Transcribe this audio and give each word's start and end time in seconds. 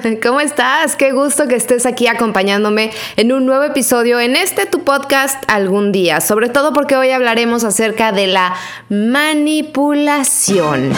¿cómo 0.22 0.40
estás? 0.40 0.96
Qué 0.96 1.12
gusto 1.12 1.48
que 1.48 1.56
estés 1.56 1.86
aquí 1.86 2.06
acompañándome 2.06 2.90
en 3.16 3.32
un 3.32 3.46
nuevo 3.46 3.64
episodio 3.64 4.20
en 4.20 4.36
este 4.36 4.66
tu 4.66 4.84
podcast 4.84 5.42
algún 5.48 5.92
día, 5.92 6.20
sobre 6.20 6.48
todo 6.48 6.72
porque 6.72 6.96
hoy 6.96 7.10
hablaremos 7.10 7.64
acerca 7.64 8.12
de 8.12 8.26
la 8.26 8.54
manipulación. 8.88 10.92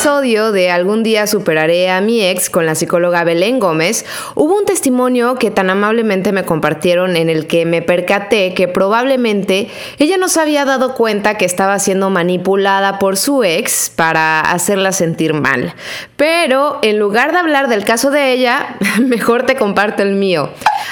Episodio 0.00 0.50
de 0.50 0.70
Algún 0.70 1.02
día 1.02 1.26
superaré 1.26 1.90
a 1.90 2.00
mi 2.00 2.24
ex 2.24 2.48
con 2.48 2.64
la 2.64 2.74
psicóloga 2.74 3.22
Belén 3.22 3.58
Gómez, 3.58 4.06
hubo 4.34 4.56
un 4.56 4.64
testimonio 4.64 5.34
que 5.34 5.50
tan 5.50 5.68
amablemente 5.68 6.32
me 6.32 6.46
compartieron 6.46 7.16
en 7.16 7.28
el 7.28 7.46
que 7.46 7.66
me 7.66 7.82
percaté 7.82 8.54
que 8.54 8.66
probablemente 8.66 9.68
ella 9.98 10.16
no 10.16 10.30
se 10.30 10.40
había 10.40 10.64
dado 10.64 10.94
cuenta 10.94 11.36
que 11.36 11.44
estaba 11.44 11.78
siendo 11.78 12.08
manipulada 12.08 12.98
por 12.98 13.18
su 13.18 13.44
ex 13.44 13.92
para 13.94 14.40
hacerla 14.40 14.92
sentir 14.92 15.34
mal. 15.34 15.74
Pero 16.16 16.78
en 16.80 16.98
lugar 16.98 17.32
de 17.32 17.38
hablar 17.40 17.68
del 17.68 17.84
caso 17.84 18.10
de 18.10 18.32
ella, 18.32 18.78
mejor 19.02 19.44
te 19.44 19.56
comparto 19.56 20.02
el 20.02 20.14
mío. 20.14 20.48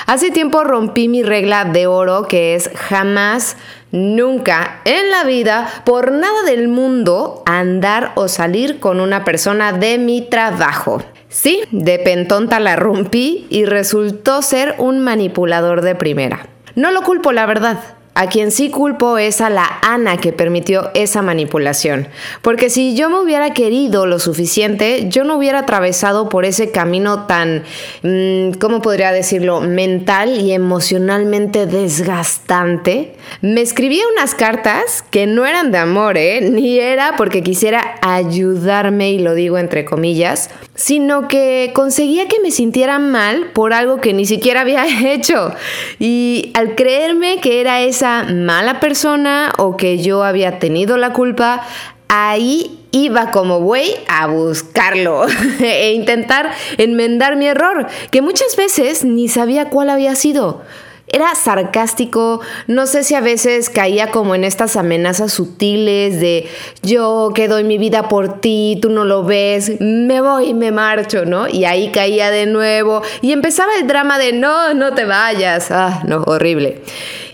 Hace 0.07 0.31
tiempo 0.31 0.65
rompí 0.65 1.09
mi 1.09 1.23
regla 1.23 1.65
de 1.65 1.87
oro 1.87 2.27
que 2.29 2.55
es 2.55 2.71
jamás 2.75 3.57
Nunca 3.91 4.81
en 4.85 5.11
la 5.11 5.25
vida, 5.25 5.67
por 5.85 6.13
nada 6.13 6.43
del 6.45 6.69
mundo, 6.69 7.43
andar 7.47 8.13
o 8.17 8.29
salir 8.29 8.81
con 8.81 9.01
una 9.01 9.25
persona 9.25 9.73
de 9.73 9.97
mi 9.97 10.21
trabajo. 10.21 11.03
Sí, 11.31 11.63
de 11.71 11.99
pentonta 11.99 12.61
la 12.61 12.77
rompí 12.77 13.47
y 13.49 13.65
resultó 13.65 14.43
ser 14.43 14.75
un 14.77 15.01
manipulador 15.01 15.81
de 15.81 15.95
primera. 15.95 16.47
No 16.75 16.91
lo 16.91 17.01
culpo, 17.01 17.33
la 17.33 17.47
verdad. 17.47 17.79
A 18.21 18.27
quien 18.27 18.51
sí 18.51 18.69
culpo 18.69 19.17
es 19.17 19.41
a 19.41 19.49
la 19.49 19.79
Ana 19.81 20.17
que 20.17 20.33
permitió 20.33 20.91
esa 20.95 21.23
manipulación. 21.23 22.09
Porque 22.43 22.69
si 22.69 22.97
yo 22.97 23.09
me 23.11 23.21
hubiera 23.21 23.55
querido 23.55 24.07
lo 24.07 24.19
suficiente, 24.19 25.07
yo 25.09 25.23
no 25.23 25.37
hubiera 25.37 25.61
atravesado 25.61 26.29
por 26.29 26.45
ese 26.45 26.73
camino 26.73 27.27
tan, 27.27 27.63
mm, 28.03 28.59
¿cómo 28.59 28.83
podría 28.83 29.13
decirlo?, 29.13 29.61
mental 29.61 30.41
y 30.41 30.51
emocionalmente 30.51 31.67
desgastante. 31.67 33.15
Me 33.41 33.61
escribía 33.61 34.03
unas 34.13 34.35
cartas 34.35 35.05
que 35.13 35.29
no 35.29 35.47
eran 35.47 35.71
de 35.71 35.79
amor, 35.79 36.19
¿eh? 36.19 36.41
Ni 36.51 36.81
era 36.81 37.15
porque 37.17 37.45
quisiera 37.45 38.01
ayudarme, 38.03 39.13
y 39.13 39.21
lo 39.21 39.35
digo 39.35 39.59
entre 39.59 39.85
comillas, 39.85 40.51
sino 40.75 41.29
que 41.29 41.71
conseguía 41.73 42.27
que 42.27 42.41
me 42.41 42.51
sintiera 42.51 42.99
mal 42.99 43.53
por 43.53 43.73
algo 43.73 44.01
que 44.01 44.13
ni 44.13 44.27
siquiera 44.27 44.63
había 44.63 44.87
hecho. 45.13 45.55
Y 46.01 46.51
al 46.55 46.75
creerme 46.75 47.39
que 47.41 47.61
era 47.61 47.81
esa 47.83 48.08
mala 48.29 48.81
persona 48.81 49.53
o 49.59 49.77
que 49.77 49.99
yo 49.99 50.25
había 50.25 50.59
tenido 50.59 50.97
la 50.97 51.13
culpa, 51.13 51.63
ahí 52.09 52.79
iba 52.91 53.31
como 53.31 53.61
güey 53.61 53.95
a 54.09 54.27
buscarlo 54.27 55.27
e 55.61 55.93
intentar 55.93 56.51
enmendar 56.79 57.37
mi 57.37 57.47
error, 57.47 57.87
que 58.11 58.23
muchas 58.23 58.57
veces 58.57 59.05
ni 59.05 59.29
sabía 59.29 59.69
cuál 59.71 59.91
había 59.91 60.15
sido. 60.15 60.63
Era 61.11 61.35
sarcástico, 61.35 62.41
no 62.67 62.87
sé 62.87 63.03
si 63.03 63.15
a 63.15 63.21
veces 63.21 63.71
caía 63.71 64.11
como 64.11 64.35
en 64.35 64.45
estas 64.45 64.77
amenazas 64.77 65.33
sutiles 65.33 66.21
de 66.21 66.47
yo 66.83 67.33
que 67.35 67.49
doy 67.49 67.65
mi 67.65 67.79
vida 67.79 68.09
por 68.09 68.41
ti, 68.41 68.79
tú 68.83 68.91
no 68.91 69.05
lo 69.05 69.25
ves, 69.25 69.81
me 69.81 70.21
voy 70.21 70.53
me 70.55 70.71
marcho, 70.71 71.25
¿no? 71.25 71.49
Y 71.49 71.65
ahí 71.65 71.91
caía 71.93 72.31
de 72.31 72.47
nuevo 72.47 73.03
y 73.23 73.33
empezaba 73.33 73.73
el 73.81 73.87
drama 73.87 74.19
de 74.19 74.33
no, 74.33 74.75
no 74.75 74.95
te 74.95 75.05
vayas, 75.05 75.71
ah, 75.71 76.03
no, 76.07 76.23
horrible. 76.27 76.83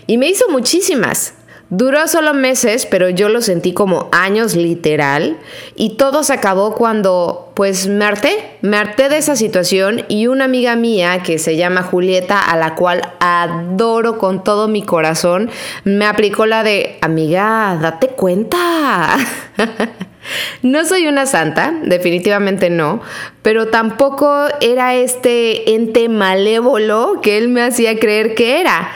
Y 0.07 0.17
me 0.17 0.29
hizo 0.29 0.47
muchísimas. 0.49 1.33
Duró 1.69 2.07
solo 2.07 2.35
meses, 2.35 2.85
pero 2.85 3.09
yo 3.09 3.27
lo 3.27 3.41
sentí 3.41 3.73
como 3.73 4.07
años 4.11 4.55
literal 4.55 5.37
y 5.75 5.97
todo 5.97 6.23
se 6.23 6.33
acabó 6.33 6.75
cuando 6.75 7.51
pues 7.55 7.87
me 7.87 8.05
harté, 8.05 8.57
me 8.61 8.77
harté 8.77 9.09
de 9.09 9.17
esa 9.17 9.35
situación 9.35 10.05
y 10.07 10.27
una 10.27 10.45
amiga 10.45 10.75
mía 10.75 11.23
que 11.23 11.39
se 11.39 11.57
llama 11.57 11.81
Julieta, 11.81 12.39
a 12.39 12.55
la 12.55 12.75
cual 12.75 13.01
adoro 13.19 14.19
con 14.19 14.43
todo 14.43 14.67
mi 14.67 14.83
corazón, 14.83 15.49
me 15.83 16.05
aplicó 16.05 16.45
la 16.45 16.63
de, 16.63 16.99
amiga, 17.01 17.77
date 17.81 18.09
cuenta. 18.09 19.17
No 20.61 20.85
soy 20.85 21.07
una 21.07 21.25
santa, 21.25 21.73
definitivamente 21.83 22.69
no, 22.69 23.01
pero 23.41 23.67
tampoco 23.67 24.45
era 24.61 24.95
este 24.95 25.75
ente 25.75 26.09
malévolo 26.09 27.19
que 27.21 27.37
él 27.37 27.47
me 27.49 27.61
hacía 27.61 27.99
creer 27.99 28.35
que 28.35 28.59
era. 28.61 28.91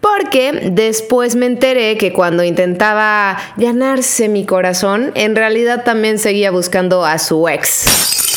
Porque 0.00 0.68
después 0.72 1.34
me 1.34 1.46
enteré 1.46 1.96
que 1.96 2.12
cuando 2.12 2.44
intentaba 2.44 3.38
ganarse 3.56 4.28
mi 4.28 4.44
corazón, 4.44 5.12
en 5.14 5.34
realidad 5.34 5.84
también 5.84 6.18
seguía 6.18 6.50
buscando 6.50 7.06
a 7.06 7.18
su 7.18 7.48
ex. 7.48 8.33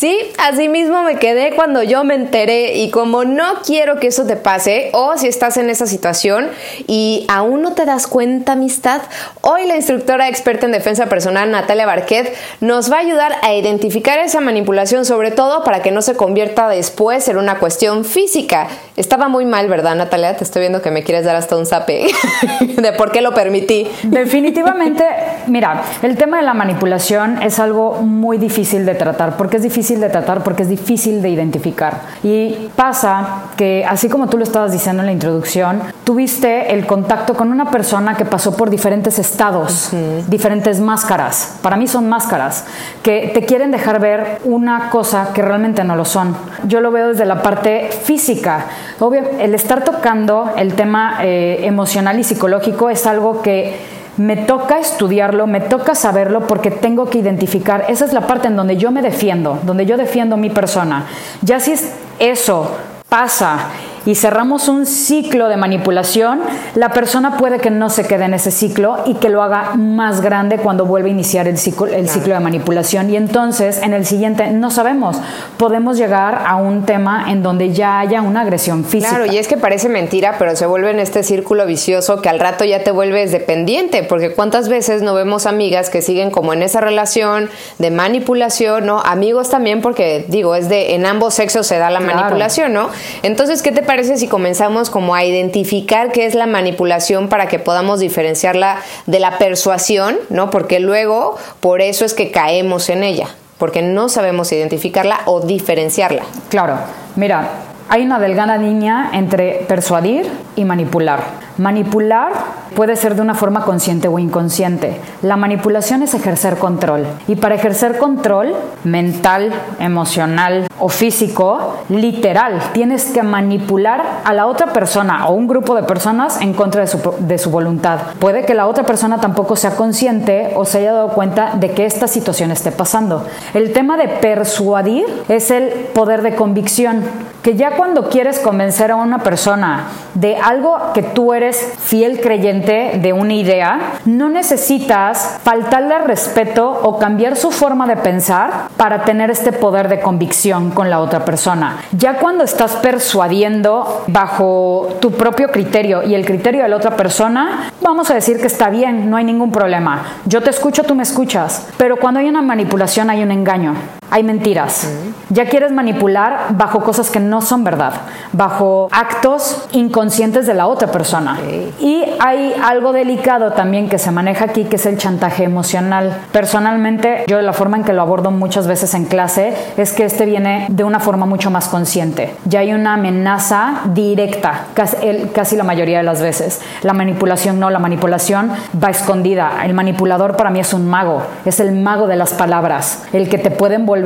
Sí, 0.00 0.18
así 0.38 0.70
mismo 0.70 1.02
me 1.02 1.16
quedé 1.16 1.54
cuando 1.54 1.82
yo 1.82 2.04
me 2.04 2.14
enteré 2.14 2.78
y 2.78 2.88
como 2.88 3.26
no 3.26 3.56
quiero 3.66 4.00
que 4.00 4.06
eso 4.06 4.24
te 4.24 4.34
pase 4.34 4.88
o 4.94 5.18
si 5.18 5.28
estás 5.28 5.58
en 5.58 5.68
esa 5.68 5.86
situación 5.86 6.48
y 6.86 7.26
aún 7.28 7.60
no 7.60 7.74
te 7.74 7.84
das 7.84 8.06
cuenta 8.06 8.52
amistad, 8.52 9.02
hoy 9.42 9.66
la 9.66 9.76
instructora 9.76 10.30
experta 10.30 10.64
en 10.64 10.72
defensa 10.72 11.04
personal 11.10 11.50
Natalia 11.50 11.84
Barquet 11.84 12.34
nos 12.62 12.90
va 12.90 12.96
a 12.96 13.00
ayudar 13.00 13.32
a 13.42 13.52
identificar 13.52 14.18
esa 14.20 14.40
manipulación 14.40 15.04
sobre 15.04 15.32
todo 15.32 15.64
para 15.64 15.82
que 15.82 15.90
no 15.90 16.00
se 16.00 16.16
convierta 16.16 16.70
después 16.70 17.28
en 17.28 17.36
una 17.36 17.58
cuestión 17.58 18.06
física. 18.06 18.68
Estaba 18.96 19.28
muy 19.28 19.44
mal, 19.44 19.68
¿verdad 19.68 19.96
Natalia? 19.96 20.34
Te 20.34 20.44
estoy 20.44 20.60
viendo 20.60 20.80
que 20.80 20.90
me 20.90 21.02
quieres 21.02 21.26
dar 21.26 21.36
hasta 21.36 21.58
un 21.58 21.66
zape 21.66 22.06
de 22.60 22.92
por 22.94 23.12
qué 23.12 23.20
lo 23.20 23.34
permití. 23.34 23.86
Definitivamente, 24.04 25.04
mira, 25.46 25.82
el 26.00 26.16
tema 26.16 26.38
de 26.38 26.44
la 26.44 26.54
manipulación 26.54 27.42
es 27.42 27.58
algo 27.58 28.00
muy 28.00 28.38
difícil 28.38 28.86
de 28.86 28.94
tratar 28.94 29.36
porque 29.36 29.58
es 29.58 29.62
difícil 29.62 29.89
de 29.98 30.10
tratar 30.10 30.44
porque 30.44 30.62
es 30.62 30.68
difícil 30.68 31.22
de 31.22 31.30
identificar. 31.30 32.02
Y 32.22 32.70
pasa 32.76 33.44
que, 33.56 33.84
así 33.88 34.08
como 34.08 34.28
tú 34.28 34.36
lo 34.36 34.44
estabas 34.44 34.70
diciendo 34.70 35.02
en 35.02 35.06
la 35.06 35.12
introducción, 35.12 35.80
tuviste 36.04 36.74
el 36.74 36.86
contacto 36.86 37.34
con 37.34 37.50
una 37.50 37.70
persona 37.70 38.16
que 38.16 38.24
pasó 38.24 38.56
por 38.56 38.70
diferentes 38.70 39.18
estados, 39.18 39.90
diferentes 40.28 40.80
máscaras. 40.80 41.58
Para 41.62 41.76
mí 41.76 41.88
son 41.88 42.08
máscaras 42.08 42.66
que 43.02 43.30
te 43.32 43.44
quieren 43.44 43.70
dejar 43.70 44.00
ver 44.00 44.40
una 44.44 44.90
cosa 44.90 45.30
que 45.32 45.42
realmente 45.42 45.82
no 45.82 45.96
lo 45.96 46.04
son. 46.04 46.36
Yo 46.68 46.80
lo 46.80 46.90
veo 46.90 47.08
desde 47.08 47.24
la 47.24 47.42
parte 47.42 47.88
física. 48.04 48.66
Obvio, 48.98 49.22
el 49.38 49.54
estar 49.54 49.82
tocando 49.82 50.52
el 50.56 50.74
tema 50.74 51.18
eh, 51.22 51.60
emocional 51.62 52.18
y 52.18 52.24
psicológico 52.24 52.90
es 52.90 53.06
algo 53.06 53.42
que 53.42 53.99
me 54.16 54.36
toca 54.36 54.78
estudiarlo, 54.78 55.46
me 55.46 55.60
toca 55.60 55.94
saberlo 55.94 56.46
porque 56.46 56.70
tengo 56.70 57.08
que 57.08 57.18
identificar, 57.18 57.84
esa 57.88 58.04
es 58.04 58.12
la 58.12 58.26
parte 58.26 58.48
en 58.48 58.56
donde 58.56 58.76
yo 58.76 58.90
me 58.90 59.02
defiendo, 59.02 59.58
donde 59.62 59.86
yo 59.86 59.96
defiendo 59.96 60.36
mi 60.36 60.50
persona. 60.50 61.06
Ya 61.42 61.60
si 61.60 61.72
es 61.72 61.92
eso 62.18 62.70
pasa 63.08 63.66
y 64.06 64.14
cerramos 64.14 64.68
un 64.68 64.86
ciclo 64.86 65.48
de 65.48 65.56
manipulación, 65.56 66.40
la 66.74 66.90
persona 66.90 67.36
puede 67.36 67.58
que 67.58 67.70
no 67.70 67.90
se 67.90 68.06
quede 68.06 68.24
en 68.24 68.34
ese 68.34 68.50
ciclo 68.50 68.98
y 69.06 69.14
que 69.14 69.28
lo 69.28 69.42
haga 69.42 69.74
más 69.76 70.20
grande 70.20 70.58
cuando 70.58 70.86
vuelve 70.86 71.08
a 71.08 71.12
iniciar 71.12 71.48
el 71.48 71.58
ciclo, 71.58 71.86
el 71.86 72.08
ciclo 72.08 72.34
de 72.34 72.40
manipulación. 72.40 73.10
Y 73.10 73.16
entonces 73.16 73.80
en 73.82 73.92
el 73.92 74.06
siguiente 74.06 74.50
no 74.50 74.70
sabemos, 74.70 75.20
podemos 75.56 75.96
llegar 75.96 76.44
a 76.46 76.56
un 76.56 76.84
tema 76.84 77.30
en 77.30 77.42
donde 77.42 77.72
ya 77.72 78.00
haya 78.00 78.22
una 78.22 78.42
agresión 78.42 78.84
física. 78.84 79.16
Claro, 79.16 79.32
y 79.32 79.38
es 79.38 79.48
que 79.48 79.56
parece 79.56 79.88
mentira, 79.88 80.36
pero 80.38 80.56
se 80.56 80.66
vuelve 80.66 80.90
en 80.90 81.00
este 81.00 81.22
círculo 81.22 81.66
vicioso 81.66 82.22
que 82.22 82.28
al 82.28 82.40
rato 82.40 82.64
ya 82.64 82.82
te 82.82 82.90
vuelves 82.90 83.32
dependiente, 83.32 84.02
porque 84.02 84.32
cuántas 84.32 84.68
veces 84.68 85.02
no 85.02 85.14
vemos 85.14 85.46
amigas 85.46 85.90
que 85.90 86.02
siguen 86.02 86.30
como 86.30 86.52
en 86.52 86.62
esa 86.62 86.80
relación 86.80 87.50
de 87.78 87.90
manipulación, 87.90 88.86
¿no? 88.86 89.00
Amigos 89.00 89.50
también, 89.50 89.80
porque 89.82 90.24
digo, 90.28 90.54
es 90.54 90.68
de 90.68 90.94
en 90.94 91.06
ambos 91.06 91.34
sexos 91.34 91.66
se 91.66 91.78
da 91.78 91.90
la 91.90 92.00
manipulación, 92.00 92.72
¿no? 92.72 92.88
Entonces, 93.22 93.62
¿qué 93.62 93.72
te 93.72 93.82
parece 93.90 94.18
si 94.18 94.28
comenzamos 94.28 94.88
como 94.88 95.16
a 95.16 95.24
identificar 95.24 96.12
qué 96.12 96.24
es 96.24 96.36
la 96.36 96.46
manipulación 96.46 97.28
para 97.28 97.48
que 97.48 97.58
podamos 97.58 97.98
diferenciarla 97.98 98.76
de 99.06 99.18
la 99.18 99.36
persuasión, 99.36 100.16
¿no? 100.28 100.48
Porque 100.48 100.78
luego 100.78 101.36
por 101.58 101.80
eso 101.80 102.04
es 102.04 102.14
que 102.14 102.30
caemos 102.30 102.88
en 102.88 103.02
ella. 103.02 103.26
porque 103.58 103.82
no 103.82 104.08
sabemos 104.08 104.52
identificarla 104.52 105.20
o 105.26 105.40
diferenciarla. 105.40 106.22
Claro, 106.48 106.78
mira, 107.16 107.50
hay 107.88 108.02
una 108.02 108.20
delgada 108.20 108.56
línea 108.56 109.10
entre 109.12 109.64
persuadir 109.68 110.30
y 110.56 110.64
manipular. 110.64 111.24
Manipular 111.58 112.32
puede 112.74 112.96
ser 112.96 113.14
de 113.14 113.22
una 113.22 113.34
forma 113.34 113.64
consciente 113.64 114.08
o 114.08 114.18
inconsciente. 114.18 115.00
La 115.22 115.36
manipulación 115.36 116.02
es 116.02 116.14
ejercer 116.14 116.56
control. 116.56 117.06
Y 117.26 117.36
para 117.36 117.54
ejercer 117.54 117.98
control 117.98 118.54
mental, 118.84 119.52
emocional 119.78 120.66
o 120.78 120.88
físico, 120.88 121.76
literal, 121.88 122.60
tienes 122.72 123.06
que 123.06 123.22
manipular 123.22 124.20
a 124.24 124.32
la 124.32 124.46
otra 124.46 124.72
persona 124.72 125.28
o 125.28 125.34
un 125.34 125.48
grupo 125.48 125.74
de 125.74 125.82
personas 125.82 126.40
en 126.40 126.54
contra 126.54 126.82
de 126.82 126.86
su, 126.86 127.14
de 127.18 127.38
su 127.38 127.50
voluntad. 127.50 127.98
Puede 128.18 128.44
que 128.46 128.54
la 128.54 128.66
otra 128.66 128.84
persona 128.84 129.20
tampoco 129.20 129.56
sea 129.56 129.72
consciente 129.72 130.52
o 130.54 130.64
se 130.64 130.78
haya 130.78 130.92
dado 130.92 131.08
cuenta 131.08 131.54
de 131.56 131.72
que 131.72 131.84
esta 131.84 132.06
situación 132.06 132.50
esté 132.50 132.72
pasando. 132.72 133.26
El 133.52 133.72
tema 133.72 133.96
de 133.96 134.08
persuadir 134.08 135.04
es 135.28 135.50
el 135.50 135.68
poder 135.94 136.22
de 136.22 136.34
convicción, 136.34 137.02
que 137.42 137.56
ya 137.56 137.72
cuando 137.76 138.08
quieres 138.08 138.38
convencer 138.38 138.90
a 138.90 138.96
una 138.96 139.18
persona 139.18 139.88
de 140.14 140.36
algo 140.36 140.78
que 140.94 141.02
tú 141.02 141.32
eres 141.32 141.39
fiel 141.78 142.20
creyente 142.20 142.98
de 143.00 143.12
una 143.12 143.34
idea, 143.34 143.94
no 144.04 144.28
necesitas 144.28 145.38
faltarle 145.42 145.98
respeto 145.98 146.68
o 146.82 146.98
cambiar 146.98 147.36
su 147.36 147.50
forma 147.50 147.86
de 147.86 147.96
pensar 147.96 148.68
para 148.76 149.04
tener 149.04 149.30
este 149.30 149.52
poder 149.52 149.88
de 149.88 150.00
convicción 150.00 150.70
con 150.70 150.90
la 150.90 151.00
otra 151.00 151.24
persona. 151.24 151.78
Ya 151.92 152.18
cuando 152.18 152.44
estás 152.44 152.76
persuadiendo 152.76 154.04
bajo 154.06 154.88
tu 155.00 155.12
propio 155.12 155.48
criterio 155.48 156.02
y 156.02 156.14
el 156.14 156.24
criterio 156.24 156.62
de 156.62 156.68
la 156.68 156.76
otra 156.76 156.96
persona, 156.96 157.70
vamos 157.80 158.10
a 158.10 158.14
decir 158.14 158.40
que 158.40 158.46
está 158.46 158.70
bien, 158.70 159.10
no 159.10 159.16
hay 159.16 159.24
ningún 159.24 159.50
problema. 159.50 160.04
Yo 160.26 160.42
te 160.42 160.50
escucho, 160.50 160.84
tú 160.84 160.94
me 160.94 161.02
escuchas. 161.02 161.66
Pero 161.76 161.96
cuando 161.96 162.20
hay 162.20 162.28
una 162.28 162.42
manipulación 162.42 163.10
hay 163.10 163.22
un 163.22 163.30
engaño 163.30 163.99
hay 164.10 164.24
mentiras. 164.24 164.88
Ya 165.28 165.46
quieres 165.46 165.70
manipular 165.70 166.48
bajo 166.50 166.80
cosas 166.80 167.10
que 167.10 167.20
no 167.20 167.40
son 167.40 167.62
verdad, 167.62 167.92
bajo 168.32 168.88
actos 168.90 169.66
inconscientes 169.72 170.46
de 170.46 170.54
la 170.54 170.66
otra 170.66 170.88
persona. 170.88 171.38
Y 171.78 172.04
hay 172.18 172.54
algo 172.62 172.92
delicado 172.92 173.52
también 173.52 173.88
que 173.88 173.98
se 173.98 174.10
maneja 174.10 174.46
aquí, 174.46 174.64
que 174.64 174.76
es 174.76 174.86
el 174.86 174.98
chantaje 174.98 175.44
emocional. 175.44 176.16
Personalmente, 176.32 177.24
yo 177.28 177.36
de 177.36 177.44
la 177.44 177.52
forma 177.52 177.76
en 177.76 177.84
que 177.84 177.92
lo 177.92 178.02
abordo 178.02 178.32
muchas 178.32 178.66
veces 178.66 178.94
en 178.94 179.04
clase 179.04 179.54
es 179.76 179.92
que 179.92 180.04
este 180.04 180.26
viene 180.26 180.66
de 180.68 180.82
una 180.82 180.98
forma 180.98 181.26
mucho 181.26 181.50
más 181.50 181.68
consciente. 181.68 182.34
Ya 182.44 182.60
hay 182.60 182.72
una 182.72 182.94
amenaza 182.94 183.82
directa, 183.94 184.66
casi, 184.74 184.96
casi 185.32 185.56
la 185.56 185.64
mayoría 185.64 185.98
de 185.98 186.04
las 186.04 186.20
veces. 186.20 186.60
La 186.82 186.92
manipulación 186.92 187.60
no, 187.60 187.70
la 187.70 187.78
manipulación 187.78 188.50
va 188.82 188.90
escondida. 188.90 189.64
El 189.64 189.74
manipulador 189.74 190.36
para 190.36 190.50
mí 190.50 190.58
es 190.58 190.74
un 190.74 190.88
mago, 190.88 191.22
es 191.44 191.60
el 191.60 191.72
mago 191.72 192.08
de 192.08 192.16
las 192.16 192.32
palabras, 192.32 193.04
el 193.12 193.28
que 193.28 193.38
te 193.38 193.50
puede 193.50 193.76
envolver 193.76 193.99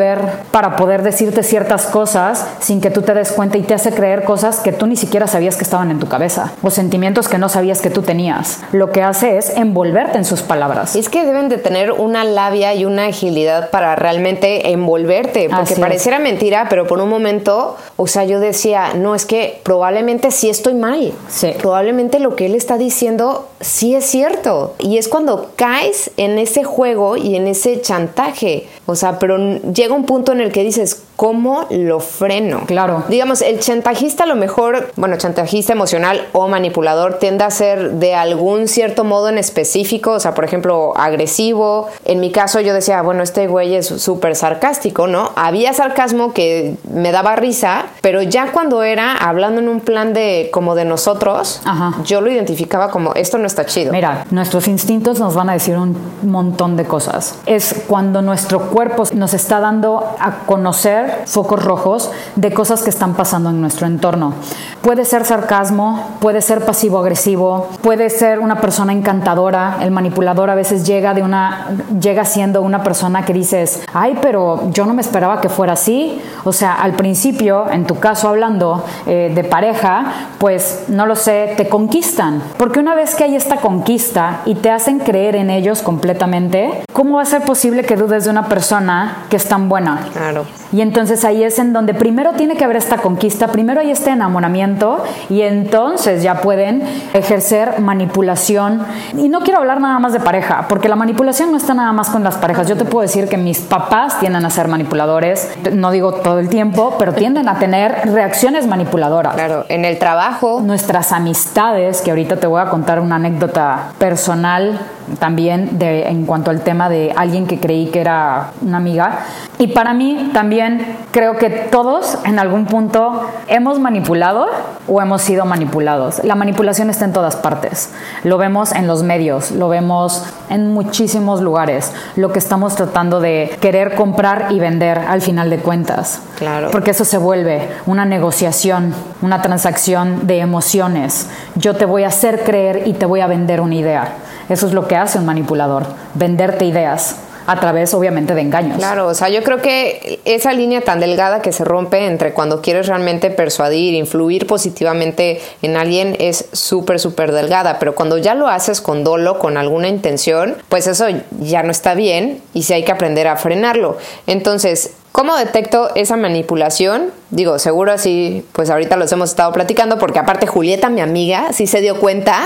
para 0.50 0.76
poder 0.76 1.02
decirte 1.02 1.42
ciertas 1.42 1.86
cosas 1.86 2.46
sin 2.60 2.80
que 2.80 2.90
tú 2.90 3.02
te 3.02 3.14
des 3.14 3.32
cuenta 3.32 3.58
y 3.58 3.62
te 3.62 3.74
hace 3.74 3.92
creer 3.92 4.24
cosas 4.24 4.60
que 4.60 4.72
tú 4.72 4.86
ni 4.86 4.96
siquiera 4.96 5.26
sabías 5.26 5.56
que 5.56 5.64
estaban 5.64 5.90
en 5.90 5.98
tu 5.98 6.08
cabeza 6.08 6.52
o 6.62 6.70
sentimientos 6.70 7.28
que 7.28 7.38
no 7.38 7.48
sabías 7.48 7.80
que 7.80 7.90
tú 7.90 8.02
tenías. 8.02 8.60
Lo 8.72 8.90
que 8.90 9.02
hace 9.02 9.38
es 9.38 9.50
envolverte 9.56 10.18
en 10.18 10.24
sus 10.24 10.42
palabras. 10.42 10.96
Es 10.96 11.08
que 11.08 11.24
deben 11.24 11.48
de 11.48 11.58
tener 11.58 11.92
una 11.92 12.24
labia 12.24 12.74
y 12.74 12.84
una 12.84 13.06
agilidad 13.06 13.70
para 13.70 13.96
realmente 13.96 14.70
envolverte, 14.70 15.48
porque 15.48 15.76
pareciera 15.76 16.18
mentira, 16.18 16.66
pero 16.68 16.86
por 16.86 17.00
un 17.00 17.08
momento, 17.08 17.76
o 17.96 18.06
sea, 18.06 18.24
yo 18.24 18.40
decía, 18.40 18.94
no, 18.94 19.14
es 19.14 19.26
que 19.26 19.60
probablemente 19.62 20.30
sí 20.30 20.48
estoy 20.48 20.74
mal. 20.74 21.12
Sí. 21.28 21.52
Probablemente 21.58 22.18
lo 22.18 22.36
que 22.36 22.46
él 22.46 22.54
está 22.54 22.78
diciendo 22.78 23.48
sí 23.60 23.94
es 23.94 24.04
cierto. 24.04 24.74
Y 24.78 24.98
es 24.98 25.08
cuando 25.08 25.50
caes 25.56 26.10
en 26.16 26.38
ese 26.38 26.64
juego 26.64 27.16
y 27.16 27.36
en 27.36 27.46
ese 27.46 27.80
chantaje. 27.80 28.66
O 28.86 28.94
sea, 28.94 29.18
pero 29.18 29.38
llega 29.84 29.94
un 29.94 30.06
punto 30.06 30.32
en 30.32 30.40
el 30.40 30.50
que 30.50 30.64
dices, 30.64 31.02
¿cómo 31.16 31.66
lo 31.70 32.00
freno? 32.00 32.62
Claro. 32.66 33.04
Digamos, 33.08 33.42
el 33.42 33.60
chantajista 33.60 34.24
a 34.24 34.26
lo 34.26 34.36
mejor, 34.36 34.92
bueno, 34.96 35.16
chantajista 35.16 35.72
emocional 35.72 36.28
o 36.32 36.48
manipulador 36.48 37.18
tiende 37.18 37.44
a 37.44 37.50
ser 37.50 37.92
de 37.92 38.14
algún 38.14 38.68
cierto 38.68 39.04
modo 39.04 39.28
en 39.28 39.38
específico, 39.38 40.12
o 40.12 40.20
sea, 40.20 40.34
por 40.34 40.44
ejemplo, 40.44 40.92
agresivo. 40.96 41.88
En 42.04 42.20
mi 42.20 42.32
caso 42.32 42.60
yo 42.60 42.74
decía, 42.74 43.02
bueno, 43.02 43.22
este 43.22 43.46
güey 43.46 43.74
es 43.74 43.86
súper 43.86 44.36
sarcástico, 44.36 45.06
¿no? 45.06 45.30
Había 45.36 45.72
sarcasmo 45.72 46.32
que 46.32 46.76
me 46.90 47.12
daba 47.12 47.36
risa, 47.36 47.86
pero 48.00 48.22
ya 48.22 48.52
cuando 48.52 48.82
era 48.82 49.16
hablando 49.16 49.60
en 49.60 49.68
un 49.68 49.80
plan 49.80 50.12
de 50.12 50.50
como 50.52 50.74
de 50.74 50.84
nosotros, 50.84 51.62
yo 52.04 52.20
lo 52.20 52.30
identificaba 52.30 52.90
como 52.90 53.14
esto 53.14 53.38
no 53.38 53.46
está 53.46 53.66
chido. 53.66 53.92
Mira, 53.92 54.26
nuestros 54.30 54.68
instintos 54.68 55.18
nos 55.18 55.34
van 55.34 55.50
a 55.50 55.52
decir 55.54 55.76
un 55.76 55.96
montón 56.22 56.76
de 56.76 56.84
cosas. 56.84 57.38
Es 57.46 57.84
cuando 57.86 58.22
nuestro 58.22 58.70
cuerpo 58.70 59.04
nos 59.14 59.34
está 59.34 59.60
dando 59.60 60.16
a 60.18 60.38
conocer 60.46 61.03
focos 61.26 61.64
rojos 61.64 62.10
de 62.36 62.52
cosas 62.52 62.82
que 62.82 62.90
están 62.90 63.14
pasando 63.14 63.50
en 63.50 63.60
nuestro 63.60 63.86
entorno. 63.86 64.34
Puede 64.82 65.04
ser 65.04 65.24
sarcasmo, 65.24 66.16
puede 66.20 66.40
ser 66.40 66.64
pasivo-agresivo, 66.64 67.68
puede 67.82 68.10
ser 68.10 68.38
una 68.38 68.60
persona 68.60 68.92
encantadora. 68.92 69.78
El 69.80 69.90
manipulador 69.90 70.50
a 70.50 70.54
veces 70.54 70.86
llega 70.86 71.14
de 71.14 71.22
una 71.22 71.68
llega 72.00 72.24
siendo 72.24 72.62
una 72.62 72.82
persona 72.82 73.24
que 73.24 73.32
dices, 73.32 73.82
"Ay, 73.92 74.18
pero 74.20 74.70
yo 74.72 74.86
no 74.86 74.94
me 74.94 75.02
esperaba 75.02 75.40
que 75.40 75.48
fuera 75.48 75.74
así." 75.74 76.20
O 76.44 76.52
sea, 76.52 76.74
al 76.74 76.92
principio, 76.92 77.70
en 77.70 77.86
tu 77.86 77.98
caso 77.98 78.28
hablando 78.28 78.84
eh, 79.06 79.32
de 79.34 79.44
pareja, 79.44 80.28
pues 80.38 80.84
no 80.88 81.06
lo 81.06 81.16
sé, 81.16 81.54
te 81.56 81.68
conquistan. 81.68 82.42
Porque 82.56 82.80
una 82.80 82.94
vez 82.94 83.14
que 83.14 83.24
hay 83.24 83.36
esta 83.36 83.56
conquista 83.56 84.40
y 84.44 84.56
te 84.56 84.70
hacen 84.70 84.98
creer 84.98 85.36
en 85.36 85.50
ellos 85.50 85.82
completamente, 85.82 86.84
¿cómo 86.92 87.16
va 87.16 87.22
a 87.22 87.26
ser 87.26 87.42
posible 87.42 87.84
que 87.84 87.96
dudes 87.96 88.24
de 88.24 88.30
una 88.30 88.48
persona 88.48 89.24
que 89.30 89.36
es 89.36 89.46
tan 89.46 89.68
buena? 89.68 90.06
Claro. 90.12 90.44
Y 90.72 90.80
entonces 90.94 91.24
ahí 91.24 91.42
es 91.42 91.58
en 91.58 91.72
donde 91.72 91.92
primero 91.92 92.34
tiene 92.34 92.54
que 92.54 92.62
haber 92.62 92.76
esta 92.76 92.98
conquista, 92.98 93.48
primero 93.48 93.80
hay 93.80 93.90
este 93.90 94.10
enamoramiento 94.10 95.02
y 95.28 95.42
entonces 95.42 96.22
ya 96.22 96.40
pueden 96.40 96.84
ejercer 97.14 97.80
manipulación. 97.80 98.80
Y 99.16 99.28
no 99.28 99.40
quiero 99.40 99.58
hablar 99.58 99.80
nada 99.80 99.98
más 99.98 100.12
de 100.12 100.20
pareja, 100.20 100.66
porque 100.68 100.88
la 100.88 100.94
manipulación 100.94 101.50
no 101.50 101.56
está 101.56 101.74
nada 101.74 101.92
más 101.92 102.10
con 102.10 102.22
las 102.22 102.36
parejas. 102.36 102.68
Yo 102.68 102.76
te 102.76 102.84
puedo 102.84 103.02
decir 103.02 103.26
que 103.26 103.36
mis 103.36 103.58
papás 103.58 104.20
tienden 104.20 104.46
a 104.46 104.50
ser 104.50 104.68
manipuladores, 104.68 105.50
no 105.72 105.90
digo 105.90 106.14
todo 106.14 106.38
el 106.38 106.48
tiempo, 106.48 106.94
pero 106.96 107.12
tienden 107.12 107.48
a 107.48 107.58
tener 107.58 108.12
reacciones 108.12 108.68
manipuladoras. 108.68 109.34
Claro, 109.34 109.64
en 109.68 109.84
el 109.84 109.98
trabajo. 109.98 110.60
Nuestras 110.60 111.10
amistades, 111.10 112.02
que 112.02 112.12
ahorita 112.12 112.36
te 112.36 112.46
voy 112.46 112.62
a 112.62 112.66
contar 112.66 113.00
una 113.00 113.16
anécdota 113.16 113.90
personal 113.98 114.78
también 115.18 115.78
de, 115.78 116.08
en 116.08 116.26
cuanto 116.26 116.50
al 116.50 116.60
tema 116.60 116.88
de 116.88 117.12
alguien 117.16 117.46
que 117.46 117.60
creí 117.60 117.86
que 117.86 118.00
era 118.00 118.50
una 118.62 118.78
amiga. 118.78 119.20
Y 119.58 119.68
para 119.68 119.94
mí 119.94 120.30
también 120.32 120.96
creo 121.10 121.36
que 121.36 121.50
todos 121.50 122.18
en 122.24 122.38
algún 122.38 122.66
punto 122.66 123.22
hemos 123.46 123.78
manipulado 123.78 124.48
o 124.88 125.00
hemos 125.00 125.22
sido 125.22 125.44
manipulados. 125.44 126.22
La 126.24 126.34
manipulación 126.34 126.90
está 126.90 127.04
en 127.04 127.12
todas 127.12 127.36
partes. 127.36 127.90
Lo 128.24 128.38
vemos 128.38 128.72
en 128.72 128.86
los 128.86 129.02
medios, 129.02 129.50
lo 129.50 129.68
vemos 129.68 130.24
en 130.50 130.72
muchísimos 130.72 131.40
lugares. 131.40 131.92
Lo 132.16 132.32
que 132.32 132.38
estamos 132.38 132.74
tratando 132.74 133.20
de 133.20 133.56
querer 133.60 133.94
comprar 133.94 134.48
y 134.50 134.58
vender 134.60 134.98
al 134.98 135.20
final 135.20 135.50
de 135.50 135.58
cuentas. 135.58 136.20
Claro. 136.36 136.70
Porque 136.70 136.90
eso 136.90 137.04
se 137.04 137.18
vuelve 137.18 137.68
una 137.86 138.04
negociación, 138.04 138.94
una 139.22 139.40
transacción 139.42 140.26
de 140.26 140.40
emociones. 140.40 141.28
Yo 141.54 141.74
te 141.74 141.84
voy 141.84 142.04
a 142.04 142.08
hacer 142.08 142.42
creer 142.44 142.82
y 142.86 142.94
te 142.94 143.06
voy 143.06 143.20
a 143.20 143.26
vender 143.26 143.60
una 143.60 143.74
idea. 143.74 144.12
Eso 144.48 144.66
es 144.66 144.72
lo 144.72 144.88
que 144.88 144.96
hace 144.96 145.18
un 145.18 145.26
manipulador, 145.26 145.86
venderte 146.14 146.64
ideas 146.64 147.16
a 147.46 147.60
través 147.60 147.92
obviamente 147.94 148.34
de 148.34 148.40
engaños. 148.40 148.78
Claro, 148.78 149.06
o 149.06 149.14
sea, 149.14 149.28
yo 149.28 149.42
creo 149.42 149.60
que 149.60 150.20
esa 150.24 150.52
línea 150.52 150.80
tan 150.80 151.00
delgada 151.00 151.42
que 151.42 151.52
se 151.52 151.64
rompe 151.64 152.06
entre 152.06 152.32
cuando 152.32 152.62
quieres 152.62 152.86
realmente 152.86 153.30
persuadir, 153.30 153.94
influir 153.94 154.46
positivamente 154.46 155.40
en 155.62 155.76
alguien 155.76 156.16
es 156.18 156.46
súper, 156.52 156.98
súper 157.00 157.32
delgada, 157.32 157.78
pero 157.78 157.94
cuando 157.94 158.18
ya 158.18 158.34
lo 158.34 158.48
haces 158.48 158.80
con 158.80 159.04
dolo, 159.04 159.38
con 159.38 159.56
alguna 159.56 159.88
intención, 159.88 160.56
pues 160.68 160.86
eso 160.86 161.06
ya 161.40 161.62
no 161.62 161.70
está 161.70 161.94
bien 161.94 162.40
y 162.54 162.62
sí 162.62 162.72
hay 162.72 162.84
que 162.84 162.92
aprender 162.92 163.28
a 163.28 163.36
frenarlo. 163.36 163.98
Entonces, 164.26 164.92
¿Cómo 165.14 165.36
detecto 165.36 165.90
esa 165.94 166.16
manipulación? 166.16 167.12
Digo, 167.30 167.60
seguro 167.60 167.92
así, 167.92 168.44
pues 168.52 168.68
ahorita 168.68 168.96
los 168.96 169.12
hemos 169.12 169.30
estado 169.30 169.52
platicando, 169.52 169.96
porque 169.96 170.18
aparte 170.18 170.48
Julieta, 170.48 170.88
mi 170.88 171.00
amiga, 171.00 171.52
sí 171.52 171.68
se 171.68 171.80
dio 171.80 172.00
cuenta. 172.00 172.36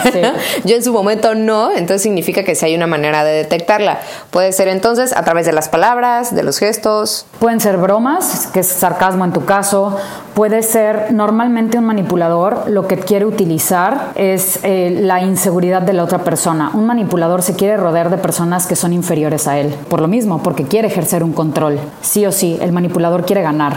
Yo 0.64 0.76
en 0.76 0.84
su 0.84 0.92
momento 0.92 1.34
no, 1.34 1.72
entonces 1.72 2.02
significa 2.02 2.44
que 2.44 2.54
sí 2.54 2.66
hay 2.66 2.76
una 2.76 2.86
manera 2.86 3.24
de 3.24 3.32
detectarla. 3.32 3.98
Puede 4.30 4.52
ser 4.52 4.68
entonces 4.68 5.12
a 5.12 5.24
través 5.24 5.44
de 5.46 5.52
las 5.52 5.68
palabras, 5.68 6.32
de 6.32 6.44
los 6.44 6.58
gestos. 6.58 7.26
Pueden 7.40 7.58
ser 7.58 7.78
bromas, 7.78 8.48
que 8.52 8.60
es 8.60 8.68
sarcasmo 8.68 9.24
en 9.24 9.32
tu 9.32 9.44
caso. 9.44 9.96
Puede 10.34 10.62
ser, 10.62 11.12
normalmente 11.12 11.78
un 11.78 11.84
manipulador 11.84 12.70
lo 12.70 12.86
que 12.86 12.96
quiere 12.96 13.24
utilizar 13.24 14.12
es 14.14 14.60
eh, 14.62 14.98
la 15.00 15.20
inseguridad 15.20 15.82
de 15.82 15.92
la 15.94 16.04
otra 16.04 16.18
persona. 16.18 16.70
Un 16.74 16.86
manipulador 16.86 17.42
se 17.42 17.54
quiere 17.54 17.76
rodear 17.76 18.08
de 18.08 18.18
personas 18.18 18.68
que 18.68 18.76
son 18.76 18.92
inferiores 18.92 19.48
a 19.48 19.58
él, 19.58 19.74
por 19.88 20.00
lo 20.00 20.06
mismo, 20.06 20.44
porque 20.44 20.64
quiere 20.64 20.86
ejercer 20.86 21.24
un 21.24 21.32
control 21.32 21.80
sí 22.04 22.26
o 22.26 22.32
sí, 22.32 22.58
el 22.60 22.72
manipulador 22.72 23.24
quiere 23.24 23.42
ganar. 23.42 23.74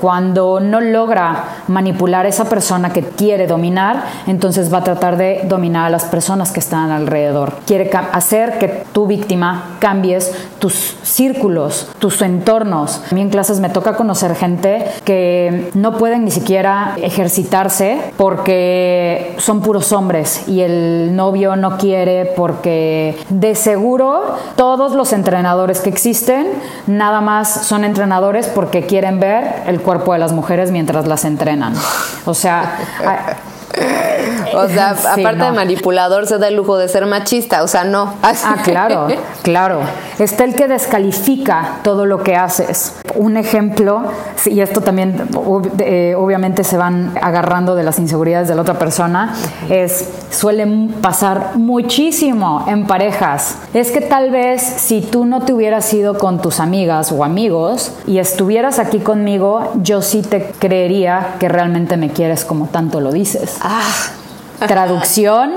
Cuando 0.00 0.60
no 0.60 0.80
logra 0.80 1.44
manipular 1.68 2.26
a 2.26 2.28
esa 2.28 2.46
persona 2.46 2.92
que 2.92 3.02
quiere 3.02 3.46
dominar, 3.46 4.04
entonces 4.26 4.72
va 4.72 4.78
a 4.78 4.84
tratar 4.84 5.16
de 5.16 5.42
dominar 5.48 5.86
a 5.86 5.90
las 5.90 6.04
personas 6.04 6.52
que 6.52 6.60
están 6.60 6.90
alrededor. 6.90 7.54
Quiere 7.66 7.90
hacer 8.12 8.58
que 8.58 8.84
tu 8.92 9.06
víctima 9.06 9.76
cambies 9.78 10.32
tus 10.58 10.96
círculos, 11.02 11.88
tus 11.98 12.20
entornos. 12.22 13.02
A 13.10 13.14
mí 13.14 13.20
en 13.20 13.30
clases 13.30 13.60
me 13.60 13.70
toca 13.70 13.96
conocer 13.96 14.34
gente 14.34 14.86
que 15.04 15.70
no 15.74 15.96
pueden 15.96 16.24
ni 16.24 16.30
siquiera 16.30 16.94
ejercitarse 17.00 18.00
porque 18.16 19.34
son 19.38 19.60
puros 19.60 19.92
hombres 19.92 20.48
y 20.48 20.60
el 20.60 21.14
novio 21.14 21.56
no 21.56 21.78
quiere 21.78 22.32
porque 22.36 23.16
de 23.28 23.54
seguro 23.54 24.36
todos 24.56 24.92
los 24.92 25.12
entrenadores 25.12 25.80
que 25.80 25.90
existen 25.90 26.48
nada 26.86 27.20
más 27.20 27.66
son 27.66 27.84
entrenadores 27.84 28.46
porque 28.48 28.86
quieren 28.86 29.20
ver 29.20 29.62
el 29.66 29.80
cuerpo 29.86 30.12
de 30.14 30.18
las 30.18 30.32
mujeres 30.32 30.72
mientras 30.72 31.06
las 31.06 31.24
entrenan. 31.24 31.72
O 32.24 32.34
sea, 32.34 32.76
o 34.54 34.68
sea, 34.68 34.90
aparte 35.12 35.44
de 35.44 35.52
manipulador, 35.52 36.26
se 36.26 36.38
da 36.38 36.48
el 36.48 36.56
lujo 36.56 36.76
de 36.78 36.88
ser 36.88 37.06
machista, 37.06 37.62
o 37.62 37.68
sea, 37.68 37.84
no. 37.84 38.14
Ah, 38.22 38.56
claro, 38.62 39.08
claro. 39.42 39.80
Está 40.18 40.44
el 40.44 40.54
que 40.54 40.68
descalifica 40.68 41.78
todo 41.82 42.06
lo 42.06 42.22
que 42.22 42.36
haces. 42.36 42.94
Un 43.14 43.36
ejemplo, 43.36 44.02
y 44.44 44.60
esto 44.60 44.80
también 44.80 45.28
eh, 45.78 46.14
obviamente 46.16 46.64
se 46.64 46.76
van 46.76 47.12
agarrando 47.20 47.74
de 47.74 47.82
las 47.82 47.98
inseguridades 47.98 48.48
de 48.48 48.54
la 48.54 48.62
otra 48.62 48.78
persona, 48.78 49.34
es, 49.68 50.08
suelen 50.30 50.88
pasar 51.00 51.52
muchísimo 51.54 52.64
en 52.66 52.86
parejas. 52.86 53.56
Es 53.74 53.90
que 53.90 54.00
tal 54.00 54.30
vez 54.30 54.62
si 54.62 55.00
tú 55.00 55.24
no 55.24 55.42
te 55.42 55.52
hubieras 55.52 55.92
ido 55.92 56.18
con 56.18 56.40
tus 56.40 56.60
amigas 56.60 57.12
o 57.12 57.24
amigos 57.24 57.92
y 58.06 58.18
estuvieras 58.18 58.78
aquí 58.78 59.00
conmigo, 59.00 59.72
yo 59.82 60.02
sí 60.02 60.22
te 60.22 60.52
creería 60.58 61.34
que 61.38 61.48
realmente 61.48 61.96
me 61.96 62.10
quieres 62.10 62.44
como 62.44 62.66
tanto 62.66 63.00
lo 63.00 63.12
dices. 63.12 63.55
Ah. 63.60 63.82
Traducción 64.66 65.52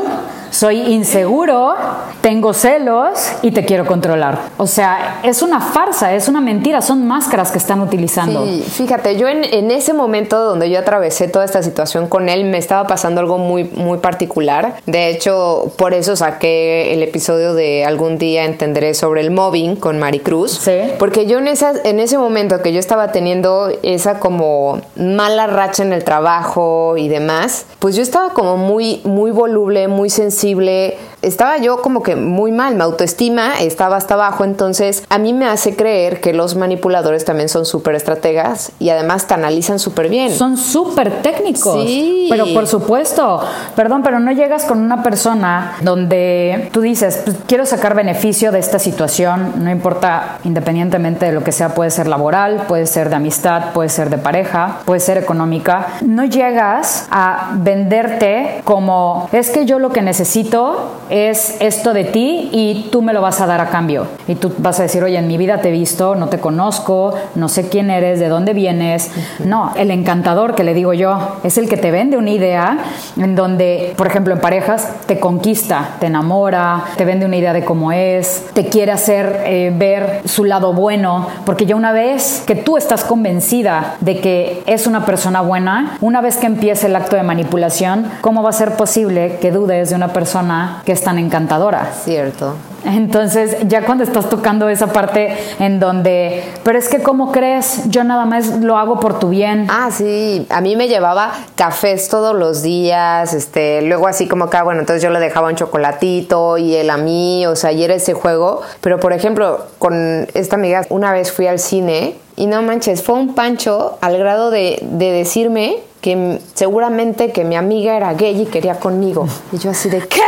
soy 0.52 0.82
inseguro, 0.82 1.76
tengo 2.22 2.54
celos 2.54 3.32
y 3.42 3.52
te 3.52 3.66
quiero 3.66 3.86
controlar. 3.86 4.40
O 4.58 4.68
sea, 4.68 5.20
es 5.24 5.42
una 5.42 5.60
farsa, 5.62 6.14
es 6.14 6.28
una 6.28 6.42
mentira, 6.42 6.82
son 6.82 7.08
máscaras 7.08 7.52
que 7.52 7.58
están 7.58 7.82
utilizando. 7.82 8.46
Sí, 8.46 8.64
fíjate, 8.68 9.18
yo 9.18 9.28
en, 9.28 9.70
ese 9.72 9.94
momento 9.94 10.44
donde 10.44 10.70
yo 10.70 10.80
atravesé 10.80 11.28
toda 11.28 11.46
esta 11.46 11.62
situación 11.62 12.08
con 12.08 12.30
él, 12.30 12.46
me 12.46 12.58
estaba 12.58 12.88
pasando 12.88 13.22
algo 13.22 13.38
muy, 13.38 13.66
muy 13.66 14.00
particular. 14.00 14.76
De 14.86 15.10
hecho, 15.10 15.72
por 15.78 15.94
eso 15.94 16.16
saqué 16.16 16.94
el 16.94 17.04
episodio 17.04 17.54
de 17.54 17.86
Algún 17.86 18.18
día 18.18 18.46
entenderé 18.46 18.94
sobre 18.94 19.22
el 19.22 19.32
mobbing 19.32 19.76
con 19.76 20.00
Maricruz. 20.00 20.52
Sí. 20.52 20.80
Porque 20.98 21.26
yo 21.28 21.38
en, 21.38 21.48
esa, 21.48 21.74
en 21.84 22.00
ese 22.00 22.18
momento 22.18 22.62
que 22.62 22.74
yo 22.74 22.80
estaba 22.80 23.12
teniendo 23.12 23.70
esa 23.84 24.20
como 24.20 24.82
mala 24.96 25.48
racha 25.48 25.84
en 25.84 25.94
el 25.94 26.04
trabajo 26.04 26.96
y 26.98 27.08
demás, 27.08 27.66
pues 27.80 27.96
yo 27.96 28.02
estaba 28.02 28.30
como 28.34 28.58
muy, 28.58 29.02
muy 29.04 29.32
voluble, 29.32 29.88
muy 29.88 30.10
sensible 30.10 30.39
sensible, 30.40 30.98
estaba 31.22 31.58
yo 31.58 31.82
como 31.82 32.04
que 32.04 32.16
muy 32.16 32.52
mal, 32.52 32.76
mi 32.76 32.82
autoestima 32.82 33.60
estaba 33.60 33.98
hasta 33.98 34.14
abajo, 34.14 34.44
entonces 34.44 35.04
a 35.10 35.18
mí 35.18 35.34
me 35.34 35.46
hace 35.48 35.76
creer 35.76 36.22
que 36.22 36.34
los 36.34 36.56
manipuladores 36.56 37.26
también 37.26 37.50
son 37.50 37.66
súper 37.66 37.96
estrategas 37.96 38.72
y 38.80 38.90
además 38.90 39.28
te 39.28 39.34
analizan 39.34 39.80
súper 39.80 40.10
bien. 40.10 40.34
Son 40.34 40.58
súper 40.58 41.22
técnicos. 41.22 41.84
Sí. 41.86 42.28
Pero 42.30 42.46
por 42.54 42.68
supuesto, 42.68 43.42
perdón, 43.76 44.04
pero 44.04 44.20
no 44.20 44.32
llegas 44.32 44.66
con 44.66 44.80
una 44.80 45.04
persona 45.04 45.76
donde 45.82 46.70
tú 46.72 46.82
dices, 46.82 47.22
pues, 47.26 47.38
quiero 47.48 47.66
sacar 47.66 47.96
beneficio 47.96 48.52
de 48.52 48.60
esta 48.60 48.80
situación, 48.80 49.54
no 49.64 49.72
importa 49.72 50.40
independientemente 50.44 51.26
de 51.26 51.32
lo 51.32 51.44
que 51.44 51.52
sea, 51.52 51.74
puede 51.74 51.92
ser 51.92 52.08
laboral, 52.08 52.66
puede 52.68 52.86
ser 52.86 53.10
de 53.10 53.16
amistad, 53.16 53.74
puede 53.74 53.90
ser 53.90 54.10
de 54.10 54.18
pareja, 54.18 54.80
puede 54.86 55.00
ser 55.00 55.18
económica. 55.18 55.88
No 56.02 56.26
llegas 56.26 57.08
a 57.10 57.52
venderte 57.56 58.62
como, 58.64 59.30
es 59.32 59.50
que 59.50 59.66
yo 59.66 59.80
lo 59.80 59.90
que 59.90 60.02
necesito 60.02 60.20
necesito 60.20 60.92
es 61.10 61.58
esto 61.60 61.94
de 61.94 62.04
ti 62.04 62.50
y 62.52 62.90
tú 62.92 63.02
me 63.02 63.14
lo 63.14 63.22
vas 63.22 63.42
a 63.42 63.48
dar 63.48 63.62
a 63.62 63.70
cambio. 63.70 64.08
Y 64.28 64.36
tú 64.36 64.52
vas 64.58 64.80
a 64.80 64.84
decir, 64.84 65.04
oye, 65.04 65.18
en 65.18 65.28
mi 65.28 65.38
vida 65.38 65.62
te 65.62 65.70
he 65.70 65.72
visto, 65.72 66.16
no 66.16 66.28
te 66.28 66.40
conozco, 66.40 67.16
no 67.36 67.50
sé 67.50 67.70
quién 67.70 67.90
eres, 67.90 68.20
de 68.20 68.30
dónde 68.30 68.54
vienes. 68.54 69.12
No, 69.40 69.74
el 69.76 69.92
encantador 69.92 70.56
que 70.56 70.64
le 70.64 70.74
digo 70.74 70.94
yo 70.94 71.38
es 71.44 71.58
el 71.58 71.68
que 71.70 71.78
te 71.78 71.92
vende 71.92 72.18
una 72.18 72.30
idea 72.30 72.78
en 73.18 73.36
donde, 73.36 73.94
por 73.98 74.08
ejemplo, 74.08 74.34
en 74.34 74.42
parejas 74.42 74.90
te 75.06 75.20
conquista, 75.20 75.96
te 76.00 76.08
enamora, 76.08 76.84
te 76.98 77.06
vende 77.06 77.26
una 77.26 77.38
idea 77.38 77.54
de 77.54 77.66
cómo 77.66 77.92
es, 77.92 78.46
te 78.54 78.68
quiere 78.68 78.92
hacer 78.92 79.44
eh, 79.46 79.74
ver 79.76 80.22
su 80.26 80.46
lado 80.46 80.74
bueno, 80.74 81.28
porque 81.46 81.66
ya 81.66 81.76
una 81.76 81.92
vez 81.92 82.44
que 82.46 82.56
tú 82.56 82.78
estás 82.78 83.04
convencida 83.04 83.96
de 84.00 84.20
que 84.20 84.64
es 84.66 84.88
una 84.88 85.06
persona 85.06 85.42
buena, 85.42 85.98
una 86.02 86.22
vez 86.22 86.38
que 86.38 86.48
empiece 86.48 86.88
el 86.88 86.96
acto 86.96 87.16
de 87.16 87.24
manipulación, 87.24 88.10
¿cómo 88.22 88.44
va 88.44 88.50
a 88.50 88.54
ser 88.54 88.74
posible 88.74 89.38
que 89.42 89.52
dudes 89.52 89.90
de 89.90 89.96
una 89.96 90.10
persona 90.10 90.82
que 90.86 90.99
es 91.00 91.06
tan 91.06 91.18
encantadora. 91.18 91.92
Cierto. 92.04 92.56
Entonces, 92.86 93.58
ya 93.68 93.86
cuando 93.86 94.04
estás 94.04 94.30
tocando 94.30 94.70
esa 94.70 94.88
parte 94.88 95.36
en 95.60 95.80
donde, 95.80 96.44
pero 96.64 96.78
es 96.78 96.88
que 96.88 97.02
¿cómo 97.02 97.32
crees? 97.32 97.90
Yo 97.90 98.04
nada 98.04 98.26
más 98.26 98.60
lo 98.60 98.78
hago 98.78 99.00
por 99.00 99.20
tu 99.20 99.30
bien. 99.30 99.68
Ah, 99.70 99.90
sí, 99.92 100.46
a 100.50 100.62
mí 100.62 100.76
me 100.76 100.88
llevaba 100.88 101.32
cafés 101.56 102.08
todos 102.10 102.36
los 102.36 102.62
días, 102.62 103.34
este, 103.34 103.82
luego 103.82 104.08
así 104.08 104.28
como 104.28 104.50
que, 104.50 104.58
ah, 104.58 104.64
bueno, 104.64 104.82
entonces 104.82 105.04
yo 105.04 105.10
le 105.10 105.20
dejaba 105.20 105.50
un 105.50 105.56
chocolatito 105.56 106.58
y 106.58 106.76
él 106.76 106.90
a 106.90 106.98
mí, 106.98 107.46
o 107.48 107.56
sea, 107.56 107.72
y 107.72 107.84
era 107.84 107.96
ese 107.96 108.14
juego. 108.14 108.62
Pero, 108.82 109.00
por 109.00 109.14
ejemplo, 109.14 109.66
con 109.78 110.28
esta 110.34 110.56
amiga, 110.56 110.86
una 110.90 111.12
vez 111.12 111.32
fui 111.32 111.48
al 111.48 111.60
cine 111.60 112.16
y 112.36 112.48
no 112.48 112.62
manches, 112.62 113.04
fue 113.04 113.16
un 113.16 113.36
pancho 113.36 113.98
al 114.02 114.18
grado 114.18 114.52
de, 114.52 114.80
de 114.82 115.12
decirme 115.12 115.78
que 116.02 116.40
seguramente 116.54 117.32
que 117.32 117.44
mi 117.44 117.56
amiga 117.56 117.96
era 117.96 118.14
gay 118.14 118.42
y 118.42 118.46
quería 118.46 118.80
conmigo. 118.80 119.28
Y 119.52 119.58
yo 119.58 119.72
así 119.72 119.90
de, 119.90 120.08
¿qué? 120.08 120.22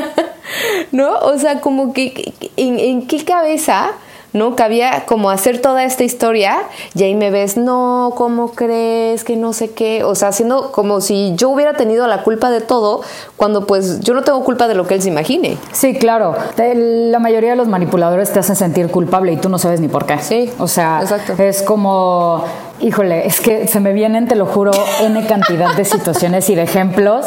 ¿No? 0.92 1.18
O 1.18 1.38
sea, 1.38 1.60
como 1.60 1.92
que, 1.92 2.32
¿en, 2.56 2.78
en 2.78 3.06
qué 3.06 3.24
cabeza? 3.24 3.92
¿No? 4.32 4.56
Cabía 4.56 5.04
como 5.06 5.30
hacer 5.30 5.60
toda 5.60 5.84
esta 5.84 6.04
historia 6.04 6.58
y 6.94 7.02
ahí 7.02 7.14
me 7.14 7.30
ves, 7.30 7.56
no, 7.56 8.12
¿cómo 8.16 8.52
crees? 8.52 9.24
Que 9.24 9.36
no 9.36 9.52
sé 9.52 9.70
qué. 9.70 10.04
O 10.04 10.14
sea, 10.14 10.28
haciendo 10.28 10.72
como 10.72 11.00
si 11.00 11.34
yo 11.36 11.50
hubiera 11.50 11.74
tenido 11.74 12.06
la 12.06 12.22
culpa 12.22 12.50
de 12.50 12.60
todo, 12.60 13.02
cuando 13.36 13.66
pues 13.66 14.00
yo 14.00 14.14
no 14.14 14.22
tengo 14.22 14.42
culpa 14.44 14.68
de 14.68 14.74
lo 14.74 14.86
que 14.86 14.94
él 14.94 15.02
se 15.02 15.08
imagine. 15.08 15.56
Sí, 15.72 15.94
claro. 15.94 16.36
La 16.56 17.18
mayoría 17.18 17.50
de 17.50 17.56
los 17.56 17.68
manipuladores 17.68 18.32
te 18.32 18.40
hacen 18.40 18.56
sentir 18.56 18.90
culpable 18.90 19.32
y 19.32 19.36
tú 19.36 19.48
no 19.48 19.58
sabes 19.58 19.80
ni 19.80 19.88
por 19.88 20.06
qué. 20.06 20.18
Sí. 20.18 20.50
O 20.58 20.68
sea, 20.68 21.02
es 21.38 21.62
como 21.62 22.44
Híjole, 22.80 23.26
es 23.26 23.40
que 23.40 23.66
se 23.66 23.80
me 23.80 23.92
vienen, 23.92 24.28
te 24.28 24.36
lo 24.36 24.46
juro, 24.46 24.70
N 25.00 25.26
cantidad 25.26 25.74
de 25.74 25.84
situaciones 25.84 26.48
y 26.48 26.54
de 26.54 26.62
ejemplos 26.62 27.26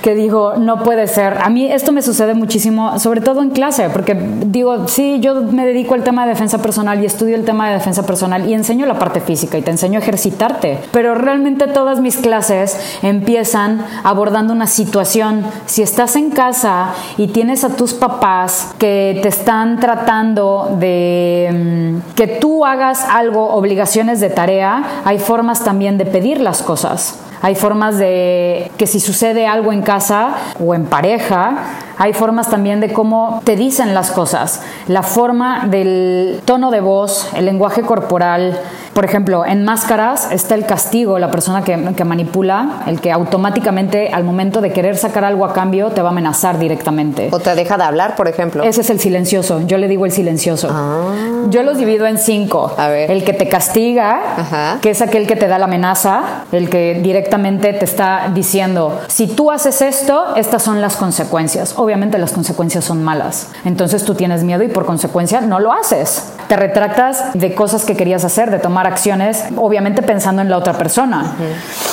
que 0.00 0.14
digo, 0.14 0.54
no 0.56 0.84
puede 0.84 1.08
ser. 1.08 1.38
A 1.42 1.48
mí 1.48 1.70
esto 1.72 1.90
me 1.90 2.02
sucede 2.02 2.34
muchísimo, 2.34 3.00
sobre 3.00 3.20
todo 3.20 3.42
en 3.42 3.50
clase, 3.50 3.90
porque 3.90 4.14
digo, 4.14 4.86
sí, 4.86 5.18
yo 5.18 5.34
me 5.34 5.66
dedico 5.66 5.94
al 5.94 6.04
tema 6.04 6.24
de 6.24 6.36
defensa 6.42 6.58
personal 6.58 7.00
y 7.00 7.06
estudio 7.06 7.36
el 7.36 7.44
tema 7.44 7.68
de 7.68 7.74
defensa 7.74 8.02
personal 8.04 8.48
y 8.48 8.54
enseño 8.54 8.84
la 8.84 8.98
parte 8.98 9.20
física 9.20 9.58
y 9.58 9.62
te 9.62 9.70
enseño 9.70 10.00
a 10.00 10.02
ejercitarte, 10.02 10.80
pero 10.90 11.14
realmente 11.14 11.68
todas 11.68 12.00
mis 12.00 12.16
clases 12.16 12.76
empiezan 13.02 13.86
abordando 14.02 14.52
una 14.52 14.66
situación. 14.66 15.46
Si 15.66 15.82
estás 15.82 16.16
en 16.16 16.30
casa 16.30 16.94
y 17.16 17.28
tienes 17.28 17.62
a 17.62 17.76
tus 17.76 17.94
papás 17.94 18.74
que 18.78 19.20
te 19.22 19.28
están 19.28 19.78
tratando 19.78 20.76
de 20.80 22.00
mm, 22.02 22.14
que 22.16 22.26
tú 22.26 22.64
hagas 22.64 23.04
algo, 23.08 23.50
obligaciones 23.50 24.18
de 24.18 24.28
tarea, 24.28 25.02
hay 25.04 25.20
formas 25.20 25.62
también 25.62 25.96
de 25.96 26.06
pedir 26.06 26.40
las 26.40 26.60
cosas. 26.60 27.20
Hay 27.44 27.56
formas 27.56 27.98
de 27.98 28.70
que 28.78 28.86
si 28.86 29.00
sucede 29.00 29.48
algo 29.48 29.72
en 29.72 29.82
casa 29.82 30.36
o 30.64 30.76
en 30.76 30.86
pareja, 30.86 31.56
hay 31.98 32.12
formas 32.12 32.48
también 32.48 32.78
de 32.78 32.92
cómo 32.92 33.42
te 33.42 33.56
dicen 33.56 33.94
las 33.94 34.12
cosas. 34.12 34.62
La 34.86 35.02
forma 35.02 35.66
del 35.66 36.40
tono 36.44 36.70
de 36.70 36.80
voz, 36.80 37.28
el 37.34 37.46
lenguaje 37.46 37.82
corporal, 37.82 38.60
por 38.92 39.04
ejemplo, 39.04 39.44
en 39.46 39.64
máscaras 39.64 40.30
está 40.30 40.54
el 40.54 40.66
castigo, 40.66 41.18
la 41.18 41.30
persona 41.30 41.62
que, 41.62 42.04
manipula, 42.04 42.82
el 42.86 43.00
que 43.00 43.10
automáticamente 43.10 44.10
al 44.12 44.24
momento 44.24 44.60
de 44.60 44.72
querer 44.72 44.96
sacar 44.96 45.24
algo 45.24 45.44
a 45.44 45.52
cambio 45.52 45.90
te 45.90 46.02
va 46.02 46.08
a 46.08 46.12
amenazar 46.12 46.58
directamente. 46.58 47.28
O 47.32 47.38
te 47.38 47.54
deja 47.54 47.78
de 47.78 47.84
hablar, 47.84 48.16
por 48.16 48.28
ejemplo. 48.28 48.62
Ese 48.62 48.82
es 48.82 48.90
el 48.90 49.00
silencioso, 49.00 49.62
yo 49.66 49.78
le 49.78 49.88
digo 49.88 50.04
el 50.04 50.12
silencioso. 50.12 50.68
Ah. 50.70 51.46
Yo 51.48 51.62
los 51.62 51.78
divido 51.78 52.06
en 52.06 52.18
cinco. 52.18 52.72
A 52.76 52.88
ver. 52.88 53.10
El 53.10 53.24
que 53.24 53.32
te 53.32 53.48
castiga, 53.48 54.78
que 54.80 54.90
es 54.90 55.00
aquel 55.00 55.26
que 55.26 55.36
te 55.36 55.48
da 55.48 55.58
la 55.58 55.64
amenaza, 55.64 56.44
el 56.52 56.68
que 56.68 57.00
directamente 57.02 57.72
te 57.72 57.84
está 57.84 58.30
diciendo, 58.34 59.00
si 59.08 59.26
tú 59.26 59.50
haces 59.50 59.82
esto, 59.82 60.36
estas 60.36 60.62
son 60.62 60.80
las 60.80 60.96
consecuencias. 60.96 61.74
Obviamente 61.78 62.18
las 62.18 62.32
consecuencias 62.32 62.84
son 62.84 63.02
malas. 63.02 63.48
Entonces 63.64 64.04
tú 64.04 64.14
tienes 64.14 64.44
miedo 64.44 64.62
y 64.62 64.68
por 64.68 64.84
consecuencia 64.84 65.40
no 65.40 65.60
lo 65.60 65.72
haces. 65.72 66.32
Te 66.48 66.56
retractas 66.56 67.32
de 67.34 67.54
cosas 67.54 67.84
que 67.84 67.96
querías 67.96 68.24
hacer, 68.24 68.50
de 68.50 68.58
tomar 68.58 68.81
acciones, 68.86 69.44
obviamente 69.56 70.02
pensando 70.02 70.42
en 70.42 70.50
la 70.50 70.58
otra 70.58 70.74
persona. 70.74 71.34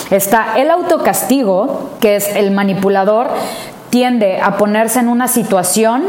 Está 0.10 0.58
el 0.58 0.72
autocastigo, 0.72 1.92
que 2.00 2.16
es 2.16 2.36
el 2.36 2.52
manipulador, 2.52 3.30
tiende 3.90 4.40
a 4.42 4.58
ponerse 4.58 5.00
en 5.00 5.08
una 5.08 5.28
situación 5.28 6.04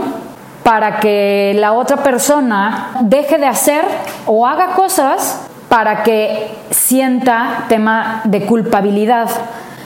para 0.62 1.00
que 1.00 1.56
la 1.58 1.72
otra 1.72 1.98
persona 1.98 2.90
deje 3.00 3.38
de 3.38 3.46
hacer 3.46 3.84
o 4.26 4.46
haga 4.46 4.74
cosas 4.74 5.40
para 5.68 6.02
que 6.02 6.48
sienta 6.70 7.64
tema 7.68 8.22
de 8.24 8.44
culpabilidad, 8.46 9.28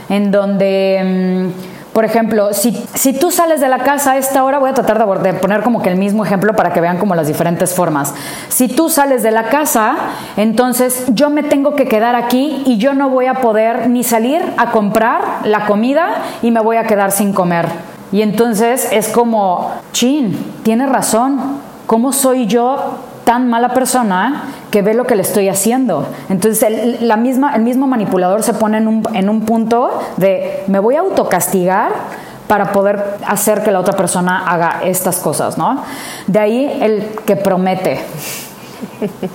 en 0.08 0.30
donde... 0.30 1.52
Mm, 1.60 1.74
por 1.94 2.04
ejemplo, 2.04 2.52
si, 2.52 2.72
si, 2.94 3.12
tú 3.12 3.30
sales 3.30 3.60
de 3.60 3.68
la 3.68 3.78
casa 3.78 4.12
a 4.12 4.18
esta 4.18 4.42
hora, 4.42 4.58
voy 4.58 4.70
a 4.70 4.74
tratar 4.74 4.98
de, 5.22 5.32
poner 5.34 5.62
como 5.62 5.80
que 5.80 5.90
el 5.90 5.96
mismo 5.96 6.24
ejemplo 6.24 6.54
para 6.56 6.72
que 6.72 6.80
vean 6.80 6.98
como 6.98 7.14
las 7.14 7.28
diferentes 7.28 7.72
formas. 7.72 8.12
Si 8.48 8.66
tú 8.66 8.88
sales 8.90 9.22
de 9.22 9.30
la 9.30 9.44
casa, 9.44 9.94
entonces 10.36 11.04
yo 11.10 11.30
me 11.30 11.44
tengo 11.44 11.76
que 11.76 11.86
quedar 11.86 12.16
aquí 12.16 12.64
y 12.66 12.78
yo 12.78 12.94
no 12.94 13.10
voy 13.10 13.26
a 13.26 13.34
poder 13.34 13.88
ni 13.88 14.02
salir 14.02 14.42
a 14.56 14.72
comprar 14.72 15.22
la 15.44 15.66
comida 15.66 16.22
y 16.42 16.50
me 16.50 16.60
voy 16.60 16.78
a 16.78 16.84
quedar 16.88 17.12
sin 17.12 17.32
comer. 17.32 17.68
Y 18.10 18.22
entonces 18.22 18.88
es 18.90 19.08
como, 19.08 19.70
chin, 19.92 20.36
tiene 20.64 20.86
razón, 20.86 21.60
¿cómo 21.86 22.12
soy 22.12 22.46
yo 22.46 22.98
tan 23.25 23.49
mala 23.49 23.71
persona 23.71 24.45
que 24.71 24.83
ve 24.83 24.95
lo 24.95 25.04
que 25.04 25.16
le 25.16 25.23
estoy 25.23 25.49
haciendo. 25.49 26.07
Entonces 26.28 26.62
el, 26.62 27.09
la 27.09 27.16
misma, 27.16 27.54
el 27.54 27.62
mismo 27.62 27.87
manipulador 27.87 28.43
se 28.43 28.54
pone 28.54 28.78
en 28.78 28.88
un, 28.88 29.02
en 29.14 29.28
un 29.28 29.43
punto 29.43 30.00
de 30.16 30.64
me 30.66 30.78
voy 30.78 30.97
a 30.97 31.00
autocastigar 31.00 31.93
para 32.47 32.73
poder 32.73 33.02
hacer 33.26 33.62
que 33.62 33.71
la 33.71 33.81
otra 33.81 33.95
persona 33.95 34.45
haga 34.47 34.81
estas 34.85 35.19
cosas, 35.19 35.57
¿no? 35.57 35.83
De 36.26 36.38
ahí 36.38 36.78
el 36.81 37.07
que 37.25 37.37
promete. 37.37 38.00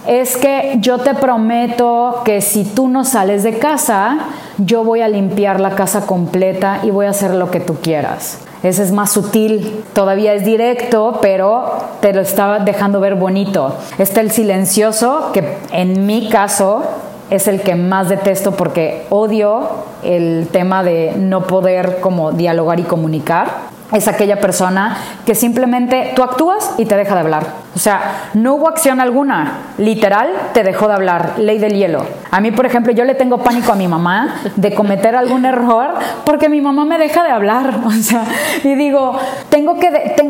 es 0.08 0.38
que 0.38 0.78
yo 0.80 1.00
te 1.00 1.16
prometo 1.16 2.22
que 2.24 2.42
si 2.42 2.64
tú 2.64 2.88
no 2.88 3.04
sales 3.04 3.44
de 3.44 3.58
casa, 3.58 4.20
yo 4.58 4.84
voy 4.84 5.02
a 5.02 5.08
limpiar 5.08 5.60
la 5.60 5.72
casa 5.72 6.06
completa 6.06 6.80
y 6.84 6.92
voy 6.92 7.08
a 7.08 7.10
hacer 7.10 7.34
lo 7.34 7.50
que 7.50 7.60
tú 7.60 7.78
quieras. 7.82 8.40
Ese 8.62 8.84
es 8.84 8.92
más 8.92 9.12
sutil, 9.12 9.84
todavía 9.94 10.34
es 10.34 10.44
directo, 10.44 11.20
pero 11.22 11.72
te 12.02 12.14
lo 12.14 12.22
estaba 12.22 12.60
dejando 12.60 13.00
ver 13.00 13.16
bonito. 13.16 13.76
Está 13.98 14.22
el 14.22 14.32
silencioso, 14.32 15.32
que 15.34 15.58
en 15.72 16.06
mi 16.06 16.30
caso 16.30 16.84
es 17.30 17.48
el 17.48 17.62
que 17.62 17.76
más 17.76 18.10
detesto 18.10 18.52
porque 18.52 19.06
odio 19.10 19.70
el 20.04 20.48
tema 20.52 20.84
de 20.84 21.14
no 21.16 21.44
poder 21.44 22.00
como 22.02 22.32
dialogar 22.32 22.80
y 22.80 22.84
comunicar. 22.84 23.70
Es 23.94 24.08
aquella 24.08 24.40
persona 24.40 24.98
que 25.26 25.36
simplemente 25.36 26.12
tú 26.16 26.24
actúas 26.24 26.72
y 26.78 26.86
te 26.86 26.96
deja 26.96 27.16
de 27.16 27.22
hablar. 27.22 27.48
O 27.76 27.80
sea, 27.80 28.30
no 28.34 28.56
hubo 28.56 28.68
acción 28.68 29.00
alguna. 29.00 29.60
Literal, 29.78 30.30
te 30.54 30.64
dejó 30.64 30.88
de 30.88 30.96
hablar. 30.96 31.34
Ley 31.38 31.60
del 31.60 31.74
hielo. 31.74 32.06
A 32.32 32.42
mí, 32.42 32.52
por 32.52 32.66
ejemplo, 32.66 32.92
yo 32.92 33.06
le 33.06 33.16
tengo 33.16 33.40
pánico 33.40 33.72
a 33.72 33.76
mi 33.76 33.88
mamá 33.88 34.42
de 34.56 34.74
cometer 34.74 35.16
algún 35.16 35.46
error 35.46 35.94
porque 36.26 36.50
mi 36.50 36.62
mamá 36.62 36.86
me 36.86 36.98
deja 36.98 37.24
de 37.24 37.32
hablar. 37.32 37.80
O 37.90 38.02
sea, 38.02 38.24
y 38.64 38.76
digo, 38.76 39.18
tengo 39.50 39.78
que, 39.78 39.88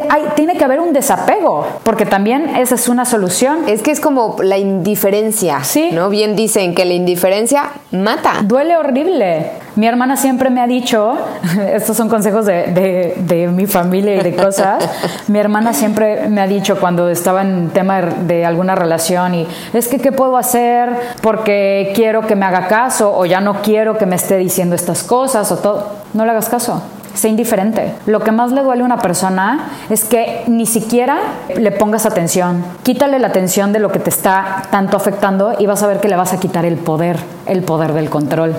hay, 0.10 0.24
tiene 0.36 0.58
que 0.58 0.64
haber 0.64 0.80
un 0.80 0.92
desapego, 0.92 1.68
porque 1.84 2.06
también 2.06 2.56
esa 2.56 2.76
es 2.76 2.90
una 2.90 3.06
solución. 3.06 3.68
Es 3.68 3.82
que 3.82 3.92
es 3.92 4.00
como 4.00 4.38
la 4.42 4.58
indiferencia. 4.58 5.64
Sí. 5.64 5.90
¿No? 5.92 6.10
Bien 6.10 6.36
dicen 6.36 6.74
que 6.74 6.86
la 6.86 6.94
indiferencia 6.94 7.70
mata. 7.92 8.42
Duele 8.44 8.76
horrible. 8.76 9.52
Mi 9.76 9.88
hermana 9.88 10.18
siempre 10.18 10.50
me 10.50 10.62
ha 10.62 10.68
dicho, 10.68 11.18
estos 11.74 11.96
son 11.96 12.10
consejos 12.10 12.46
de, 12.46 12.68
de, 12.68 13.16
de 13.18 13.48
mi 13.48 13.68
familia 13.68 14.16
y 14.16 14.22
de 14.22 14.36
cosas, 14.36 14.90
mi 15.28 15.40
hermana 15.40 15.74
siempre 15.74 16.28
me 16.28 16.42
ha 16.42 16.48
dicho 16.48 16.80
cuando 16.80 17.08
está 17.10 17.29
estaba 17.30 17.44
en 17.44 17.70
tema 17.70 18.02
de, 18.02 18.44
alguna 18.44 18.74
relación 18.74 19.36
y 19.36 19.48
es 19.74 19.88
que 19.88 20.00
qué 20.00 20.12
puedo 20.12 20.36
hacer 20.36 20.90
porque 21.22 21.92
quiero 21.94 22.26
que 22.26 22.36
me 22.36 22.44
haga 22.48 22.68
caso 22.68 23.16
o 23.16 23.24
ya 23.28 23.40
no 23.40 23.62
quiero 23.62 24.00
que 24.00 24.08
me 24.08 24.16
esté 24.16 24.38
diciendo 24.38 24.76
estas 24.76 25.04
cosas 25.04 25.52
o 25.52 25.58
todo. 25.58 25.90
No 26.16 26.26
le 26.26 26.32
hagas 26.32 26.50
caso. 26.50 26.82
Sé 27.14 27.30
indiferente. 27.30 27.94
Lo 28.08 28.22
que 28.22 28.32
más 28.32 28.52
le 28.52 28.64
duele 28.64 28.82
a 28.82 28.86
una 28.86 28.98
persona 28.98 29.70
es 29.92 30.06
que 30.06 30.44
ni 30.48 30.66
siquiera 30.66 31.20
le 31.56 31.72
pongas 31.72 32.08
atención. 32.08 32.64
Quítale 32.82 33.20
la 33.20 33.28
atención 33.28 33.74
de 33.74 33.80
lo 33.80 33.92
que 33.92 34.00
te 34.00 34.10
está 34.10 34.64
tanto 34.72 34.98
afectando 34.98 35.54
y 35.60 35.68
vas 35.68 35.84
a 35.84 35.88
ver 35.88 36.00
que 36.00 36.08
le 36.08 36.16
vas 36.16 36.34
a 36.34 36.40
quitar 36.40 36.66
el 36.66 36.78
poder, 36.78 37.18
el 37.46 37.62
poder 37.62 37.94
del 37.94 38.10
control. 38.10 38.56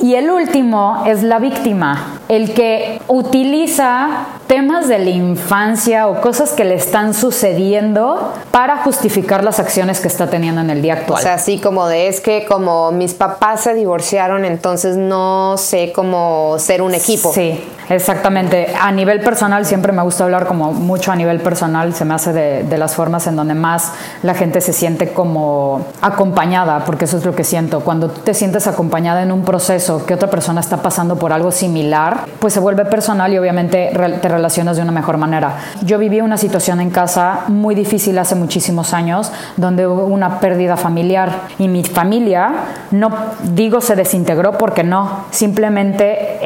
Y 0.00 0.16
el 0.16 0.28
último 0.28 1.04
es 1.06 1.22
la 1.22 1.38
víctima, 1.38 2.18
el 2.32 2.54
que 2.54 2.98
utiliza 3.08 4.26
temas 4.46 4.88
de 4.88 4.98
la 4.98 5.10
infancia 5.10 6.08
o 6.08 6.22
cosas 6.22 6.52
que 6.52 6.64
le 6.64 6.74
están 6.74 7.12
sucediendo 7.12 8.32
para 8.50 8.78
justificar 8.78 9.44
las 9.44 9.60
acciones 9.60 10.00
que 10.00 10.08
está 10.08 10.28
teniendo 10.28 10.62
en 10.62 10.70
el 10.70 10.80
día 10.80 10.94
actual. 10.94 11.20
O 11.20 11.22
sea, 11.22 11.34
así 11.34 11.58
como 11.58 11.88
de 11.88 12.08
es 12.08 12.22
que 12.22 12.46
como 12.46 12.90
mis 12.90 13.12
papás 13.12 13.62
se 13.62 13.74
divorciaron, 13.74 14.46
entonces 14.46 14.96
no 14.96 15.56
sé 15.58 15.92
cómo 15.94 16.56
ser 16.58 16.80
un 16.80 16.94
equipo. 16.94 17.34
Sí, 17.34 17.62
exactamente. 17.90 18.74
A 18.80 18.90
nivel 18.92 19.20
personal 19.20 19.66
siempre 19.66 19.92
me 19.92 20.02
gusta 20.02 20.24
hablar 20.24 20.46
como 20.46 20.72
mucho 20.72 21.12
a 21.12 21.16
nivel 21.16 21.38
personal, 21.40 21.94
se 21.94 22.06
me 22.06 22.14
hace 22.14 22.32
de, 22.32 22.62
de 22.64 22.78
las 22.78 22.94
formas 22.94 23.26
en 23.26 23.36
donde 23.36 23.54
más 23.54 23.92
la 24.22 24.32
gente 24.32 24.62
se 24.62 24.72
siente 24.72 25.12
como 25.12 25.84
acompañada, 26.00 26.86
porque 26.86 27.04
eso 27.04 27.18
es 27.18 27.26
lo 27.26 27.34
que 27.34 27.44
siento. 27.44 27.80
Cuando 27.80 28.08
tú 28.08 28.22
te 28.22 28.32
sientes 28.32 28.66
acompañada 28.66 29.22
en 29.22 29.32
un 29.32 29.44
proceso 29.44 30.06
que 30.06 30.14
otra 30.14 30.30
persona 30.30 30.62
está 30.62 30.78
pasando 30.78 31.16
por 31.16 31.34
algo 31.34 31.52
similar, 31.52 32.21
pues 32.38 32.54
se 32.54 32.60
vuelve 32.60 32.84
personal 32.84 33.32
y 33.32 33.38
obviamente 33.38 33.90
te 34.20 34.28
relacionas 34.28 34.76
de 34.76 34.82
una 34.82 34.92
mejor 34.92 35.16
manera. 35.16 35.56
Yo 35.82 35.98
viví 35.98 36.20
una 36.20 36.36
situación 36.36 36.80
en 36.80 36.90
casa 36.90 37.44
muy 37.48 37.74
difícil 37.74 38.18
hace 38.18 38.34
muchísimos 38.34 38.94
años, 38.94 39.32
donde 39.56 39.86
hubo 39.86 40.06
una 40.06 40.40
pérdida 40.40 40.76
familiar. 40.76 41.42
Y 41.58 41.68
mi 41.68 41.84
familia, 41.84 42.52
no 42.90 43.10
digo 43.54 43.80
se 43.80 43.96
desintegró 43.96 44.52
porque 44.58 44.84
no, 44.84 45.24
simplemente 45.30 46.38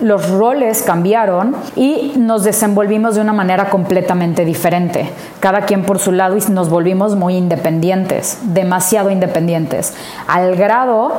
los 0.00 0.30
roles 0.30 0.82
cambiaron 0.82 1.56
y 1.76 2.14
nos 2.16 2.44
desenvolvimos 2.44 3.14
de 3.14 3.20
una 3.20 3.32
manera 3.32 3.70
completamente 3.70 4.44
diferente, 4.44 5.10
cada 5.40 5.62
quien 5.62 5.84
por 5.84 5.98
su 5.98 6.12
lado 6.12 6.36
y 6.36 6.40
nos 6.50 6.68
volvimos 6.68 7.16
muy 7.16 7.36
independientes, 7.36 8.38
demasiado 8.42 9.10
independientes, 9.10 9.94
al 10.26 10.56
grado 10.56 11.12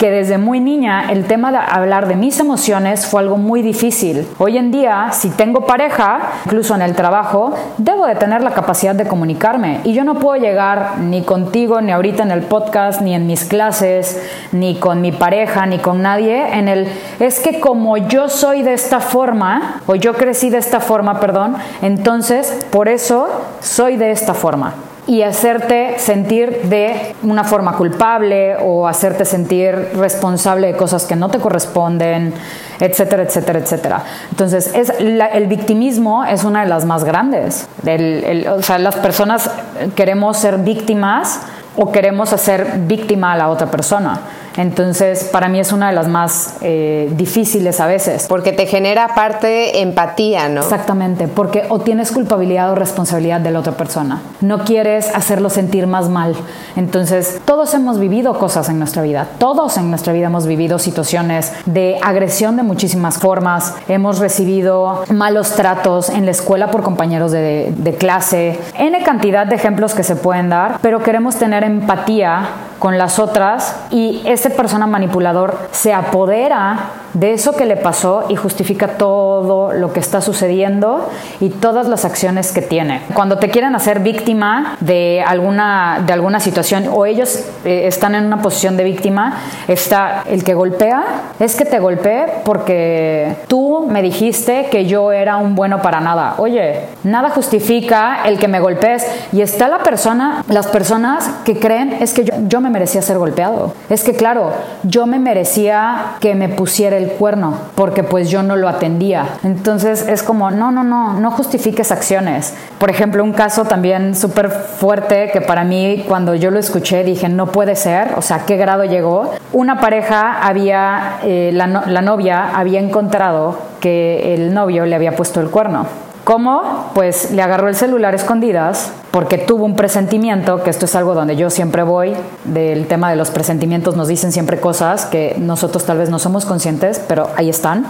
que 0.00 0.10
desde 0.10 0.38
muy 0.38 0.60
niña 0.60 1.10
el 1.12 1.26
tema 1.26 1.52
de 1.52 1.58
hablar 1.58 2.08
de 2.08 2.16
mis 2.16 2.40
emociones 2.40 3.06
fue 3.06 3.20
algo 3.20 3.36
muy 3.36 3.60
difícil. 3.60 4.26
Hoy 4.38 4.56
en 4.56 4.70
día, 4.70 5.08
si 5.12 5.28
tengo 5.28 5.66
pareja, 5.66 6.20
incluso 6.46 6.74
en 6.74 6.80
el 6.80 6.94
trabajo, 6.94 7.52
debo 7.76 8.06
de 8.06 8.14
tener 8.14 8.42
la 8.42 8.52
capacidad 8.52 8.94
de 8.94 9.06
comunicarme 9.06 9.80
y 9.84 9.92
yo 9.92 10.02
no 10.04 10.14
puedo 10.14 10.40
llegar 10.40 11.00
ni 11.00 11.20
contigo, 11.20 11.82
ni 11.82 11.92
ahorita 11.92 12.22
en 12.22 12.30
el 12.30 12.40
podcast, 12.44 13.02
ni 13.02 13.14
en 13.14 13.26
mis 13.26 13.44
clases, 13.44 14.26
ni 14.52 14.76
con 14.76 15.02
mi 15.02 15.12
pareja, 15.12 15.66
ni 15.66 15.76
con 15.76 16.00
nadie 16.00 16.58
en 16.58 16.68
el 16.68 16.88
es 17.18 17.38
que 17.40 17.60
como 17.60 17.98
yo 17.98 18.30
soy 18.30 18.62
de 18.62 18.72
esta 18.72 19.00
forma 19.00 19.82
o 19.86 19.96
yo 19.96 20.14
crecí 20.14 20.48
de 20.48 20.56
esta 20.56 20.80
forma, 20.80 21.20
perdón, 21.20 21.56
entonces 21.82 22.66
por 22.70 22.88
eso 22.88 23.28
soy 23.60 23.98
de 23.98 24.12
esta 24.12 24.32
forma 24.32 24.72
y 25.10 25.24
hacerte 25.24 25.98
sentir 25.98 26.68
de 26.68 27.16
una 27.24 27.42
forma 27.42 27.76
culpable 27.76 28.54
o 28.62 28.86
hacerte 28.86 29.24
sentir 29.24 29.74
responsable 29.96 30.68
de 30.68 30.76
cosas 30.76 31.04
que 31.04 31.16
no 31.16 31.28
te 31.28 31.40
corresponden, 31.40 32.32
etcétera, 32.78 33.24
etcétera, 33.24 33.58
etcétera. 33.58 34.04
Entonces, 34.30 34.72
es 34.72 34.92
el 35.00 35.46
victimismo 35.48 36.24
es 36.24 36.44
una 36.44 36.60
de 36.60 36.68
las 36.68 36.84
más 36.84 37.02
grandes. 37.02 37.66
o 37.82 38.62
sea, 38.62 38.78
las 38.78 38.94
personas 38.94 39.50
queremos 39.96 40.36
ser 40.36 40.58
víctimas 40.58 41.40
o 41.76 41.90
queremos 41.90 42.32
hacer 42.32 42.74
víctima 42.86 43.32
a 43.32 43.36
la 43.36 43.48
otra 43.48 43.66
persona. 43.66 44.20
Entonces, 44.60 45.24
para 45.24 45.48
mí 45.48 45.58
es 45.58 45.72
una 45.72 45.88
de 45.88 45.94
las 45.94 46.06
más 46.06 46.56
eh, 46.60 47.10
difíciles 47.16 47.80
a 47.80 47.86
veces. 47.86 48.26
Porque 48.28 48.52
te 48.52 48.66
genera 48.66 49.14
parte 49.14 49.80
empatía, 49.80 50.50
¿no? 50.50 50.60
Exactamente, 50.60 51.28
porque 51.28 51.64
o 51.70 51.80
tienes 51.80 52.12
culpabilidad 52.12 52.70
o 52.70 52.74
responsabilidad 52.74 53.40
de 53.40 53.52
la 53.52 53.60
otra 53.60 53.72
persona. 53.72 54.20
No 54.42 54.64
quieres 54.64 55.14
hacerlo 55.14 55.48
sentir 55.48 55.86
más 55.86 56.10
mal. 56.10 56.36
Entonces, 56.76 57.40
todos 57.46 57.72
hemos 57.72 57.98
vivido 57.98 58.38
cosas 58.38 58.68
en 58.68 58.78
nuestra 58.78 59.00
vida. 59.00 59.28
Todos 59.38 59.78
en 59.78 59.88
nuestra 59.88 60.12
vida 60.12 60.26
hemos 60.26 60.46
vivido 60.46 60.78
situaciones 60.78 61.54
de 61.64 61.98
agresión 62.02 62.56
de 62.56 62.62
muchísimas 62.62 63.16
formas. 63.16 63.74
Hemos 63.88 64.18
recibido 64.18 65.04
malos 65.08 65.52
tratos 65.52 66.10
en 66.10 66.26
la 66.26 66.32
escuela 66.32 66.70
por 66.70 66.82
compañeros 66.82 67.32
de, 67.32 67.72
de 67.74 67.94
clase. 67.94 68.58
N 68.78 69.02
cantidad 69.04 69.46
de 69.46 69.54
ejemplos 69.54 69.94
que 69.94 70.02
se 70.02 70.16
pueden 70.16 70.50
dar, 70.50 70.80
pero 70.82 71.02
queremos 71.02 71.36
tener 71.36 71.64
empatía 71.64 72.50
con 72.80 72.98
las 72.98 73.20
otras 73.20 73.76
y 73.90 74.22
ese 74.24 74.50
persona 74.50 74.86
manipulador 74.88 75.68
se 75.70 75.92
apodera 75.92 76.78
de 77.14 77.32
eso 77.32 77.56
que 77.56 77.66
le 77.66 77.76
pasó 77.76 78.24
y 78.28 78.36
justifica 78.36 78.98
todo 78.98 79.72
lo 79.72 79.92
que 79.92 80.00
está 80.00 80.20
sucediendo 80.20 81.08
y 81.40 81.50
todas 81.50 81.88
las 81.88 82.04
acciones 82.04 82.52
que 82.52 82.62
tiene. 82.62 83.02
Cuando 83.14 83.38
te 83.38 83.50
quieren 83.50 83.74
hacer 83.74 84.00
víctima 84.00 84.76
de 84.80 85.22
alguna, 85.26 86.02
de 86.06 86.12
alguna 86.12 86.40
situación 86.40 86.88
o 86.92 87.06
ellos 87.06 87.44
eh, 87.64 87.82
están 87.86 88.14
en 88.14 88.26
una 88.26 88.42
posición 88.42 88.76
de 88.76 88.84
víctima, 88.84 89.38
está 89.68 90.22
el 90.28 90.44
que 90.44 90.54
golpea, 90.54 91.04
es 91.38 91.56
que 91.56 91.64
te 91.64 91.78
golpeé 91.78 92.26
porque 92.44 93.36
tú 93.48 93.86
me 93.88 94.02
dijiste 94.02 94.68
que 94.70 94.86
yo 94.86 95.12
era 95.12 95.36
un 95.36 95.54
bueno 95.54 95.82
para 95.82 96.00
nada. 96.00 96.34
Oye, 96.38 96.86
nada 97.02 97.30
justifica 97.30 98.22
el 98.24 98.38
que 98.38 98.48
me 98.48 98.60
golpees 98.60 99.06
y 99.32 99.40
está 99.42 99.68
la 99.68 99.78
persona, 99.78 100.44
las 100.48 100.66
personas 100.68 101.28
que 101.44 101.58
creen 101.58 101.96
es 102.00 102.12
que 102.12 102.24
yo, 102.24 102.34
yo 102.46 102.60
me 102.60 102.70
merecía 102.70 103.02
ser 103.02 103.18
golpeado. 103.18 103.74
Es 103.88 104.04
que 104.04 104.14
claro, 104.14 104.52
yo 104.84 105.06
me 105.06 105.18
merecía 105.18 106.12
que 106.20 106.34
me 106.34 106.48
pusiera 106.48 106.99
el 107.00 107.10
cuerno, 107.12 107.54
porque 107.74 108.02
pues 108.02 108.30
yo 108.30 108.42
no 108.42 108.56
lo 108.56 108.68
atendía. 108.68 109.26
Entonces 109.42 110.06
es 110.06 110.22
como, 110.22 110.50
no, 110.50 110.70
no, 110.70 110.84
no, 110.84 111.14
no 111.14 111.30
justifiques 111.30 111.92
acciones. 111.92 112.54
Por 112.78 112.90
ejemplo, 112.90 113.24
un 113.24 113.32
caso 113.32 113.64
también 113.64 114.14
súper 114.14 114.50
fuerte 114.50 115.30
que 115.32 115.40
para 115.40 115.64
mí 115.64 116.04
cuando 116.06 116.34
yo 116.34 116.50
lo 116.50 116.58
escuché 116.58 117.04
dije, 117.04 117.28
no 117.28 117.46
puede 117.46 117.76
ser, 117.76 118.14
o 118.16 118.22
sea, 118.22 118.44
¿qué 118.46 118.56
grado 118.56 118.84
llegó? 118.84 119.32
Una 119.52 119.80
pareja 119.80 120.46
había, 120.46 121.18
eh, 121.22 121.50
la, 121.52 121.66
la 121.66 122.02
novia 122.02 122.50
había 122.54 122.80
encontrado 122.80 123.58
que 123.80 124.34
el 124.34 124.54
novio 124.54 124.86
le 124.86 124.94
había 124.94 125.16
puesto 125.16 125.40
el 125.40 125.50
cuerno. 125.50 125.86
¿Cómo? 126.24 126.90
Pues 126.94 127.32
le 127.32 127.42
agarró 127.42 127.68
el 127.68 127.74
celular 127.74 128.14
escondidas 128.14 128.92
porque 129.10 129.38
tuvo 129.38 129.64
un 129.64 129.76
presentimiento, 129.76 130.62
que 130.62 130.70
esto 130.70 130.84
es 130.84 130.94
algo 130.94 131.14
donde 131.14 131.36
yo 131.36 131.50
siempre 131.50 131.82
voy, 131.82 132.14
del 132.44 132.86
tema 132.86 133.10
de 133.10 133.16
los 133.16 133.30
presentimientos 133.30 133.96
nos 133.96 134.08
dicen 134.08 134.32
siempre 134.32 134.60
cosas 134.60 135.06
que 135.06 135.36
nosotros 135.38 135.84
tal 135.84 135.98
vez 135.98 136.10
no 136.10 136.18
somos 136.18 136.44
conscientes, 136.44 137.00
pero 137.06 137.28
ahí 137.36 137.50
están. 137.50 137.86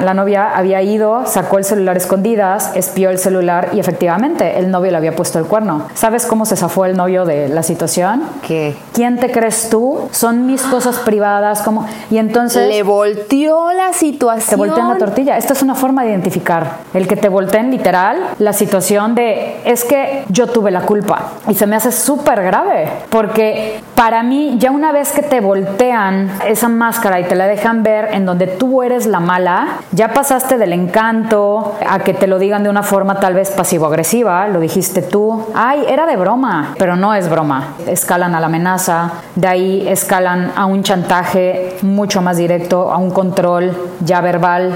La 0.00 0.14
novia 0.14 0.56
había 0.56 0.82
ido, 0.82 1.26
sacó 1.26 1.58
el 1.58 1.64
celular 1.64 1.96
escondidas, 1.96 2.72
espió 2.74 3.10
el 3.10 3.18
celular 3.18 3.70
y 3.72 3.80
efectivamente 3.80 4.58
el 4.58 4.70
novio 4.70 4.90
le 4.90 4.96
había 4.96 5.14
puesto 5.14 5.38
el 5.38 5.44
cuerno. 5.44 5.86
¿Sabes 5.94 6.26
cómo 6.26 6.46
se 6.46 6.56
zafó 6.56 6.86
el 6.86 6.96
novio 6.96 7.24
de 7.24 7.48
la 7.48 7.62
situación? 7.62 8.22
¿Qué? 8.46 8.74
¿Quién 8.92 9.18
te 9.18 9.30
crees 9.30 9.68
tú? 9.68 10.08
Son 10.12 10.46
mis 10.46 10.62
cosas 10.62 10.98
privadas, 11.00 11.62
como 11.62 11.86
y 12.10 12.18
entonces 12.18 12.68
le 12.68 12.82
volteó 12.82 13.72
la 13.72 13.92
situación. 13.92 14.50
Te 14.50 14.56
voltean 14.56 14.88
la 14.88 14.98
tortilla. 14.98 15.36
Esta 15.36 15.52
es 15.52 15.62
una 15.62 15.74
forma 15.74 16.04
de 16.04 16.10
identificar 16.10 16.78
el 16.94 17.06
que 17.06 17.16
te 17.16 17.28
volteen 17.28 17.70
literal 17.70 18.18
la 18.38 18.52
situación 18.52 19.14
de 19.14 19.60
es 19.64 19.84
que 19.84 20.21
yo 20.28 20.46
tuve 20.46 20.70
la 20.70 20.82
culpa. 20.82 21.32
Y 21.48 21.54
se 21.54 21.66
me 21.66 21.76
hace 21.76 21.92
súper 21.92 22.42
grave, 22.42 22.88
porque 23.10 23.80
para 23.94 24.22
mí 24.22 24.56
ya 24.58 24.70
una 24.70 24.92
vez 24.92 25.12
que 25.12 25.22
te 25.22 25.40
voltean 25.40 26.30
esa 26.46 26.68
máscara 26.68 27.20
y 27.20 27.24
te 27.24 27.34
la 27.34 27.46
dejan 27.46 27.82
ver 27.82 28.08
en 28.12 28.26
donde 28.26 28.46
tú 28.46 28.82
eres 28.82 29.06
la 29.06 29.20
mala, 29.20 29.78
ya 29.92 30.12
pasaste 30.12 30.58
del 30.58 30.72
encanto 30.72 31.76
a 31.88 32.00
que 32.00 32.14
te 32.14 32.26
lo 32.26 32.38
digan 32.38 32.62
de 32.62 32.70
una 32.70 32.82
forma 32.82 33.20
tal 33.20 33.34
vez 33.34 33.50
pasivo-agresiva, 33.50 34.48
lo 34.48 34.60
dijiste 34.60 35.02
tú, 35.02 35.46
ay, 35.54 35.84
era 35.88 36.06
de 36.06 36.16
broma, 36.16 36.74
pero 36.78 36.96
no 36.96 37.14
es 37.14 37.28
broma. 37.28 37.74
Escalan 37.86 38.34
a 38.34 38.40
la 38.40 38.46
amenaza, 38.46 39.12
de 39.34 39.46
ahí 39.46 39.88
escalan 39.88 40.52
a 40.56 40.66
un 40.66 40.82
chantaje 40.82 41.76
mucho 41.82 42.22
más 42.22 42.36
directo, 42.36 42.90
a 42.92 42.96
un 42.96 43.10
control 43.10 43.76
ya 44.00 44.20
verbal 44.20 44.72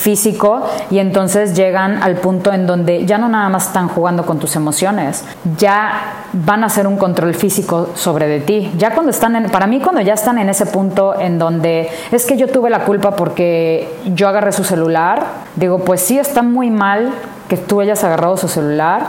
físico 0.00 0.62
y 0.90 0.98
entonces 0.98 1.54
llegan 1.54 2.02
al 2.02 2.16
punto 2.16 2.54
en 2.54 2.66
donde 2.66 3.04
ya 3.04 3.18
no 3.18 3.28
nada 3.28 3.50
más 3.50 3.66
están 3.66 3.88
jugando 3.88 4.24
con 4.24 4.38
tus 4.38 4.56
emociones, 4.56 5.24
ya 5.58 6.14
van 6.32 6.62
a 6.64 6.66
hacer 6.66 6.86
un 6.86 6.96
control 6.96 7.34
físico 7.34 7.90
sobre 7.94 8.26
de 8.26 8.40
ti. 8.40 8.72
Ya 8.78 8.94
cuando 8.94 9.10
están 9.10 9.30
para 9.52 9.66
mí 9.66 9.78
cuando 9.80 10.00
ya 10.00 10.14
están 10.14 10.38
en 10.38 10.48
ese 10.48 10.64
punto 10.64 11.20
en 11.20 11.38
donde 11.38 11.90
es 12.10 12.24
que 12.24 12.38
yo 12.38 12.48
tuve 12.48 12.70
la 12.70 12.84
culpa 12.84 13.14
porque 13.14 13.94
yo 14.14 14.26
agarré 14.28 14.52
su 14.52 14.64
celular, 14.64 15.22
digo, 15.56 15.80
pues 15.80 16.00
sí 16.00 16.18
está 16.18 16.42
muy 16.42 16.70
mal 16.70 17.12
que 17.48 17.58
tú 17.58 17.82
hayas 17.82 18.02
agarrado 18.02 18.38
su 18.38 18.48
celular, 18.48 19.08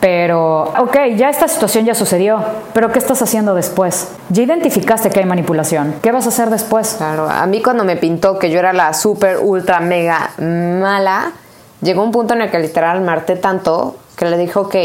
pero, 0.00 0.72
ok, 0.78 0.96
ya 1.16 1.28
esta 1.28 1.46
situación 1.46 1.84
ya 1.84 1.94
sucedió, 1.94 2.42
pero 2.72 2.90
¿qué 2.90 2.98
estás 2.98 3.20
haciendo 3.20 3.54
después? 3.54 4.08
Ya 4.30 4.42
identificaste 4.42 5.10
que 5.10 5.20
hay 5.20 5.26
manipulación, 5.26 5.94
¿qué 6.02 6.10
vas 6.10 6.24
a 6.24 6.30
hacer 6.30 6.48
después? 6.48 6.94
Claro, 6.96 7.28
a 7.28 7.44
mí 7.46 7.60
cuando 7.60 7.84
me 7.84 7.96
pintó 7.96 8.38
que 8.38 8.50
yo 8.50 8.58
era 8.58 8.72
la 8.72 8.94
súper, 8.94 9.38
ultra, 9.38 9.80
mega 9.80 10.30
mala, 10.38 11.32
llegó 11.82 12.02
un 12.02 12.12
punto 12.12 12.32
en 12.32 12.40
el 12.42 12.50
que 12.50 12.58
literal 12.58 13.02
me 13.02 13.12
harté 13.12 13.36
tanto 13.36 13.96
que 14.16 14.24
le 14.24 14.38
dije, 14.38 14.58
ok, 14.58 14.76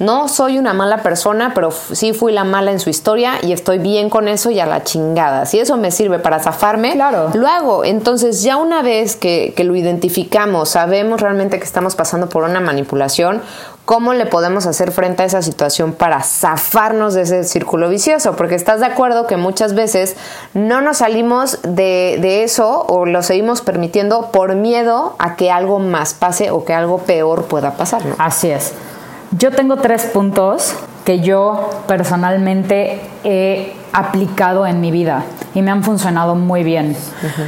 no 0.00 0.28
soy 0.28 0.58
una 0.58 0.72
mala 0.72 1.02
persona, 1.02 1.52
pero 1.54 1.70
sí 1.70 2.12
fui 2.12 2.32
la 2.32 2.44
mala 2.44 2.72
en 2.72 2.80
su 2.80 2.90
historia 2.90 3.34
y 3.42 3.52
estoy 3.52 3.78
bien 3.78 4.10
con 4.10 4.26
eso 4.26 4.50
y 4.50 4.58
a 4.58 4.66
la 4.66 4.82
chingada. 4.82 5.46
Si 5.46 5.60
eso 5.60 5.76
me 5.76 5.90
sirve 5.90 6.18
para 6.18 6.40
zafarme, 6.40 6.92
claro. 6.92 7.30
lo 7.34 7.46
hago. 7.46 7.84
Entonces, 7.84 8.42
ya 8.42 8.56
una 8.56 8.82
vez 8.82 9.16
que, 9.16 9.52
que 9.56 9.62
lo 9.62 9.76
identificamos, 9.76 10.70
sabemos 10.70 11.20
realmente 11.20 11.58
que 11.58 11.64
estamos 11.64 11.94
pasando 11.94 12.28
por 12.28 12.42
una 12.42 12.60
manipulación, 12.60 13.40
¿cómo 13.84 14.14
le 14.14 14.26
podemos 14.26 14.66
hacer 14.66 14.92
frente 14.92 15.22
a 15.22 15.26
esa 15.26 15.42
situación 15.42 15.92
para 15.92 16.22
zafarnos 16.22 17.14
de 17.14 17.22
ese 17.22 17.44
círculo 17.44 17.88
vicioso? 17.88 18.34
Porque 18.36 18.54
estás 18.54 18.80
de 18.80 18.86
acuerdo 18.86 19.26
que 19.26 19.36
muchas 19.36 19.74
veces 19.74 20.16
no 20.54 20.80
nos 20.80 20.98
salimos 20.98 21.58
de, 21.62 22.44
eso 22.44 22.84
o 22.88 23.06
lo 23.06 23.22
seguimos 23.22 23.60
permitiendo 23.60 24.30
por 24.30 24.54
miedo 24.54 25.14
a 25.18 25.36
que 25.36 25.50
algo 25.50 25.78
más 25.78 26.14
pase 26.14 26.50
o 26.50 26.64
que 26.64 26.72
algo 26.72 26.98
peor 26.98 27.44
pueda 27.44 27.72
pasar. 27.72 28.04
¿no? 28.04 28.14
Así 28.18 28.50
es. 28.50 28.72
Yo 29.32 29.50
tengo 29.50 29.76
tres 29.76 30.04
puntos 30.04 30.74
que 31.04 31.20
yo 31.20 31.70
personalmente 31.86 33.00
he 33.24 33.74
aplicado 33.92 34.66
en 34.66 34.80
mi 34.80 34.90
vida 34.90 35.24
y 35.54 35.62
me 35.62 35.70
han 35.70 35.82
funcionado 35.82 36.34
muy 36.34 36.64
bien. 36.64 36.96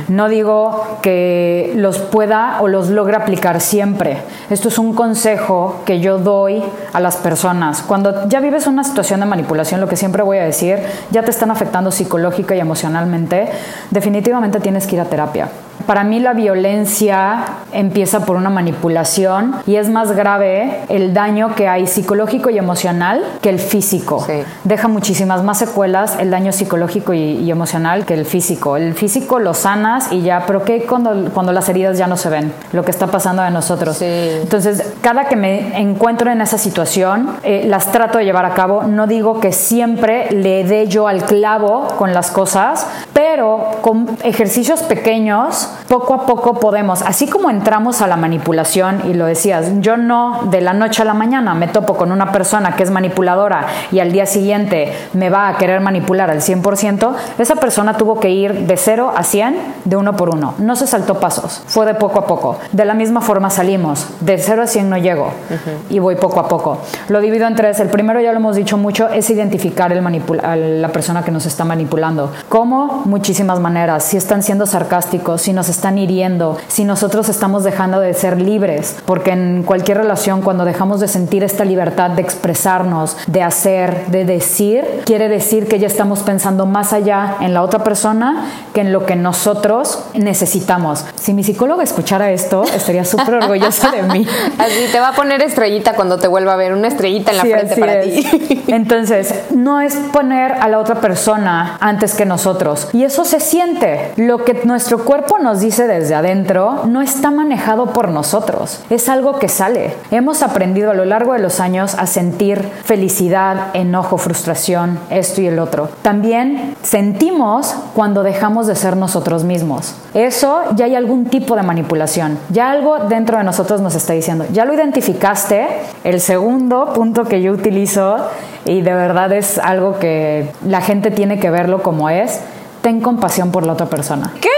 No 0.09 0.29
digo 0.29 0.99
que 1.03 1.73
los 1.77 1.99
pueda 1.99 2.59
o 2.61 2.69
los 2.69 2.89
logre 2.89 3.17
aplicar 3.17 3.61
siempre. 3.61 4.19
Esto 4.51 4.69
es 4.69 4.79
un 4.79 4.95
consejo 4.95 5.83
que 5.85 6.01
yo 6.01 6.19
doy 6.19 6.63
a 6.93 7.01
las 7.01 7.17
personas. 7.17 7.83
Cuando 7.83 8.29
ya 8.29 8.41
vives 8.41 8.67
una 8.67 8.85
situación 8.85 9.21
de 9.21 9.27
manipulación, 9.27 9.81
lo 9.81 9.89
que 9.89 9.97
siempre 9.97 10.23
voy 10.23 10.39
a 10.39 10.45
decir, 10.45 10.79
ya 11.11 11.23
te 11.23 11.31
están 11.31 11.51
afectando 11.51 11.91
psicológica 11.91 12.55
y 12.55 12.61
emocionalmente, 12.61 13.49
definitivamente 13.91 14.61
tienes 14.61 14.87
que 14.87 14.97
ir 14.97 15.01
a 15.01 15.07
terapia. 15.07 15.49
Para 15.87 16.05
mí 16.05 16.21
la 16.21 16.33
violencia 16.33 17.45
empieza 17.73 18.21
por 18.21 18.37
una 18.37 18.51
manipulación 18.51 19.57
y 19.67 19.77
es 19.77 19.89
más 19.89 20.13
grave 20.13 20.81
el 20.89 21.15
daño 21.15 21.55
que 21.55 21.69
hay 21.69 21.87
psicológico 21.87 22.51
y 22.51 22.59
emocional 22.59 23.23
que 23.41 23.51
el 23.51 23.59
físico. 23.59 24.25
Sí. 24.27 24.43
Deja 24.65 24.89
muchísimas 24.89 25.43
más 25.43 25.59
secuelas 25.59 26.17
el 26.19 26.31
daño 26.31 26.53
psicológico 26.53 27.13
y, 27.13 27.19
y, 27.19 27.51
emocional 27.51 28.05
que 28.05 28.15
el 28.15 28.27
físico. 28.27 28.77
El 28.77 28.95
físico 28.95 29.39
lo 29.39 29.55
sanas 29.55 30.13
y 30.13 30.23
ya, 30.23 30.45
pero 30.47 30.65
¿qué 30.65 30.83
cuando, 30.83 31.31
cuando 31.33 31.53
las 31.53 31.69
heridas 31.69 31.99
ya 31.99 32.07
no 32.07 32.17
se 32.17 32.29
ven? 32.29 32.53
Lo 32.73 32.85
que 32.85 32.91
está 32.91 33.07
pasando 33.07 33.43
a 33.43 33.51
nosotros. 33.51 33.97
Sí. 33.97 34.07
Entonces, 34.07 34.95
cada 35.01 35.27
que 35.27 35.37
me 35.37 35.81
encuentro 35.81 36.31
en 36.31 36.41
esa 36.41 36.59
situación, 36.59 37.37
eh, 37.43 37.65
las 37.67 37.93
trato 37.93 38.19
de 38.19 38.25
llevar 38.25 38.45
a 38.45 38.55
cabo. 38.55 38.85
No 38.85 39.07
digo 39.07 39.41
que 39.41 39.53
siempre 39.53 40.31
le 40.31 40.65
dé 40.65 40.87
yo 40.87 41.09
al 41.09 41.25
clavo 41.25 41.89
con 41.99 42.13
las 42.13 42.31
cosas, 42.31 42.87
pero 43.29 43.79
con 43.81 44.07
ejercicios 44.23 44.83
pequeños 44.83 45.69
poco 45.89 46.15
a 46.15 46.27
poco 46.27 46.61
podemos, 46.61 47.03
así 47.03 47.27
como 47.27 47.51
entramos 47.51 48.01
a 48.01 48.07
la 48.07 48.17
manipulación 48.17 49.03
y 49.09 49.15
lo 49.15 49.27
decías, 49.27 49.73
yo 49.81 49.97
no 49.97 50.43
de 50.45 50.61
la 50.61 50.73
noche 50.73 51.03
a 51.03 51.05
la 51.05 51.15
mañana 51.15 51.55
me 51.55 51.67
topo 51.67 51.97
con 51.97 52.13
una 52.13 52.31
persona 52.31 52.77
que 52.77 52.85
es 52.85 52.91
manipuladora 52.91 53.67
y 53.91 53.99
al 53.99 54.13
día 54.13 54.27
siguiente 54.27 54.93
me 55.13 55.29
va 55.29 55.49
a 55.49 55.57
querer 55.59 55.81
manipular 55.81 56.31
al 56.31 56.41
100%, 56.41 57.15
esa 57.39 57.57
persona 57.57 57.97
tuvo 57.97 58.21
que 58.21 58.31
ir 58.31 58.67
de 58.67 58.77
0 58.77 59.13
a 59.17 59.23
100 59.25 59.57
de 59.85 59.97
uno 59.97 60.17
por 60.17 60.31
uno, 60.31 60.55
no 60.59 60.77
se 60.77 60.87
saltó 60.87 61.19
pasos, 61.19 61.63
fue 61.67 61.85
de 61.87 61.95
poco 61.95 62.21
a 62.21 62.27
poco. 62.27 62.59
De 62.73 62.85
la 62.85 62.95
misma 62.95 63.21
forma 63.21 63.51
salimos, 63.51 64.07
de 64.21 64.39
0 64.39 64.63
a 64.63 64.67
100 64.67 64.91
no 64.91 64.99
llego 64.99 65.27
uh 65.27 65.55
-huh. 65.55 65.91
y 65.91 65.99
voy 65.99 66.15
poco 66.15 66.41
a 66.41 66.49
poco. 66.49 66.79
Lo 67.09 67.21
divido 67.21 67.47
en 67.47 67.57
tres, 67.57 67.81
el 67.81 67.89
primero 67.89 68.21
ya 68.21 68.31
lo 68.33 68.39
hemos 68.39 68.57
dicho 68.57 68.77
mucho, 68.77 69.09
es 69.09 69.29
identificar 69.31 69.93
el 69.93 70.07
a 70.43 70.57
la 70.57 70.89
persona 70.89 71.25
que 71.25 71.33
nos 71.33 71.47
está 71.47 71.65
manipulando. 71.65 72.31
¿Cómo? 72.49 73.03
Muchísimas 73.17 73.61
maneras, 73.61 74.05
si 74.05 74.19
están 74.19 74.43
siendo 74.43 74.67
sarcásticos, 74.67 75.41
si 75.41 75.55
nos 75.55 75.71
están 75.71 75.97
hiriendo, 75.97 76.59
si 76.69 76.85
nosotros 76.85 77.31
estamos 77.31 77.65
dejando 77.65 77.99
de 77.99 78.13
ser 78.13 78.39
libres, 78.39 78.95
porque 79.07 79.31
en 79.31 79.63
cualquier 79.63 79.97
relación 79.97 80.43
cuando 80.43 80.67
dejamos 80.67 81.01
de 81.01 81.09
sentir 81.09 81.43
esta 81.43 81.65
libertad 81.65 82.11
de 82.11 82.21
expresarnos, 82.21 83.17
de 83.27 83.43
hacer, 83.43 84.09
de 84.09 84.27
decir, 84.27 85.01
quiere 85.07 85.31
decir 85.31 85.67
que 85.67 85.79
ya 85.79 85.87
estamos 85.87 86.21
pensando 86.25 86.67
más 86.67 86.93
allá 86.93 87.37
en 87.41 87.55
la 87.55 87.63
otra 87.63 87.83
persona 87.83 88.51
que 88.75 88.83
en 88.83 88.93
lo 88.93 89.07
que 89.07 89.17
nosotros 89.17 90.05
necesitamos. 90.13 91.07
Si 91.15 91.33
mi 91.33 91.43
psicóloga 91.43 91.85
escuchara 91.85 92.33
esto, 92.33 92.65
estaría 92.65 93.07
súper 93.07 93.37
orgullosa 93.37 93.93
de 93.93 94.03
mí. 94.03 94.27
Así 94.59 94.93
te 94.93 95.01
va 95.01 95.09
a 95.09 95.13
poner 95.15 95.41
estrellita 95.41 95.95
cuando 95.95 96.19
te 96.19 96.29
vuelva 96.29 96.53
a 96.53 96.57
ver, 96.57 96.75
una 96.75 96.89
estrellita 96.89 97.31
en 97.31 97.39
la 97.39 97.43
sí, 97.45 97.51
frente 97.51 97.77
para 97.77 98.01
es. 98.01 98.15
ti. 98.15 98.65
Entonces, 98.69 99.35
no 99.53 99.81
es 99.81 99.95
poner 100.13 100.53
a 100.53 100.69
la 100.69 100.79
otra 100.79 101.01
persona 101.01 101.79
antes 101.81 102.15
que 102.15 102.27
nosotros. 102.27 102.91
Y 102.97 103.05
eso 103.05 103.27
se 103.27 103.41
siente. 103.41 104.13
Lo 104.17 104.43
que 104.43 104.63
nuestro 104.65 105.05
cuerpo 105.05 105.39
nos 105.39 105.61
dice 105.61 105.87
desde 105.87 106.15
adentro 106.15 106.87
no 106.87 107.03
está 107.03 107.31
manejado 107.31 107.93
por 107.93 108.09
nosotros. 108.09 108.81
Es 108.89 109.11
algo 109.11 109.39
que 109.39 109.51
sale. 109.51 109.93
Hemos 110.11 110.43
aprendido 110.43 110.93
a 110.93 110.95
lo 110.95 111.05
largo 111.05 111.35
de 111.35 111.41
los 111.41 111.61
años 111.61 111.95
a 111.95 112.07
sentir 112.07 112.67
felicidad, 112.85 113.67
enojo, 113.75 114.17
frustración, 114.17 114.99
esto 115.11 115.43
y 115.43 115.47
el 115.47 115.59
otro. 115.59 115.91
También 116.01 116.75
sentimos 116.83 117.75
cuando 117.95 118.23
dejamos 118.23 118.67
de 118.67 118.75
ser 118.75 118.97
nosotros 118.97 119.45
mismos. 119.45 119.95
Eso 120.15 120.63
ya 120.75 120.87
hay 120.87 120.95
algún 120.95 121.27
tipo 121.27 121.55
de 121.55 121.65
manipulación. 121.65 122.39
Ya 122.49 122.71
algo 122.71 123.01
dentro 123.11 123.37
de 123.37 123.45
nosotros 123.45 123.83
nos 123.83 123.95
está 123.95 124.15
diciendo, 124.15 124.47
ya 124.55 124.65
lo 124.65 124.73
identificaste. 124.73 125.67
El 126.03 126.23
segundo 126.23 126.95
punto 126.95 127.25
que 127.25 127.43
yo 127.43 127.53
utilizo 127.53 128.17
y 128.65 128.81
de 128.81 128.95
verdad 128.95 129.33
es 129.33 129.59
algo 129.59 129.99
que 129.99 130.51
la 130.67 130.81
gente 130.81 131.11
tiene 131.11 131.39
que 131.39 131.51
verlo 131.51 131.83
como 131.83 132.09
es, 132.09 132.41
ten 132.87 133.01
compasión 133.01 133.51
por 133.51 133.67
la 133.67 133.73
otra 133.73 133.87
persona. 133.87 134.33
¿Qué? 134.41 134.49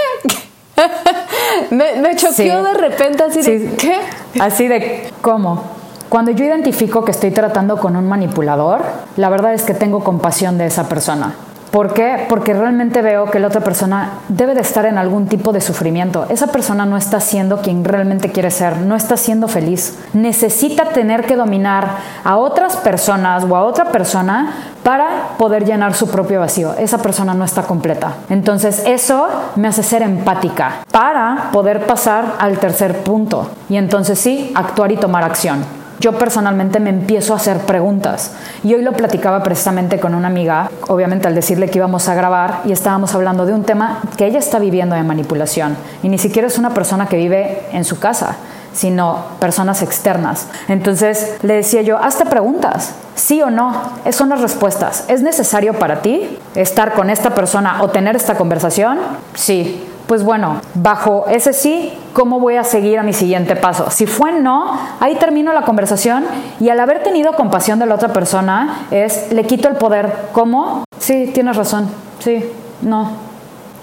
me, 1.74 1.96
me, 2.02 2.14
choqueó 2.14 2.58
Sí. 2.58 2.66
de 2.66 2.74
repente 2.74 3.22
así 3.22 3.42
Sí. 3.42 3.56
de 3.56 3.74
¿qué? 3.76 3.94
Así 4.38 4.68
de, 4.68 5.10
¿cómo? 5.22 5.64
Cuando 6.10 6.30
yo 6.32 6.44
identifico 6.44 7.06
que 7.06 7.12
estoy 7.12 7.30
tratando 7.30 7.78
con 7.78 7.96
un 7.96 8.06
manipulador, 8.06 8.82
la 9.16 9.30
verdad 9.30 9.54
es 9.54 9.62
que 9.62 9.72
tengo 9.72 10.04
compasión 10.04 10.58
de 10.58 10.66
esa 10.66 10.90
persona. 10.90 11.36
¿Por 11.70 11.92
qué? 11.92 12.24
Porque 12.28 12.54
realmente 12.54 13.02
veo 13.02 13.30
que 13.30 13.38
la 13.38 13.48
otra 13.48 13.60
persona 13.60 14.20
debe 14.28 14.54
de 14.54 14.62
estar 14.62 14.86
en 14.86 14.96
algún 14.96 15.26
tipo 15.26 15.52
de 15.52 15.60
sufrimiento. 15.60 16.24
Esa 16.30 16.46
persona 16.46 16.86
no 16.86 16.96
está 16.96 17.20
siendo 17.20 17.58
quien 17.58 17.84
realmente 17.84 18.32
quiere 18.32 18.50
ser, 18.50 18.78
no 18.78 18.96
está 18.96 19.18
siendo 19.18 19.48
feliz. 19.48 19.98
Necesita 20.14 20.86
tener 20.86 21.26
que 21.26 21.36
dominar 21.36 21.88
a 22.24 22.38
otras 22.38 22.76
personas 22.76 23.44
o 23.44 23.54
a 23.54 23.64
otra 23.64 23.92
persona 23.92 24.54
para 24.82 25.36
poder 25.36 25.66
llenar 25.66 25.92
su 25.94 26.08
propio 26.08 26.40
vacío. 26.40 26.74
Esa 26.78 26.98
persona 26.98 27.34
no 27.34 27.44
está 27.44 27.62
completa. 27.64 28.14
Entonces 28.30 28.82
eso 28.86 29.28
me 29.56 29.68
hace 29.68 29.82
ser 29.82 30.00
empática 30.00 30.84
para 30.90 31.50
poder 31.52 31.86
pasar 31.86 32.36
al 32.38 32.58
tercer 32.58 33.02
punto. 33.02 33.50
Y 33.68 33.76
entonces 33.76 34.18
sí, 34.18 34.52
actuar 34.54 34.90
y 34.92 34.96
tomar 34.96 35.22
acción 35.24 35.78
yo 36.00 36.18
personalmente 36.18 36.80
me 36.80 36.90
empiezo 36.90 37.32
a 37.32 37.36
hacer 37.36 37.58
preguntas. 37.58 38.32
Y 38.62 38.74
hoy 38.74 38.82
lo 38.82 38.92
platicaba 38.92 39.42
precisamente 39.42 39.98
con 39.98 40.14
una 40.14 40.28
amiga, 40.28 40.70
obviamente 40.88 41.28
al 41.28 41.34
decirle 41.34 41.68
que 41.68 41.78
íbamos 41.78 42.08
a 42.08 42.14
grabar 42.14 42.60
y 42.64 42.72
estábamos 42.72 43.14
hablando 43.14 43.46
de 43.46 43.52
un 43.52 43.64
tema 43.64 44.00
que 44.16 44.26
ella 44.26 44.38
está 44.38 44.58
viviendo 44.58 44.94
de 44.94 45.02
manipulación. 45.02 45.76
Y 46.02 46.08
ni 46.08 46.18
siquiera 46.18 46.48
es 46.48 46.58
una 46.58 46.70
persona 46.70 47.06
que 47.06 47.16
vive 47.16 47.62
en 47.72 47.84
su 47.84 47.98
casa 47.98 48.36
sino 48.70 49.24
personas 49.40 49.82
externas. 49.82 50.46
Entonces 50.68 51.36
le 51.42 51.54
decía 51.54 51.82
yo, 51.82 51.98
hazte 51.98 52.26
preguntas, 52.26 52.92
sí 53.16 53.42
o 53.42 53.50
no, 53.50 53.74
son 54.12 54.28
las 54.28 54.40
respuestas. 54.40 55.04
¿Es 55.08 55.20
necesario 55.20 55.74
para 55.74 56.00
ti 56.00 56.38
estar 56.54 56.92
con 56.92 57.10
esta 57.10 57.34
persona 57.34 57.82
o 57.82 57.88
tener 57.88 58.14
esta 58.14 58.36
conversación? 58.36 58.98
Sí 59.34 59.87
pues 60.08 60.24
bueno, 60.24 60.62
bajo 60.72 61.26
ese 61.28 61.52
sí, 61.52 61.92
¿cómo 62.14 62.40
voy 62.40 62.56
a 62.56 62.64
seguir 62.64 62.98
a 62.98 63.02
mi 63.02 63.12
siguiente 63.12 63.56
paso? 63.56 63.90
Si 63.90 64.06
fue 64.06 64.32
no, 64.32 64.72
ahí 65.00 65.16
termino 65.16 65.52
la 65.52 65.62
conversación 65.62 66.24
y 66.58 66.70
al 66.70 66.80
haber 66.80 67.02
tenido 67.02 67.34
compasión 67.34 67.78
de 67.78 67.84
la 67.84 67.94
otra 67.94 68.08
persona 68.08 68.86
es, 68.90 69.30
le 69.32 69.44
quito 69.44 69.68
el 69.68 69.76
poder. 69.76 70.10
¿Cómo? 70.32 70.84
Sí, 70.98 71.30
tienes 71.34 71.56
razón. 71.56 71.90
Sí, 72.20 72.42
no. 72.80 73.12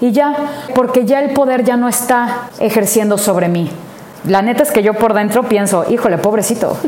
Y 0.00 0.10
ya, 0.10 0.34
porque 0.74 1.04
ya 1.04 1.20
el 1.20 1.32
poder 1.32 1.62
ya 1.62 1.76
no 1.76 1.86
está 1.86 2.48
ejerciendo 2.58 3.18
sobre 3.18 3.48
mí. 3.48 3.70
La 4.26 4.42
neta 4.42 4.64
es 4.64 4.72
que 4.72 4.82
yo 4.82 4.94
por 4.94 5.14
dentro 5.14 5.44
pienso, 5.44 5.84
híjole, 5.88 6.18
pobrecito. 6.18 6.76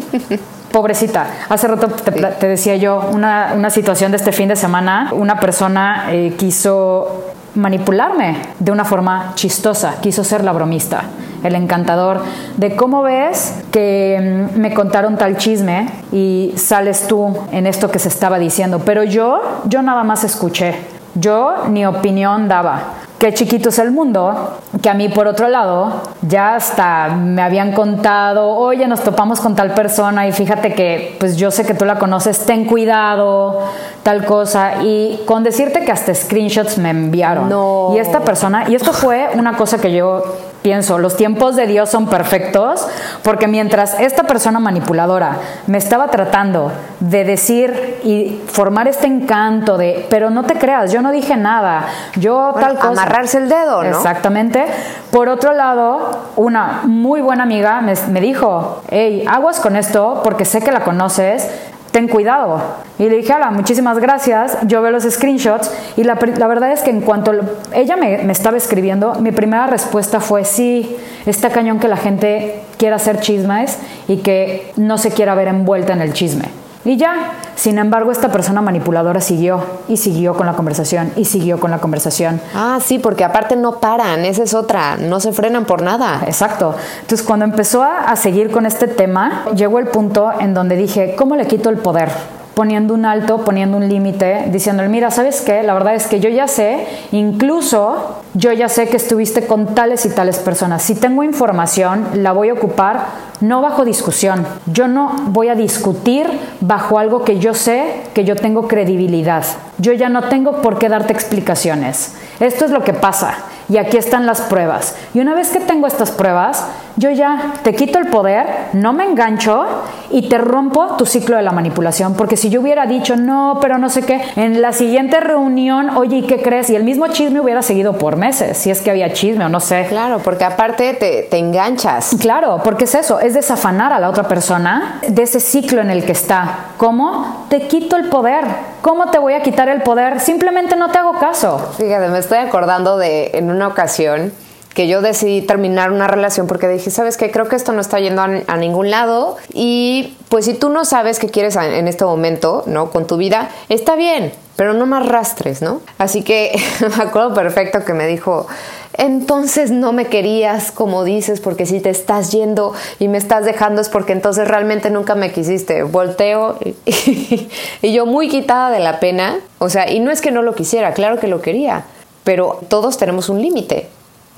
Pobrecita, 0.72 1.26
hace 1.48 1.66
rato 1.66 1.88
te, 1.88 2.46
decía 2.46 2.76
yo 2.76 3.08
una, 3.10 3.54
una, 3.56 3.70
situación 3.70 4.10
de 4.12 4.18
este 4.18 4.32
fin 4.32 4.50
de 4.50 4.56
semana, 4.56 5.08
una 5.12 5.40
persona 5.40 6.08
eh, 6.10 6.34
quiso 6.36 7.24
manipularme 7.54 8.36
de 8.58 8.72
una 8.72 8.84
forma 8.84 9.32
chistosa, 9.34 9.96
quiso 10.00 10.24
ser 10.24 10.44
la 10.44 10.52
bromista, 10.52 11.04
el 11.42 11.54
encantador, 11.54 12.22
de 12.56 12.76
cómo 12.76 13.02
ves 13.02 13.62
que 13.70 14.48
mm, 14.54 14.58
me 14.58 14.74
contaron 14.74 15.16
tal 15.16 15.36
chisme 15.36 15.88
y 16.12 16.52
sales 16.56 17.06
tú 17.06 17.36
en 17.52 17.66
esto 17.66 17.90
que 17.90 17.98
se 17.98 18.08
estaba 18.08 18.38
diciendo, 18.38 18.82
pero 18.84 19.04
yo, 19.04 19.40
yo 19.64 19.82
nada 19.82 20.04
más 20.04 20.24
escuché, 20.24 20.74
yo 21.14 21.66
ni 21.68 21.86
opinión 21.86 22.48
daba 22.48 22.97
qué 23.18 23.34
chiquito 23.34 23.70
es 23.70 23.78
el 23.78 23.90
mundo, 23.90 24.58
que 24.80 24.88
a 24.88 24.94
mí 24.94 25.08
por 25.08 25.26
otro 25.26 25.48
lado 25.48 26.02
ya 26.22 26.54
hasta 26.54 27.08
me 27.08 27.42
habían 27.42 27.72
contado, 27.72 28.50
oye, 28.50 28.86
nos 28.86 29.02
topamos 29.02 29.40
con 29.40 29.56
tal 29.56 29.74
persona 29.74 30.26
y 30.28 30.32
fíjate 30.32 30.74
que 30.74 31.16
pues 31.18 31.36
yo 31.36 31.50
sé 31.50 31.66
que 31.66 31.74
tú 31.74 31.84
la 31.84 31.98
conoces, 31.98 32.46
ten 32.46 32.64
cuidado, 32.64 33.60
tal 34.02 34.24
cosa, 34.24 34.82
y 34.82 35.20
con 35.26 35.42
decirte 35.42 35.84
que 35.84 35.92
hasta 35.92 36.14
screenshots 36.14 36.78
me 36.78 36.90
enviaron. 36.90 37.48
No. 37.48 37.92
Y 37.94 37.98
esta 37.98 38.20
persona, 38.20 38.66
y 38.68 38.74
esto 38.74 38.92
fue 38.92 39.30
una 39.34 39.56
cosa 39.56 39.78
que 39.78 39.92
yo 39.92 40.22
pienso, 40.68 40.98
los 40.98 41.16
tiempos 41.16 41.56
de 41.56 41.66
Dios 41.66 41.88
son 41.88 42.08
perfectos, 42.08 42.86
porque 43.22 43.48
mientras 43.48 43.98
esta 43.98 44.24
persona 44.24 44.60
manipuladora 44.60 45.38
me 45.66 45.78
estaba 45.78 46.08
tratando 46.08 46.70
de 47.00 47.24
decir 47.24 48.00
y 48.04 48.42
formar 48.48 48.86
este 48.86 49.06
encanto 49.06 49.78
de, 49.78 50.04
pero 50.10 50.28
no 50.28 50.44
te 50.44 50.56
creas, 50.58 50.92
yo 50.92 51.00
no 51.00 51.10
dije 51.10 51.38
nada, 51.38 51.86
yo 52.16 52.52
tal 52.60 52.74
cosa. 52.74 52.90
Amarrarse 52.90 53.38
el 53.38 53.48
dedo, 53.48 53.82
¿no? 53.82 53.88
Exactamente. 53.88 54.66
Por 55.10 55.30
otro 55.30 55.54
lado, 55.54 56.10
una 56.36 56.82
muy 56.84 57.22
buena 57.22 57.44
amiga 57.44 57.80
me, 57.80 57.94
me 58.10 58.20
dijo, 58.20 58.82
hey, 58.90 59.24
aguas 59.26 59.60
con 59.60 59.74
esto 59.74 60.20
porque 60.22 60.44
sé 60.44 60.60
que 60.60 60.70
la 60.70 60.84
conoces, 60.84 61.48
ten 61.90 62.08
cuidado. 62.08 62.60
Y 62.98 63.08
le 63.08 63.16
dije, 63.16 63.32
hola, 63.34 63.50
muchísimas 63.50 63.98
gracias. 63.98 64.58
Yo 64.66 64.82
veo 64.82 64.90
los 64.90 65.04
screenshots 65.04 65.70
y 65.96 66.04
la, 66.04 66.14
verdad 66.14 66.72
es 66.72 66.82
que 66.82 66.90
en 66.90 67.00
cuanto 67.00 67.32
ella 67.72 67.96
me, 67.96 68.18
me, 68.18 68.32
estaba 68.32 68.56
escribiendo, 68.56 69.14
mi 69.16 69.32
primera 69.32 69.66
respuesta 69.66 70.20
fue, 70.20 70.44
sí, 70.44 70.96
está 71.26 71.50
cañón 71.50 71.78
que 71.78 71.88
la 71.88 71.96
gente 71.96 72.62
quiera 72.76 72.96
hacer 72.96 73.20
chismes 73.20 73.78
y 74.06 74.18
que 74.18 74.72
no 74.76 74.98
se 74.98 75.10
quiera 75.10 75.34
ver 75.34 75.48
envuelta 75.48 75.92
en 75.92 76.02
el 76.02 76.12
chisme. 76.12 76.44
Y 76.88 76.96
ya, 76.96 77.32
sin 77.54 77.76
embargo, 77.76 78.10
esta 78.10 78.32
persona 78.32 78.62
manipuladora 78.62 79.20
siguió 79.20 79.62
y 79.88 79.98
siguió 79.98 80.34
con 80.34 80.46
la 80.46 80.54
conversación 80.54 81.12
y 81.16 81.26
siguió 81.26 81.60
con 81.60 81.70
la 81.70 81.80
conversación. 81.80 82.40
Ah, 82.54 82.78
sí, 82.82 82.98
porque 82.98 83.24
aparte 83.24 83.56
no 83.56 83.72
paran, 83.78 84.24
esa 84.24 84.42
es 84.42 84.54
otra, 84.54 84.96
no 84.96 85.20
se 85.20 85.32
frenan 85.32 85.66
por 85.66 85.82
nada. 85.82 86.22
Exacto. 86.26 86.74
Entonces, 87.02 87.26
cuando 87.26 87.44
empezó 87.44 87.82
a, 87.82 88.10
a 88.10 88.16
seguir 88.16 88.50
con 88.50 88.64
este 88.64 88.88
tema, 88.88 89.44
llegó 89.54 89.78
el 89.80 89.88
punto 89.88 90.32
en 90.40 90.54
donde 90.54 90.76
dije, 90.76 91.14
¿cómo 91.14 91.36
le 91.36 91.46
quito 91.46 91.68
el 91.68 91.76
poder? 91.76 92.10
Poniendo 92.58 92.92
un 92.92 93.04
alto, 93.04 93.44
poniendo 93.44 93.76
un 93.76 93.88
límite, 93.88 94.46
diciéndole, 94.50 94.88
mira, 94.88 95.12
¿sabes 95.12 95.42
qué? 95.42 95.62
La 95.62 95.74
verdad 95.74 95.94
es 95.94 96.08
que 96.08 96.18
yo 96.18 96.28
ya 96.28 96.48
sé, 96.48 96.88
incluso 97.12 98.16
yo 98.34 98.52
ya 98.52 98.68
sé 98.68 98.88
que 98.88 98.96
estuviste 98.96 99.46
con 99.46 99.76
tales 99.76 100.04
y 100.06 100.10
tales 100.10 100.40
personas. 100.40 100.82
Si 100.82 100.96
tengo 100.96 101.22
información, 101.22 102.04
la 102.14 102.32
voy 102.32 102.48
a 102.48 102.54
ocupar 102.54 103.06
no 103.40 103.60
bajo 103.60 103.84
discusión. 103.84 104.44
Yo 104.66 104.88
no 104.88 105.14
voy 105.28 105.50
a 105.50 105.54
discutir 105.54 106.26
bajo 106.60 106.98
algo 106.98 107.22
que 107.22 107.38
yo 107.38 107.54
sé 107.54 107.94
que 108.12 108.24
yo 108.24 108.34
tengo 108.34 108.66
credibilidad. 108.66 109.44
Yo 109.78 109.92
ya 109.92 110.08
no 110.08 110.24
tengo 110.24 110.60
por 110.60 110.80
qué 110.80 110.88
darte 110.88 111.12
explicaciones. 111.12 112.16
Esto 112.40 112.64
es 112.64 112.72
lo 112.72 112.82
que 112.82 112.92
pasa 112.92 113.36
y 113.68 113.76
aquí 113.76 113.98
están 113.98 114.26
las 114.26 114.40
pruebas. 114.40 114.96
Y 115.14 115.20
una 115.20 115.34
vez 115.34 115.50
que 115.50 115.60
tengo 115.60 115.86
estas 115.86 116.10
pruebas, 116.10 116.66
yo 116.98 117.10
ya 117.10 117.54
te 117.62 117.74
quito 117.74 117.98
el 117.98 118.08
poder, 118.08 118.46
no 118.72 118.92
me 118.92 119.04
engancho 119.04 119.64
y 120.10 120.28
te 120.28 120.36
rompo 120.36 120.96
tu 120.96 121.06
ciclo 121.06 121.36
de 121.36 121.42
la 121.42 121.52
manipulación. 121.52 122.14
Porque 122.14 122.36
si 122.36 122.50
yo 122.50 122.60
hubiera 122.60 122.86
dicho, 122.86 123.16
no, 123.16 123.58
pero 123.60 123.78
no 123.78 123.88
sé 123.88 124.02
qué, 124.02 124.20
en 124.36 124.60
la 124.60 124.72
siguiente 124.72 125.20
reunión, 125.20 125.90
oye, 125.90 126.18
¿y 126.18 126.22
qué 126.22 126.42
crees? 126.42 126.70
Y 126.70 126.76
el 126.76 126.82
mismo 126.82 127.06
chisme 127.08 127.40
hubiera 127.40 127.62
seguido 127.62 127.98
por 127.98 128.16
meses, 128.16 128.58
si 128.58 128.70
es 128.70 128.80
que 128.80 128.90
había 128.90 129.12
chisme 129.12 129.44
o 129.44 129.48
no 129.48 129.60
sé. 129.60 129.86
Claro, 129.88 130.18
porque 130.18 130.44
aparte 130.44 130.94
te, 130.94 131.22
te 131.22 131.38
enganchas. 131.38 132.16
Claro, 132.20 132.60
porque 132.64 132.84
es 132.84 132.94
eso, 132.96 133.20
es 133.20 133.34
desafanar 133.34 133.92
a 133.92 134.00
la 134.00 134.10
otra 134.10 134.24
persona 134.24 135.00
de 135.06 135.22
ese 135.22 135.38
ciclo 135.38 135.80
en 135.80 135.90
el 135.90 136.04
que 136.04 136.12
está. 136.12 136.70
¿Cómo? 136.78 137.46
Te 137.48 137.68
quito 137.68 137.96
el 137.96 138.08
poder. 138.08 138.44
¿Cómo 138.82 139.06
te 139.06 139.18
voy 139.18 139.34
a 139.34 139.42
quitar 139.42 139.68
el 139.68 139.82
poder? 139.82 140.18
Simplemente 140.18 140.74
no 140.74 140.90
te 140.90 140.98
hago 140.98 141.12
caso. 141.18 141.58
Fíjate, 141.76 142.08
me 142.08 142.18
estoy 142.18 142.38
acordando 142.38 142.98
de 142.98 143.30
en 143.34 143.50
una 143.50 143.68
ocasión 143.68 144.32
que 144.78 144.86
yo 144.86 145.02
decidí 145.02 145.42
terminar 145.42 145.90
una 145.90 146.06
relación 146.06 146.46
porque 146.46 146.68
dije, 146.68 146.92
¿sabes 146.92 147.16
qué? 147.16 147.32
Creo 147.32 147.48
que 147.48 147.56
esto 147.56 147.72
no 147.72 147.80
está 147.80 147.98
yendo 147.98 148.22
a, 148.22 148.56
ningún 148.58 148.92
lado 148.92 149.36
y 149.52 150.16
pues 150.28 150.44
si 150.44 150.54
tú 150.54 150.68
no 150.68 150.84
sabes 150.84 151.18
qué 151.18 151.28
quieres 151.30 151.56
en 151.56 151.88
este 151.88 152.04
momento, 152.04 152.62
¿no? 152.66 152.92
Con 152.92 153.04
tu 153.04 153.16
vida, 153.16 153.48
está 153.68 153.96
bien, 153.96 154.32
pero 154.54 154.74
no 154.74 154.86
más 154.86 155.04
rastres, 155.04 155.62
¿no? 155.62 155.80
Así 155.98 156.22
que 156.22 156.56
me 156.96 157.02
acuerdo 157.02 157.34
perfecto 157.34 157.84
que 157.84 157.92
me 157.92 158.06
dijo, 158.06 158.46
entonces 158.92 159.72
no 159.72 159.92
me 159.92 160.04
querías 160.04 160.70
como 160.70 161.02
dices, 161.02 161.40
porque 161.40 161.66
si 161.66 161.80
te 161.80 161.90
estás 161.90 162.30
yendo 162.30 162.72
y 163.00 163.08
me 163.08 163.18
estás 163.18 163.44
dejando 163.44 163.80
es 163.80 163.88
porque 163.88 164.12
entonces 164.12 164.46
realmente 164.46 164.90
nunca 164.90 165.16
me 165.16 165.32
quisiste. 165.32 165.82
Volteo 165.82 166.56
y, 166.64 167.48
y 167.82 167.92
yo 167.92 168.06
muy 168.06 168.28
quitada 168.28 168.70
de 168.70 168.78
la 168.78 169.00
pena, 169.00 169.40
o 169.58 169.70
sea, 169.70 169.90
y 169.90 169.98
no 169.98 170.12
es 170.12 170.20
que 170.20 170.30
no 170.30 170.42
lo 170.42 170.54
quisiera, 170.54 170.92
claro 170.92 171.18
que 171.18 171.26
lo 171.26 171.42
quería, 171.42 171.82
pero 172.22 172.60
todos 172.68 172.96
tenemos 172.96 173.28
un 173.28 173.42
límite. 173.42 173.88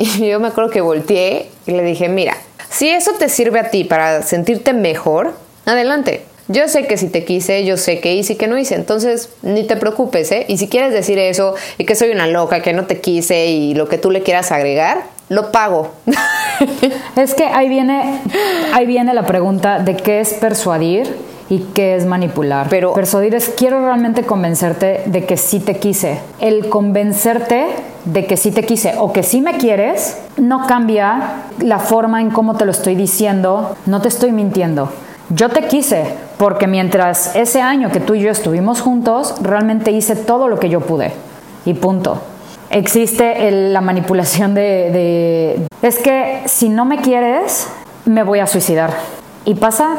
Y 0.19 0.29
yo 0.29 0.41
me 0.41 0.49
acuerdo 0.49 0.71
que 0.71 0.81
volteé 0.81 1.51
y 1.67 1.73
le 1.73 1.83
dije, 1.83 2.09
mira, 2.09 2.37
si 2.71 2.89
eso 2.89 3.13
te 3.19 3.29
sirve 3.29 3.61
a 3.61 3.71
ti 3.71 3.85
para 3.85 4.23
sentirte 4.23 4.73
mejor, 4.73 5.35
adelante. 5.67 6.23
Yo 6.49 6.67
sé 6.67 6.87
que 6.87 6.97
si 6.97 7.09
te 7.09 7.25
quise, 7.25 7.65
yo 7.65 7.77
sé 7.77 8.01
que 8.01 8.15
hice 8.15 8.33
y 8.33 8.37
que 8.37 8.49
no 8.49 8.59
hice, 8.59 8.75
entonces 8.75 9.29
ni 9.43 9.63
te 9.63 9.77
preocupes, 9.77 10.33
¿eh? 10.33 10.47
Y 10.49 10.59
si 10.59 10.67
quieres 10.67 10.93
decir 10.93 11.17
eso 11.19 11.55
y 11.79 11.85
que 11.85 11.95
soy 11.95 12.11
una 12.11 12.27
loca, 12.27 12.61
que 12.61 12.73
no 12.73 12.87
te 12.87 13.01
quise 13.01 13.47
y 13.47 13.75
lo 13.75 13.89
que 13.89 13.99
tú 13.99 14.11
le 14.11 14.23
quieras 14.23 14.51
agregar, 14.51 15.03
lo 15.29 15.53
pago. 15.53 15.93
Es 17.17 17.35
que 17.35 17.45
ahí 17.45 17.69
viene, 17.69 18.21
ahí 18.73 18.85
viene 18.85 19.15
la 19.15 19.27
pregunta 19.27 19.79
de 19.79 19.97
qué 19.97 20.21
es 20.21 20.35
persuadir 20.35 21.15
y 21.51 21.59
qué 21.75 21.97
es 21.97 22.07
manipular. 22.07 22.69
Pero 22.71 22.95
persuadir 22.95 23.35
es 23.35 23.51
quiero 23.51 23.81
realmente 23.85 24.23
convencerte 24.23 25.03
de 25.07 25.27
que 25.27 25.37
sí 25.37 25.59
te 25.59 25.79
quise. 25.79 26.21
El 26.39 26.71
convencerte 26.71 27.67
de 28.05 28.25
que 28.25 28.39
sí 28.39 28.53
te 28.53 28.63
quise 28.63 28.95
o 28.99 29.13
que 29.13 29.25
sí 29.25 29.43
me 29.43 29.59
quieres 29.59 30.17
no 30.39 30.67
cambia 30.67 31.43
la 31.59 31.81
forma 31.81 32.23
en 32.23 32.31
cómo 32.31 32.57
te 32.57 32.65
lo 32.65 32.71
estoy 32.71 32.95
diciendo, 32.95 33.77
no 33.85 34.01
te 34.01 34.09
estoy 34.09 34.31
mintiendo. 34.33 34.91
Yo 35.29 35.49
te 35.49 35.67
quise 35.67 36.05
porque 36.39 36.69
mientras 36.69 37.35
ese 37.35 37.61
año 37.61 37.91
que 37.91 38.01
tú 38.01 38.15
y 38.15 38.21
yo 38.21 38.31
estuvimos 38.31 38.81
juntos, 38.81 39.35
realmente 39.43 39.91
hice 39.91 40.15
todo 40.15 40.47
lo 40.47 40.61
que 40.61 40.69
yo 40.69 40.81
pude. 40.81 41.13
Y 41.67 41.75
punto. 41.75 42.23
Existe 42.71 43.51
la 43.51 43.81
manipulación 43.81 44.55
de, 44.55 44.91
de... 44.93 45.67
Es 45.83 45.99
que 45.99 46.43
si 46.47 46.69
no 46.69 46.85
me 46.85 46.99
quieres, 46.99 47.67
me 48.05 48.23
voy 48.23 48.39
a 48.39 48.47
suicidar. 48.47 48.93
Y 49.45 49.57
pasa 49.57 49.97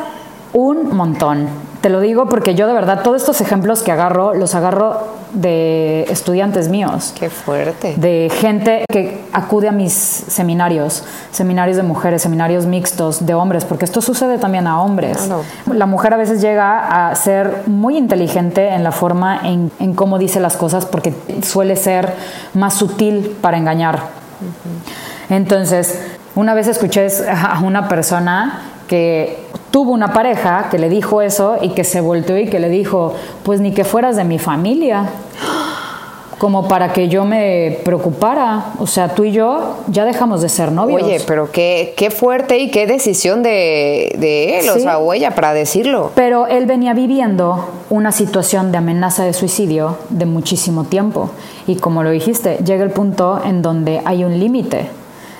Un 0.53 0.95
montón. 0.95 1.47
Te 1.81 1.89
lo 1.89 1.99
digo 1.99 2.27
porque 2.27 2.53
yo 2.53 2.67
de 2.67 2.73
verdad 2.73 3.01
todos 3.01 3.21
estos 3.21 3.41
ejemplos 3.41 3.81
que 3.81 3.91
agarro 3.91 4.35
los 4.35 4.53
agarro 4.53 5.07
de 5.33 6.03
estudiantes 6.09 6.69
míos. 6.69 7.13
Qué 7.17 7.29
fuerte. 7.29 7.95
De 7.97 8.29
gente 8.31 8.85
que 8.91 9.19
acude 9.33 9.67
a 9.67 9.71
mis 9.71 9.93
seminarios, 9.93 11.03
seminarios 11.31 11.77
de 11.77 11.83
mujeres, 11.83 12.21
seminarios 12.21 12.67
mixtos 12.67 13.25
de 13.25 13.33
hombres, 13.33 13.65
porque 13.65 13.85
esto 13.85 14.01
sucede 14.01 14.37
también 14.37 14.67
a 14.67 14.81
hombres. 14.81 15.27
La 15.73 15.87
mujer 15.87 16.13
a 16.13 16.17
veces 16.17 16.41
llega 16.41 17.09
a 17.09 17.15
ser 17.15 17.63
muy 17.65 17.97
inteligente 17.97 18.69
en 18.69 18.83
la 18.83 18.91
forma 18.91 19.39
en, 19.43 19.71
en 19.79 19.93
cómo 19.95 20.19
dice 20.19 20.39
las 20.39 20.57
cosas 20.57 20.85
porque 20.85 21.13
suele 21.41 21.75
ser 21.77 22.13
más 22.53 22.75
sutil 22.75 23.37
para 23.41 23.57
engañar. 23.57 23.99
Entonces, 25.29 25.99
una 26.35 26.53
vez 26.53 26.67
escuché 26.67 27.07
a 27.27 27.59
una 27.63 27.87
persona 27.87 28.61
que 28.87 29.51
tuvo 29.71 29.93
una 29.93 30.13
pareja 30.13 30.67
que 30.69 30.77
le 30.77 30.89
dijo 30.89 31.21
eso 31.21 31.57
y 31.61 31.69
que 31.69 31.83
se 31.83 32.01
volteó 32.01 32.37
y 32.37 32.47
que 32.47 32.59
le 32.59 32.69
dijo, 32.69 33.15
pues 33.43 33.61
ni 33.61 33.71
que 33.71 33.83
fueras 33.83 34.15
de 34.17 34.25
mi 34.25 34.37
familia, 34.37 35.09
como 36.37 36.67
para 36.67 36.91
que 36.91 37.07
yo 37.07 37.23
me 37.23 37.79
preocupara. 37.85 38.73
O 38.79 38.87
sea, 38.87 39.09
tú 39.09 39.23
y 39.23 39.31
yo 39.31 39.77
ya 39.87 40.05
dejamos 40.05 40.41
de 40.41 40.49
ser 40.49 40.71
novios. 40.71 41.03
Oye, 41.03 41.21
pero 41.25 41.51
qué, 41.51 41.93
qué 41.95 42.09
fuerte 42.09 42.57
y 42.57 42.71
qué 42.71 42.87
decisión 42.87 43.43
de, 43.43 44.15
de 44.17 44.59
él, 44.59 44.69
o 44.69 44.79
sea, 44.79 44.97
o 44.97 45.13
ella, 45.13 45.35
para 45.35 45.53
decirlo. 45.53 46.11
Pero 46.15 46.47
él 46.47 46.65
venía 46.65 46.93
viviendo 46.93 47.69
una 47.89 48.11
situación 48.11 48.71
de 48.71 48.79
amenaza 48.79 49.23
de 49.23 49.33
suicidio 49.33 49.97
de 50.09 50.25
muchísimo 50.25 50.83
tiempo. 50.83 51.29
Y 51.67 51.75
como 51.75 52.01
lo 52.01 52.09
dijiste, 52.09 52.57
llega 52.65 52.83
el 52.83 52.91
punto 52.91 53.39
en 53.45 53.61
donde 53.61 54.01
hay 54.03 54.23
un 54.23 54.39
límite 54.39 54.87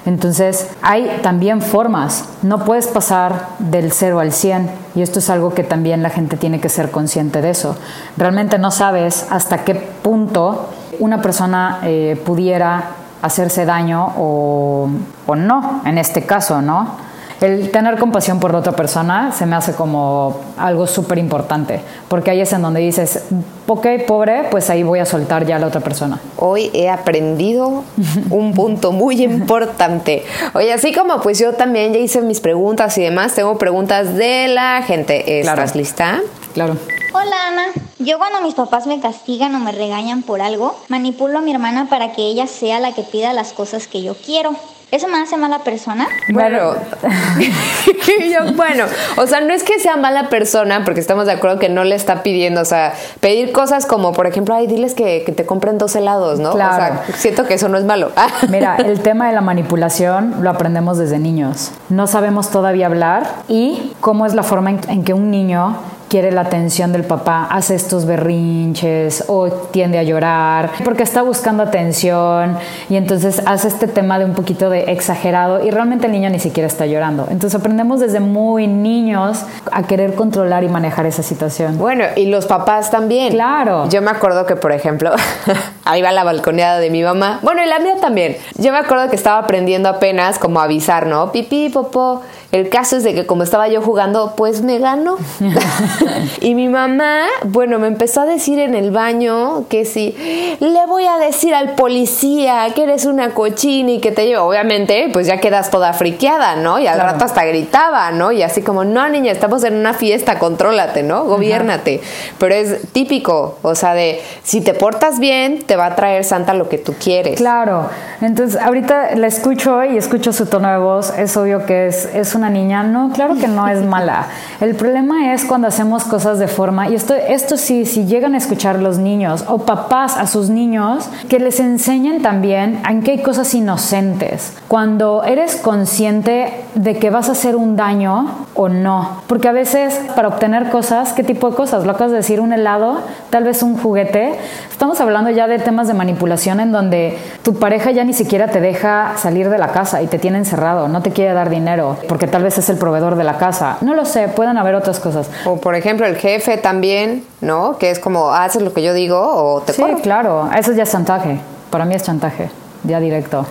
entonces, 0.05 0.69
hay 0.81 1.19
también 1.21 1.61
formas, 1.61 2.25
no 2.41 2.65
puedes 2.65 2.87
pasar 2.87 3.49
del 3.59 3.91
0 3.91 4.19
al 4.19 4.31
100 4.31 4.69
y 4.95 5.03
esto 5.03 5.19
es 5.19 5.29
algo 5.29 5.53
que 5.53 5.63
también 5.63 6.01
la 6.01 6.09
gente 6.09 6.37
tiene 6.37 6.59
que 6.59 6.69
ser 6.69 6.89
consciente 6.89 7.41
de 7.41 7.51
eso. 7.51 7.77
Realmente 8.17 8.57
no 8.57 8.71
sabes 8.71 9.27
hasta 9.29 9.63
qué 9.63 9.75
punto 9.75 10.69
una 10.99 11.21
persona 11.21 11.79
eh, 11.83 12.19
pudiera 12.25 12.91
hacerse 13.21 13.65
daño 13.65 14.13
o, 14.17 14.89
o 15.27 15.35
no, 15.35 15.81
en 15.85 15.99
este 15.99 16.23
caso, 16.25 16.63
¿no? 16.63 17.10
El 17.41 17.71
tener 17.71 17.97
compasión 17.97 18.39
por 18.39 18.55
otra 18.55 18.73
persona 18.73 19.31
se 19.31 19.47
me 19.47 19.55
hace 19.55 19.73
como 19.73 20.39
algo 20.57 20.85
súper 20.85 21.17
importante, 21.17 21.81
porque 22.07 22.31
ahí 22.31 22.41
es 22.41 22.53
en 22.53 22.61
donde 22.61 22.81
dices, 22.81 23.23
ok, 23.67 23.87
pobre, 24.07 24.47
pues 24.51 24.69
ahí 24.69 24.83
voy 24.83 24.99
a 24.99 25.05
soltar 25.05 25.45
ya 25.45 25.55
a 25.55 25.59
la 25.59 25.67
otra 25.67 25.81
persona. 25.81 26.19
Hoy 26.37 26.69
he 26.73 26.87
aprendido 26.87 27.83
un 28.29 28.53
punto 28.53 28.91
muy 28.91 29.23
importante. 29.23 30.23
Oye, 30.53 30.71
así 30.71 30.93
como 30.93 31.19
pues 31.21 31.39
yo 31.39 31.53
también 31.53 31.93
ya 31.93 31.99
hice 31.99 32.21
mis 32.21 32.41
preguntas 32.41 32.95
y 32.99 33.01
demás, 33.01 33.33
tengo 33.33 33.57
preguntas 33.57 34.15
de 34.15 34.47
la 34.47 34.83
gente. 34.83 35.39
¿Estás 35.39 35.75
lista? 35.75 36.21
Claro. 36.53 36.77
Hola 37.13 37.35
Ana, 37.47 37.65
yo 37.99 38.19
cuando 38.19 38.41
mis 38.41 38.53
papás 38.53 38.85
me 38.85 38.99
castigan 38.99 39.53
o 39.55 39.59
me 39.59 39.71
regañan 39.71 40.21
por 40.21 40.41
algo, 40.41 40.79
manipulo 40.89 41.39
a 41.39 41.41
mi 41.41 41.51
hermana 41.51 41.87
para 41.89 42.13
que 42.13 42.21
ella 42.21 42.45
sea 42.45 42.79
la 42.79 42.93
que 42.93 43.01
pida 43.01 43.33
las 43.33 43.51
cosas 43.51 43.87
que 43.87 44.03
yo 44.03 44.15
quiero. 44.15 44.55
¿Eso 44.91 45.07
me 45.07 45.19
hace 45.19 45.37
mala 45.37 45.59
persona? 45.59 46.05
Bueno, 46.33 46.73
bueno, 48.55 48.85
o 49.15 49.25
sea, 49.25 49.39
no 49.39 49.53
es 49.53 49.63
que 49.63 49.79
sea 49.79 49.95
mala 49.95 50.27
persona, 50.27 50.83
porque 50.83 50.99
estamos 50.99 51.27
de 51.27 51.31
acuerdo 51.31 51.59
que 51.59 51.69
no 51.69 51.85
le 51.85 51.95
está 51.95 52.23
pidiendo, 52.23 52.59
o 52.59 52.65
sea, 52.65 52.93
pedir 53.21 53.53
cosas 53.53 53.85
como, 53.85 54.11
por 54.11 54.27
ejemplo, 54.27 54.53
ay, 54.53 54.67
diles 54.67 54.93
que, 54.93 55.21
te 55.21 55.45
compren 55.45 55.77
dos 55.77 55.95
helados, 55.95 56.39
¿no? 56.39 56.51
Claro. 56.51 56.95
O 57.03 57.05
sea, 57.05 57.15
siento 57.15 57.45
que 57.45 57.53
eso 57.53 57.69
no 57.69 57.77
es 57.77 57.85
malo. 57.85 58.11
Mira, 58.49 58.75
el 58.75 58.99
tema 58.99 59.27
de 59.27 59.33
la 59.33 59.39
manipulación 59.39 60.35
lo 60.41 60.49
aprendemos 60.49 60.97
desde 60.97 61.19
niños. 61.19 61.71
No 61.87 62.05
sabemos 62.05 62.49
todavía 62.51 62.87
hablar 62.87 63.29
y 63.47 63.93
cómo 64.01 64.25
es 64.25 64.33
la 64.33 64.43
forma 64.43 64.71
en 64.71 65.03
que 65.05 65.13
un 65.13 65.31
niño 65.31 65.77
quiere 66.11 66.33
la 66.33 66.41
atención 66.41 66.91
del 66.91 67.05
papá, 67.05 67.47
hace 67.49 67.73
estos 67.73 68.05
berrinches 68.05 69.23
o 69.29 69.47
tiende 69.49 69.97
a 69.97 70.03
llorar 70.03 70.69
porque 70.83 71.03
está 71.03 71.21
buscando 71.21 71.63
atención 71.63 72.57
y 72.89 72.97
entonces 72.97 73.41
hace 73.45 73.69
este 73.69 73.87
tema 73.87 74.19
de 74.19 74.25
un 74.25 74.33
poquito 74.33 74.69
de 74.69 74.91
exagerado 74.91 75.65
y 75.65 75.71
realmente 75.71 76.07
el 76.07 76.11
niño 76.11 76.29
ni 76.29 76.39
siquiera 76.39 76.67
está 76.67 76.85
llorando. 76.85 77.27
Entonces 77.31 77.57
aprendemos 77.57 78.01
desde 78.01 78.19
muy 78.19 78.67
niños 78.67 79.45
a 79.71 79.83
querer 79.83 80.13
controlar 80.15 80.65
y 80.65 80.67
manejar 80.67 81.05
esa 81.05 81.23
situación. 81.23 81.77
Bueno, 81.77 82.03
y 82.17 82.25
los 82.25 82.45
papás 82.45 82.91
también. 82.91 83.31
Claro. 83.31 83.87
Yo 83.87 84.01
me 84.01 84.11
acuerdo 84.11 84.45
que, 84.45 84.57
por 84.57 84.73
ejemplo, 84.73 85.11
ahí 85.85 86.01
va 86.01 86.11
la 86.11 86.25
balconeada 86.25 86.79
de 86.79 86.89
mi 86.89 87.03
mamá. 87.03 87.39
Bueno, 87.41 87.63
y 87.63 87.67
la 87.69 87.79
mía 87.79 87.95
también. 88.01 88.35
Yo 88.57 88.73
me 88.73 88.79
acuerdo 88.79 89.09
que 89.09 89.15
estaba 89.15 89.37
aprendiendo 89.37 89.87
apenas 89.87 90.39
como 90.39 90.59
a 90.59 90.63
avisar, 90.63 91.07
¿no? 91.07 91.31
Pipí, 91.31 91.69
popó. 91.69 92.21
El 92.51 92.67
caso 92.67 92.97
es 92.97 93.03
de 93.03 93.13
que 93.13 93.25
como 93.25 93.43
estaba 93.43 93.69
yo 93.69 93.81
jugando, 93.81 94.33
pues 94.35 94.61
me 94.61 94.77
ganó. 94.77 95.15
y 96.41 96.55
mi 96.55 96.67
mamá, 96.67 97.25
bueno, 97.45 97.79
me 97.79 97.87
empezó 97.87 98.21
a 98.21 98.25
decir 98.25 98.59
en 98.59 98.75
el 98.75 98.91
baño 98.91 99.65
que 99.69 99.85
si 99.85 100.15
le 100.59 100.85
voy 100.87 101.05
a 101.05 101.17
decir 101.17 101.53
al 101.53 101.75
policía 101.75 102.67
que 102.75 102.83
eres 102.83 103.05
una 103.05 103.33
cochina 103.33 103.91
y 103.91 103.99
que 103.99 104.11
te 104.11 104.25
llevo, 104.25 104.45
obviamente, 104.45 105.09
pues 105.11 105.27
ya 105.27 105.37
quedas 105.37 105.69
toda 105.71 105.93
friqueada, 105.93 106.55
¿no? 106.55 106.79
Y 106.79 106.87
al 106.87 106.99
rato 106.99 107.25
hasta 107.25 107.45
gritaba, 107.45 108.11
¿no? 108.11 108.31
Y 108.31 108.43
así 108.43 108.61
como, 108.61 108.83
no, 108.83 109.07
niña, 109.09 109.31
estamos 109.31 109.63
en 109.63 109.75
una 109.75 109.93
fiesta, 109.93 110.39
contrólate, 110.39 111.03
¿no? 111.03 111.25
Gobiérnate. 111.25 112.01
Pero 112.37 112.55
es 112.55 112.91
típico, 112.91 113.57
o 113.61 113.75
sea, 113.75 113.93
de 113.93 114.21
si 114.43 114.61
te 114.61 114.73
portas 114.73 115.19
bien, 115.19 115.63
te 115.63 115.75
va 115.75 115.87
a 115.87 115.95
traer 115.95 116.23
Santa 116.23 116.53
lo 116.53 116.69
que 116.69 116.77
tú 116.77 116.93
quieres. 116.99 117.37
Claro. 117.37 117.89
Entonces, 118.21 118.59
ahorita 118.61 119.15
la 119.15 119.27
escucho 119.27 119.83
y 119.83 119.97
escucho 119.97 120.33
su 120.33 120.45
tono 120.45 120.71
de 120.71 120.77
voz, 120.77 121.17
es 121.17 121.35
obvio 121.37 121.65
que 121.65 121.87
es, 121.87 122.05
es 122.13 122.35
una 122.35 122.49
niña. 122.49 122.83
No, 122.83 123.11
claro 123.13 123.35
que 123.35 123.47
no 123.47 123.67
es 123.67 123.83
mala. 123.83 124.27
El 124.59 124.75
problema 124.75 125.33
es 125.33 125.45
cuando 125.45 125.67
hacemos 125.67 125.90
cosas 125.99 126.39
de 126.39 126.47
forma, 126.47 126.89
y 126.89 126.95
esto, 126.95 127.13
esto 127.13 127.57
sí, 127.57 127.85
si 127.85 128.05
llegan 128.05 128.33
a 128.33 128.37
escuchar 128.37 128.79
los 128.79 128.97
niños 128.97 129.43
o 129.47 129.59
papás 129.59 130.17
a 130.17 130.27
sus 130.27 130.49
niños, 130.49 131.09
que 131.29 131.39
les 131.39 131.59
enseñen 131.59 132.21
también 132.21 132.81
en 132.89 133.03
que 133.03 133.11
hay 133.11 133.21
cosas 133.21 133.53
inocentes. 133.53 134.53
Cuando 134.67 135.23
eres 135.23 135.55
consciente 135.55 136.63
de 136.75 136.97
que 136.97 137.09
vas 137.09 137.29
a 137.29 137.33
hacer 137.33 137.55
un 137.55 137.75
daño 137.75 138.45
o 138.53 138.69
no. 138.69 139.21
Porque 139.27 139.47
a 139.47 139.51
veces 139.51 139.99
para 140.15 140.27
obtener 140.27 140.69
cosas, 140.69 141.13
¿qué 141.13 141.23
tipo 141.23 141.49
de 141.49 141.55
cosas? 141.55 141.85
Lo 141.85 141.91
acabas 141.91 142.11
de 142.11 142.17
decir, 142.17 142.39
un 142.39 142.53
helado, 142.53 142.99
tal 143.29 143.43
vez 143.43 143.63
un 143.63 143.77
juguete. 143.77 144.35
Estamos 144.69 144.99
hablando 145.01 145.29
ya 145.29 145.47
de 145.47 145.59
temas 145.59 145.87
de 145.87 145.93
manipulación 145.93 146.59
en 146.59 146.71
donde 146.71 147.17
tu 147.43 147.55
pareja 147.55 147.91
ya 147.91 148.03
ni 148.03 148.13
siquiera 148.13 148.47
te 148.47 148.61
deja 148.61 149.13
salir 149.17 149.49
de 149.49 149.57
la 149.57 149.69
casa 149.69 150.01
y 150.01 150.07
te 150.07 150.19
tiene 150.19 150.37
encerrado, 150.37 150.87
no 150.87 151.01
te 151.01 151.11
quiere 151.11 151.33
dar 151.33 151.49
dinero 151.49 151.97
porque 152.07 152.27
tal 152.27 152.43
vez 152.43 152.57
es 152.57 152.69
el 152.69 152.77
proveedor 152.77 153.15
de 153.15 153.23
la 153.23 153.37
casa. 153.37 153.77
No 153.81 153.93
lo 153.93 154.05
sé, 154.05 154.27
pueden 154.27 154.57
haber 154.57 154.75
otras 154.75 154.99
cosas. 154.99 155.29
O 155.45 155.57
por 155.57 155.75
el 155.81 156.15
jefe 156.17 156.57
también, 156.57 157.25
¿no? 157.41 157.77
Que 157.77 157.91
es 157.91 157.99
como, 157.99 158.33
haces 158.33 158.61
lo 158.61 158.73
que 158.73 158.81
yo 158.81 158.93
digo 158.93 159.19
o 159.19 159.61
te 159.61 159.73
Sí, 159.73 159.83
claro, 160.01 160.49
eso 160.57 160.71
ya 160.73 160.83
es 160.83 160.91
chantaje. 160.91 161.39
Para 161.69 161.85
mí 161.85 161.95
es 161.95 162.03
chantaje 162.03 162.49
ya 162.83 162.99
directo. 162.99 163.45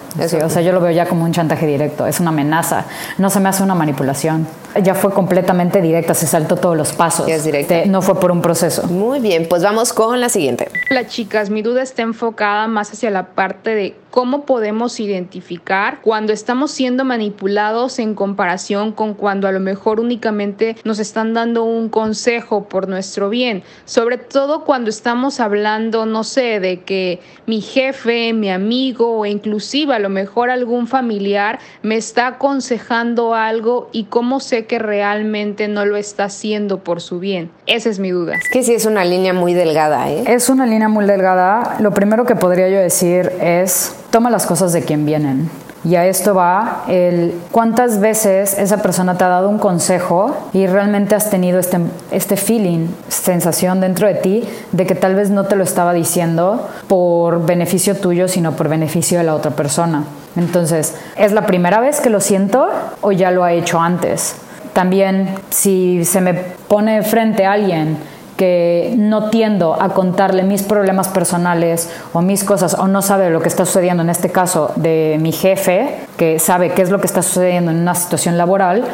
o 0.45 0.49
sea, 0.49 0.63
yo 0.63 0.73
lo 0.73 0.81
veo 0.81 0.91
ya 0.91 1.07
como 1.07 1.25
un 1.25 1.33
chantaje 1.33 1.67
directo, 1.67 2.07
es 2.07 2.21
una 2.21 2.31
amenaza, 2.31 2.85
no 3.19 3.31
se 3.31 3.41
me 3.41 3.49
hace 3.49 3.63
una 3.63 3.75
manipulación. 3.75 4.47
Ya 4.83 4.95
fue 4.95 5.13
completamente 5.13 5.81
directa, 5.83 6.15
se 6.15 6.27
saltó 6.27 6.57
todos 6.57 6.77
los 6.77 6.93
pasos. 6.93 7.29
es 7.29 7.45
directa. 7.45 7.85
no 7.87 8.03
fue 8.03 8.19
por 8.19 8.31
un 8.31 8.41
proceso. 8.43 8.87
Muy 8.87 9.21
bien, 9.21 9.47
pues 9.49 9.63
vamos 9.63 9.93
con 9.93 10.21
la 10.21 10.29
siguiente. 10.29 10.69
Hola 10.91 11.07
chicas, 11.07 11.51
mi 11.51 11.63
duda 11.63 11.83
está 11.83 12.03
enfocada 12.03 12.67
más 12.69 12.93
hacia 12.93 13.11
la 13.11 13.29
parte 13.35 13.75
de 13.75 13.95
cómo 14.11 14.45
podemos 14.45 14.99
identificar 15.01 16.01
cuando 16.03 16.33
estamos 16.33 16.73
siendo 16.73 17.05
manipulados 17.05 17.99
en 17.99 18.15
comparación 18.15 18.93
con 18.93 19.15
cuando 19.15 19.47
a 19.47 19.53
lo 19.53 19.61
mejor 19.61 20.01
únicamente 20.01 20.77
nos 20.85 20.99
están 20.99 21.33
dando 21.33 21.65
un 21.65 21.89
consejo 21.89 22.69
por 22.69 22.89
nuestro 22.89 23.29
bien. 23.29 23.63
Sobre 23.85 24.19
todo 24.19 24.65
cuando 24.65 24.91
estamos 24.91 25.41
hablando, 25.41 26.07
no 26.07 26.25
sé, 26.25 26.61
de 26.61 26.81
que 26.81 27.21
mi 27.47 27.61
jefe, 27.61 28.33
mi 28.33 28.51
amigo 28.51 29.19
o 29.19 29.27
inclusive 29.27 29.95
a 29.95 29.99
lo 29.99 30.09
mejor 30.09 30.51
algún 30.51 30.87
familiar 30.87 31.61
me 31.83 31.97
está 31.97 32.27
aconsejando 32.27 33.35
algo 33.35 33.89
y 33.93 34.05
cómo 34.05 34.41
sé 34.61 34.67
que 34.67 34.79
realmente 34.79 35.69
no 35.69 35.85
lo 35.85 35.97
está 35.97 36.25
haciendo 36.25 36.79
por 36.79 37.01
su 37.01 37.19
bien. 37.19 37.51
Esa 37.67 37.89
es 37.89 37.99
mi 37.99 38.11
duda. 38.11 38.35
Es 38.35 38.51
que 38.51 38.63
sí 38.63 38.75
es 38.75 38.87
una 38.87 39.05
línea 39.05 39.33
muy 39.33 39.55
delgada, 39.55 40.11
¿eh? 40.11 40.25
Es 40.27 40.49
una 40.49 40.67
línea 40.67 40.89
muy 40.89 41.05
delgada. 41.07 41.77
Lo 41.81 41.93
primero 41.93 42.25
que 42.25 42.37
podría 42.37 42.69
yo 42.69 42.79
decir 42.79 43.33
es, 43.41 43.95
toma 44.11 44.31
las 44.31 44.47
cosas 44.47 44.73
de 44.73 44.83
quien 44.83 45.07
vienen. 45.07 45.51
Y 45.83 45.97
a 45.97 46.05
esto 46.07 46.35
va 46.35 46.85
el 46.89 47.35
cuántas 47.51 48.01
veces 48.01 48.59
esa 48.59 48.83
persona 48.83 49.17
te 49.17 49.25
ha 49.25 49.29
dado 49.29 49.49
un 49.49 49.59
consejo 49.59 50.37
y 50.53 50.67
realmente 50.67 51.15
has 51.15 51.31
tenido 51.31 51.59
este, 51.59 51.79
este 52.11 52.37
feeling, 52.37 52.89
sensación 53.09 53.81
dentro 53.81 54.07
de 54.07 54.15
ti 54.15 54.45
de 54.73 54.85
que 54.85 54.95
tal 54.95 55.15
vez 55.15 55.31
no 55.31 55.45
te 55.45 55.57
lo 55.57 55.65
estaba 55.65 55.95
diciendo 55.95 56.69
por 56.87 57.47
beneficio 57.47 57.97
tuyo, 57.97 58.29
sino 58.29 58.53
por 58.53 58.69
beneficio 58.69 59.17
de 59.17 59.25
la 59.25 59.35
otra 59.35 59.53
persona. 59.53 60.05
Entonces, 60.37 60.97
¿es 61.17 61.33
la 61.33 61.47
primera 61.47 61.81
vez 61.81 62.01
que 62.01 62.11
lo 62.11 62.21
siento 62.21 62.69
o 63.01 63.13
ya 63.13 63.31
lo 63.31 63.43
ha 63.43 63.53
hecho 63.53 63.81
antes? 63.81 64.37
También 64.81 65.35
si 65.51 66.07
se 66.07 66.23
me 66.23 66.33
pone 66.33 67.03
frente 67.03 67.45
a 67.45 67.53
alguien 67.53 67.99
que 68.39 68.95
no 68.97 69.29
tiendo 69.29 69.75
a 69.75 69.91
contarle 69.91 70.43
mis 70.43 70.63
problemas 70.63 71.09
personales 71.09 71.91
o 72.15 72.23
mis 72.23 72.45
cosas 72.45 72.73
o 72.73 72.89
no 72.89 73.03
sabe 73.03 73.29
lo 73.29 73.43
que 73.43 73.49
está 73.49 73.67
sucediendo 73.67 74.03
en 74.03 74.09
este 74.09 74.31
caso 74.31 74.73
de 74.77 75.19
mi 75.21 75.33
jefe, 75.33 75.99
que 76.17 76.39
sabe 76.39 76.71
qué 76.71 76.81
es 76.81 76.89
lo 76.89 76.99
que 76.99 77.09
está 77.09 77.21
sucediendo 77.21 77.71
en 77.71 77.77
una 77.77 77.95
situación 77.95 78.39
laboral, 78.39 78.85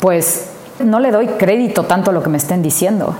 pues 0.00 0.50
no 0.80 0.98
le 0.98 1.12
doy 1.12 1.28
crédito 1.28 1.84
tanto 1.84 2.10
a 2.10 2.12
lo 2.12 2.24
que 2.24 2.28
me 2.28 2.38
estén 2.38 2.60
diciendo. 2.60 3.14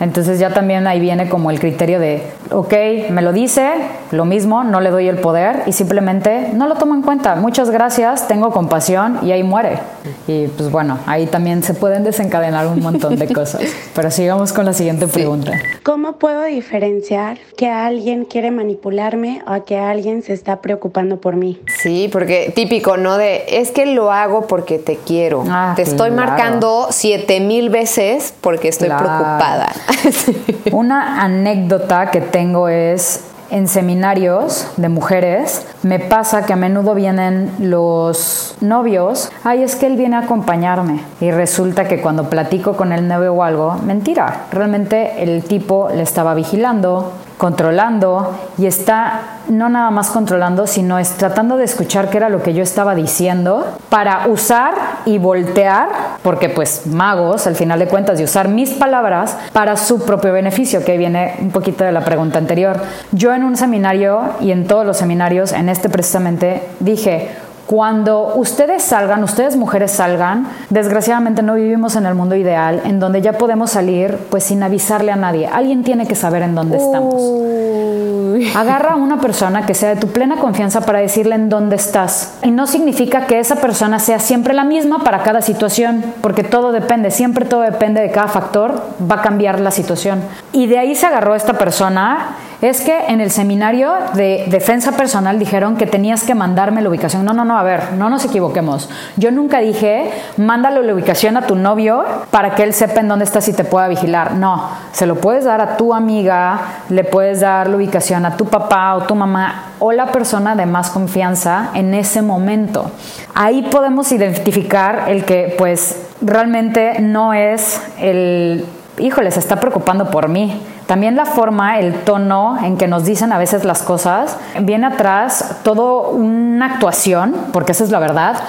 Entonces 0.00 0.38
ya 0.38 0.50
también 0.54 0.86
ahí 0.86 0.98
viene 0.98 1.28
como 1.28 1.50
el 1.50 1.60
criterio 1.60 2.00
de, 2.00 2.22
ok, 2.50 2.72
me 3.10 3.20
lo 3.22 3.32
dice, 3.32 3.70
lo 4.10 4.24
mismo, 4.24 4.64
no 4.64 4.80
le 4.80 4.90
doy 4.90 5.08
el 5.08 5.18
poder 5.18 5.62
y 5.66 5.72
simplemente 5.72 6.50
no 6.54 6.66
lo 6.66 6.76
tomo 6.76 6.94
en 6.94 7.02
cuenta. 7.02 7.34
Muchas 7.36 7.70
gracias, 7.70 8.26
tengo 8.26 8.50
compasión 8.50 9.18
y 9.22 9.32
ahí 9.32 9.42
muere. 9.42 9.78
Y 10.26 10.46
pues 10.48 10.70
bueno, 10.70 10.98
ahí 11.06 11.26
también 11.26 11.62
se 11.62 11.74
pueden 11.74 12.02
desencadenar 12.04 12.66
un 12.66 12.80
montón 12.80 13.16
de 13.16 13.28
cosas. 13.32 13.62
Pero 13.94 14.10
sigamos 14.10 14.52
con 14.52 14.64
la 14.64 14.72
siguiente 14.72 15.06
pregunta. 15.06 15.52
¿Cómo 15.82 16.12
puedo 16.14 16.44
diferenciar 16.44 17.38
que 17.56 17.68
alguien 17.68 18.24
quiere 18.24 18.50
manipularme 18.50 19.42
o 19.46 19.64
que 19.64 19.78
alguien 19.78 20.22
se 20.22 20.32
está 20.32 20.60
preocupando 20.62 21.20
por 21.20 21.36
mí? 21.36 21.60
Sí, 21.82 22.08
porque 22.10 22.52
típico, 22.54 22.96
¿no? 22.96 23.18
De, 23.18 23.44
es 23.48 23.70
que 23.70 23.86
lo 23.86 24.10
hago 24.12 24.46
porque 24.46 24.78
te 24.78 24.96
quiero. 24.96 25.44
Ah, 25.48 25.74
te 25.76 25.82
estoy 25.82 26.10
claro. 26.10 26.14
marcando 26.30 26.86
siete 26.90 27.40
mil 27.40 27.68
veces 27.68 28.32
porque 28.40 28.68
estoy 28.68 28.88
Claro. 28.88 29.04
preocupada. 29.04 29.72
Una 30.72 31.22
anécdota 31.22 32.10
que 32.10 32.20
tengo 32.20 32.68
es 32.68 33.24
en 33.50 33.66
seminarios 33.66 34.68
de 34.76 34.88
mujeres, 34.88 35.66
me 35.82 35.98
pasa 35.98 36.46
que 36.46 36.52
a 36.52 36.56
menudo 36.56 36.94
vienen 36.94 37.52
los 37.58 38.56
novios, 38.60 39.30
ay, 39.42 39.62
es 39.62 39.74
que 39.74 39.86
él 39.86 39.96
viene 39.96 40.16
a 40.16 40.20
acompañarme. 40.20 41.00
Y 41.20 41.30
resulta 41.32 41.88
que 41.88 42.00
cuando 42.00 42.30
platico 42.30 42.76
con 42.76 42.92
el 42.92 43.08
novio 43.08 43.34
o 43.34 43.42
algo, 43.42 43.74
mentira, 43.84 44.46
realmente 44.52 45.22
el 45.22 45.42
tipo 45.42 45.88
le 45.92 46.02
estaba 46.02 46.34
vigilando, 46.34 47.12
controlando 47.40 48.34
y 48.58 48.66
está 48.66 49.22
no 49.48 49.70
nada 49.70 49.90
más 49.90 50.10
controlando, 50.10 50.66
sino 50.66 50.98
es 50.98 51.08
tratando 51.16 51.56
de 51.56 51.64
escuchar 51.64 52.10
qué 52.10 52.18
era 52.18 52.28
lo 52.28 52.42
que 52.42 52.52
yo 52.52 52.62
estaba 52.62 52.94
diciendo 52.94 53.66
para 53.88 54.26
usar 54.28 54.74
y 55.06 55.16
voltear, 55.16 55.88
porque 56.22 56.50
pues 56.50 56.86
magos, 56.86 57.46
al 57.46 57.56
final 57.56 57.78
de 57.78 57.88
cuentas, 57.88 58.20
y 58.20 58.24
usar 58.24 58.48
mis 58.48 58.72
palabras 58.72 59.38
para 59.54 59.78
su 59.78 60.04
propio 60.04 60.34
beneficio, 60.34 60.84
que 60.84 60.98
viene 60.98 61.36
un 61.40 61.50
poquito 61.50 61.82
de 61.82 61.92
la 61.92 62.04
pregunta 62.04 62.38
anterior. 62.38 62.78
Yo 63.12 63.32
en 63.32 63.42
un 63.42 63.56
seminario 63.56 64.20
y 64.40 64.52
en 64.52 64.66
todos 64.66 64.84
los 64.84 64.98
seminarios, 64.98 65.52
en 65.52 65.70
este 65.70 65.88
precisamente, 65.88 66.62
dije, 66.78 67.30
cuando 67.70 68.32
ustedes 68.34 68.82
salgan, 68.82 69.22
ustedes 69.22 69.54
mujeres 69.54 69.92
salgan, 69.92 70.48
desgraciadamente 70.70 71.40
no 71.40 71.54
vivimos 71.54 71.94
en 71.94 72.04
el 72.04 72.16
mundo 72.16 72.34
ideal, 72.34 72.80
en 72.84 72.98
donde 72.98 73.22
ya 73.22 73.34
podemos 73.34 73.70
salir 73.70 74.18
pues 74.28 74.42
sin 74.42 74.64
avisarle 74.64 75.12
a 75.12 75.16
nadie. 75.16 75.46
Alguien 75.46 75.84
tiene 75.84 76.08
que 76.08 76.16
saber 76.16 76.42
en 76.42 76.56
dónde 76.56 76.78
estamos. 76.78 77.14
Agarra 78.56 78.94
a 78.94 78.96
una 78.96 79.20
persona 79.20 79.66
que 79.66 79.74
sea 79.74 79.90
de 79.90 80.00
tu 80.00 80.08
plena 80.08 80.38
confianza 80.38 80.80
para 80.80 80.98
decirle 80.98 81.36
en 81.36 81.48
dónde 81.48 81.76
estás. 81.76 82.38
Y 82.42 82.50
no 82.50 82.66
significa 82.66 83.26
que 83.26 83.38
esa 83.38 83.54
persona 83.54 84.00
sea 84.00 84.18
siempre 84.18 84.52
la 84.52 84.64
misma 84.64 85.04
para 85.04 85.22
cada 85.22 85.40
situación, 85.40 86.04
porque 86.22 86.42
todo 86.42 86.72
depende, 86.72 87.12
siempre 87.12 87.44
todo 87.44 87.60
depende 87.60 88.00
de 88.00 88.10
cada 88.10 88.26
factor, 88.26 88.82
va 89.08 89.16
a 89.16 89.22
cambiar 89.22 89.60
la 89.60 89.70
situación. 89.70 90.20
Y 90.50 90.66
de 90.66 90.80
ahí 90.80 90.96
se 90.96 91.06
agarró 91.06 91.36
esta 91.36 91.52
persona. 91.52 92.36
Es 92.62 92.82
que 92.82 93.06
en 93.06 93.22
el 93.22 93.30
seminario 93.30 93.90
de 94.12 94.44
defensa 94.48 94.92
personal 94.92 95.38
dijeron 95.38 95.76
que 95.76 95.86
tenías 95.86 96.24
que 96.24 96.34
mandarme 96.34 96.82
la 96.82 96.90
ubicación. 96.90 97.24
No, 97.24 97.32
no, 97.32 97.44
no, 97.46 97.58
a 97.58 97.62
ver, 97.62 97.94
no 97.94 98.10
nos 98.10 98.24
equivoquemos. 98.26 98.90
Yo 99.16 99.30
nunca 99.30 99.60
dije, 99.60 100.10
mándale 100.36 100.82
la 100.82 100.94
ubicación 100.94 101.38
a 101.38 101.46
tu 101.46 101.56
novio 101.56 102.04
para 102.30 102.54
que 102.54 102.62
él 102.62 102.74
sepa 102.74 103.00
en 103.00 103.08
dónde 103.08 103.24
estás 103.24 103.48
y 103.48 103.54
te 103.54 103.64
pueda 103.64 103.88
vigilar. 103.88 104.34
No, 104.34 104.68
se 104.92 105.06
lo 105.06 105.14
puedes 105.14 105.44
dar 105.44 105.62
a 105.62 105.78
tu 105.78 105.94
amiga, 105.94 106.60
le 106.90 107.04
puedes 107.04 107.40
dar 107.40 107.68
la 107.68 107.76
ubicación 107.76 108.26
a 108.26 108.36
tu 108.36 108.44
papá 108.44 108.94
o 108.94 109.04
tu 109.04 109.14
mamá 109.14 109.70
o 109.78 109.92
la 109.92 110.06
persona 110.06 110.54
de 110.54 110.66
más 110.66 110.90
confianza 110.90 111.70
en 111.72 111.94
ese 111.94 112.20
momento. 112.20 112.90
Ahí 113.34 113.62
podemos 113.70 114.12
identificar 114.12 115.04
el 115.08 115.24
que 115.24 115.54
pues 115.56 116.08
realmente 116.20 117.00
no 117.00 117.32
es 117.32 117.80
el, 117.98 118.66
híjole, 118.98 119.30
se 119.30 119.40
está 119.40 119.56
preocupando 119.56 120.10
por 120.10 120.28
mí. 120.28 120.60
También 120.90 121.14
la 121.14 121.24
forma, 121.24 121.78
el 121.78 122.00
tono 122.02 122.58
en 122.64 122.76
que 122.76 122.88
nos 122.88 123.04
dicen 123.04 123.30
a 123.30 123.38
veces 123.38 123.64
las 123.64 123.84
cosas, 123.84 124.36
viene 124.60 124.88
atrás 124.88 125.58
todo 125.62 126.10
una 126.10 126.66
actuación, 126.66 127.32
porque 127.52 127.70
esa 127.70 127.84
es 127.84 127.92
la 127.92 128.00
verdad, 128.00 128.40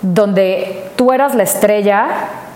donde 0.00 0.92
tú 0.96 1.12
eras 1.12 1.34
la 1.34 1.42
estrella 1.42 2.06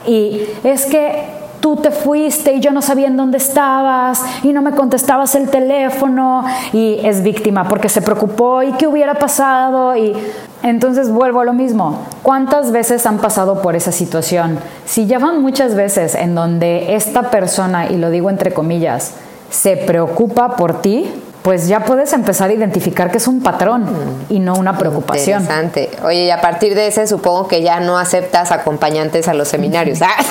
y 0.07 0.41
es 0.63 0.87
que 0.87 1.29
tú 1.61 1.77
te 1.77 1.91
fuiste 1.91 2.55
y 2.55 2.61
yo 2.61 2.73
no 2.73 2.81
sabía 2.81 3.07
en 3.07 3.19
dónde 3.19 3.37
estabas 3.37 4.23
y 4.43 4.55
no 4.55 4.63
me 4.63 4.71
contestabas 4.71 5.35
el 5.35 5.51
teléfono 5.51 6.47
y 6.73 7.01
es 7.05 7.23
víctima 7.23 7.69
porque 7.69 7.91
se 7.91 8.01
preocupó 8.01 8.63
y 8.63 8.73
qué 8.73 8.87
hubiera 8.87 9.13
pasado 9.13 9.95
y 9.95 10.15
entonces 10.63 11.11
vuelvo 11.11 11.41
a 11.41 11.45
lo 11.45 11.53
mismo. 11.53 11.99
¿Cuántas 12.23 12.73
veces 12.73 13.05
han 13.05 13.19
pasado 13.19 13.61
por 13.61 13.77
esa 13.77 13.93
situación? 13.93 14.59
Si 14.87 15.05
llevan 15.05 15.43
muchas 15.43 15.75
veces 15.75 16.15
en 16.15 16.35
donde 16.35 16.95
esta 16.95 17.31
persona, 17.31 17.91
y 17.91 17.99
lo 17.99 18.09
digo 18.09 18.31
entre 18.31 18.55
comillas, 18.55 19.13
se 19.55 19.77
preocupa 19.77 20.57
por 20.57 20.83
ti, 20.83 21.11
pues 21.43 21.69
ya 21.69 21.81
puedes 21.81 22.13
empezar 22.13 22.51
a 22.51 22.55
identificar 22.55 23.11
que 23.11 23.19
es 23.19 23.29
un 23.29 23.41
patrón 23.41 23.87
y 24.29 24.41
no 24.41 24.55
una 24.55 24.77
preocupación. 24.77 25.43
Interesante. 25.43 25.91
Oye, 26.03 26.25
y 26.25 26.31
a 26.31 26.41
partir 26.41 26.75
de 26.75 26.89
ese 26.89 27.07
supongo 27.07 27.47
que 27.47 27.63
ya 27.63 27.79
no 27.81 27.99
aceptas 27.99 28.51
acompañantes 28.51 29.29
a 29.29 29.35
los 29.35 29.49
seminarios. 29.49 30.03
Ah. 30.03 30.09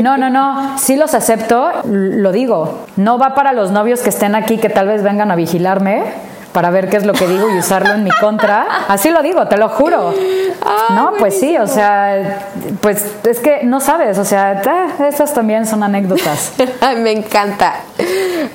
No, 0.00 0.16
no, 0.16 0.30
no, 0.30 0.78
sí 0.78 0.96
los 0.96 1.12
acepto, 1.12 1.70
lo 1.84 2.32
digo. 2.32 2.86
No 2.96 3.18
va 3.18 3.34
para 3.34 3.52
los 3.52 3.70
novios 3.70 4.00
que 4.00 4.08
estén 4.08 4.34
aquí 4.34 4.56
que 4.56 4.70
tal 4.70 4.86
vez 4.86 5.02
vengan 5.02 5.30
a 5.30 5.36
vigilarme 5.36 6.04
para 6.52 6.70
ver 6.70 6.88
qué 6.88 6.96
es 6.96 7.06
lo 7.06 7.12
que 7.12 7.26
digo 7.26 7.48
y 7.50 7.58
usarlo 7.58 7.94
en 7.94 8.04
mi 8.04 8.10
contra. 8.10 8.66
Así 8.88 9.10
lo 9.10 9.22
digo, 9.22 9.46
te 9.48 9.56
lo 9.56 9.68
juro. 9.68 10.14
no, 10.90 11.12
pues 11.18 11.38
sí, 11.38 11.56
o 11.58 11.66
sea, 11.66 12.48
pues 12.80 13.04
es 13.24 13.38
que 13.40 13.64
no 13.64 13.80
sabes, 13.80 14.18
o 14.18 14.24
sea, 14.24 14.52
eh, 14.52 15.08
esas 15.08 15.34
también 15.34 15.66
son 15.66 15.82
anécdotas. 15.82 16.52
Me 16.98 17.12
encanta. 17.12 17.80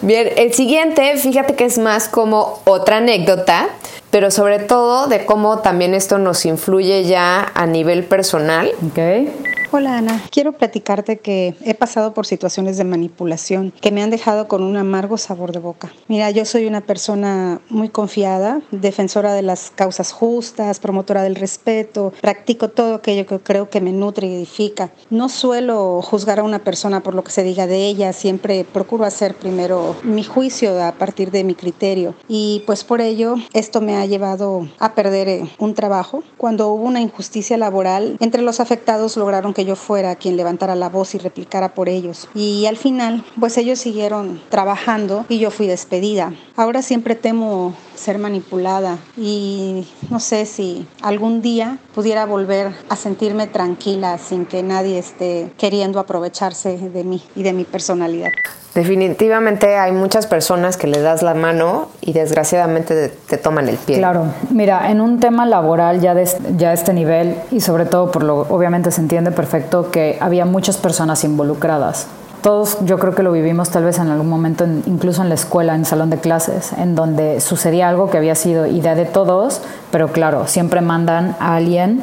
Bien, 0.02 0.30
el 0.36 0.54
siguiente, 0.54 1.18
fíjate 1.18 1.56
que 1.56 1.66
es 1.66 1.78
más 1.78 2.08
como 2.10 2.60
otra 2.66 2.98
anécdota, 2.98 3.68
pero 4.12 4.32
sobre 4.32 4.60
todo 4.60 5.08
de 5.08 5.26
cómo 5.26 5.60
también 5.60 5.94
esto 5.94 6.18
nos 6.18 6.46
influye 6.46 7.04
ya 7.04 7.52
a 7.54 7.66
nivel 7.66 8.04
personal. 8.04 8.72
¿Ok? 8.88 9.55
Hola 9.72 9.98
Ana, 9.98 10.22
quiero 10.30 10.54
platicarte 10.54 11.18
que 11.18 11.56
he 11.66 11.74
pasado 11.74 12.14
por 12.14 12.26
situaciones 12.26 12.78
de 12.78 12.84
manipulación 12.84 13.74
que 13.82 13.92
me 13.92 14.04
han 14.04 14.12
dejado 14.12 14.48
con 14.48 14.64
un 14.64 14.78
amargo 14.78 15.18
sabor 15.18 15.52
de 15.52 15.60
boca. 15.60 15.92
Mira, 16.08 16.30
yo 16.30 16.46
soy 16.46 16.68
una 16.68 16.82
persona 16.82 17.60
muy 17.70 17.90
confiada, 17.90 18.62
defensora 18.72 19.34
de 19.34 19.42
las 19.42 19.72
causas 19.72 20.12
justas, 20.12 20.80
promotora 20.80 21.24
del 21.24 21.36
respeto, 21.36 22.14
practico 22.22 22.70
todo 22.70 22.96
aquello 22.96 23.26
que 23.26 23.40
creo 23.40 23.70
que 23.70 23.82
me 23.82 23.92
nutre 23.92 24.28
y 24.28 24.36
edifica. 24.36 24.92
No 25.10 25.30
suelo 25.30 26.02
juzgar 26.02 26.40
a 26.40 26.44
una 26.44 26.60
persona 26.60 27.02
por 27.02 27.16
lo 27.16 27.24
que 27.24 27.32
se 27.32 27.44
diga 27.44 27.66
de 27.66 27.88
ella, 27.88 28.14
siempre 28.14 28.66
procuro 28.66 29.04
hacer 29.04 29.36
primero 29.36 29.96
mi 30.04 30.24
juicio 30.24 30.82
a 30.84 30.92
partir 30.94 31.32
de 31.32 31.44
mi 31.44 31.56
criterio 31.56 32.14
y 32.28 32.64
pues 32.68 32.84
por 32.84 33.02
ello 33.02 33.36
esto 33.54 33.82
me 33.82 33.98
ha 33.98 34.06
llevado 34.06 34.68
a 34.80 34.94
perder 34.94 35.28
eh, 35.28 35.50
un 35.58 35.74
trabajo. 35.74 36.24
Cuando 36.38 36.70
hubo 36.70 36.84
una 36.84 37.02
injusticia 37.02 37.58
laboral, 37.58 38.18
entre 38.20 38.44
los 38.44 38.60
afectados 38.60 39.18
lograron 39.18 39.55
que 39.56 39.66
yo 39.66 39.76
fuera 39.76 40.16
quien 40.16 40.38
levantara 40.38 40.76
la 40.76 40.90
voz 40.90 41.16
y 41.16 41.18
replicara 41.18 41.74
por 41.74 41.90
ellos. 41.90 42.30
Y 42.36 42.68
al 42.68 42.78
final, 42.78 43.26
pues 43.40 43.58
ellos 43.58 43.80
siguieron 43.80 44.40
trabajando 44.50 45.26
y 45.30 45.40
yo 45.40 45.50
fui 45.50 45.66
despedida. 45.66 46.34
Ahora 46.56 46.84
siempre 46.84 47.16
temo 47.16 47.74
ser 47.96 48.18
manipulada 48.18 48.98
y 49.18 49.88
no 50.10 50.20
sé 50.20 50.46
si 50.46 50.88
algún 51.02 51.42
día 51.42 51.78
pudiera 51.94 52.26
volver 52.26 52.74
a 52.90 52.96
sentirme 52.96 53.48
tranquila 53.48 54.18
sin 54.18 54.46
que 54.46 54.64
nadie 54.64 55.00
esté 55.00 55.52
queriendo 55.58 56.00
aprovecharse 56.00 56.78
de 56.78 57.04
mí 57.04 57.24
y 57.36 57.44
de 57.44 57.54
mi 57.54 57.64
personalidad. 57.64 58.32
Definitivamente 58.76 59.78
hay 59.78 59.94
muchas 59.94 60.28
personas 60.28 60.76
que 60.76 60.88
le 60.88 61.00
das 61.00 61.22
la 61.22 61.34
mano 61.34 61.88
y 62.02 62.12
desgraciadamente 62.12 63.08
te, 63.08 63.38
toman 63.38 63.70
el 63.70 63.78
pie. 63.78 64.00
Claro, 64.00 64.26
mira, 64.50 64.92
en 64.92 65.00
un 65.00 65.22
tema 65.22 65.46
laboral 65.46 66.02
ya 66.02 66.14
de, 66.14 66.30
ya 66.58 66.74
este 66.74 66.92
nivel 66.92 67.38
y 67.52 67.62
sobre 67.62 67.86
todo 67.86 68.12
por 68.12 68.24
lo 68.24 68.42
obviamente 68.42 68.92
se 68.92 69.00
entiende 69.00 69.32
perfecto 69.32 69.92
que 69.92 70.18
había 70.20 70.44
muchas 70.44 70.76
personas 70.76 71.24
involucradas. 71.24 72.08
Todos 72.46 72.78
yo 72.86 73.00
creo 73.00 73.16
que 73.16 73.24
lo 73.24 73.32
vivimos 73.32 73.72
tal 73.72 73.86
vez 73.86 73.98
en 73.98 74.08
algún 74.10 74.30
momento, 74.30 74.66
en- 74.66 74.84
incluso 74.86 75.24
en 75.24 75.30
la 75.30 75.34
escuela, 75.36 75.74
en 75.74 75.80
el 75.80 75.86
salón 75.88 76.12
de 76.12 76.18
clases, 76.20 76.74
en 76.74 76.94
donde 76.94 77.42
sucedía 77.42 77.90
algo 77.90 78.12
que 78.12 78.20
había 78.20 78.36
sido 78.36 78.68
idea 78.68 78.94
de 78.94 79.06
todos, 79.06 79.62
pero 79.90 80.10
claro, 80.10 80.46
siempre 80.46 80.80
mandan 80.82 81.36
a 81.40 81.56
alguien 81.56 82.02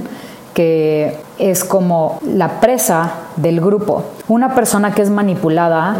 que 0.52 1.16
es 1.38 1.62
como 1.64 2.18
la 2.26 2.60
presa 2.60 3.12
del 3.36 3.60
grupo. 3.60 4.02
Una 4.26 4.52
persona 4.56 4.92
que 4.92 5.02
es 5.02 5.10
manipulada 5.10 5.98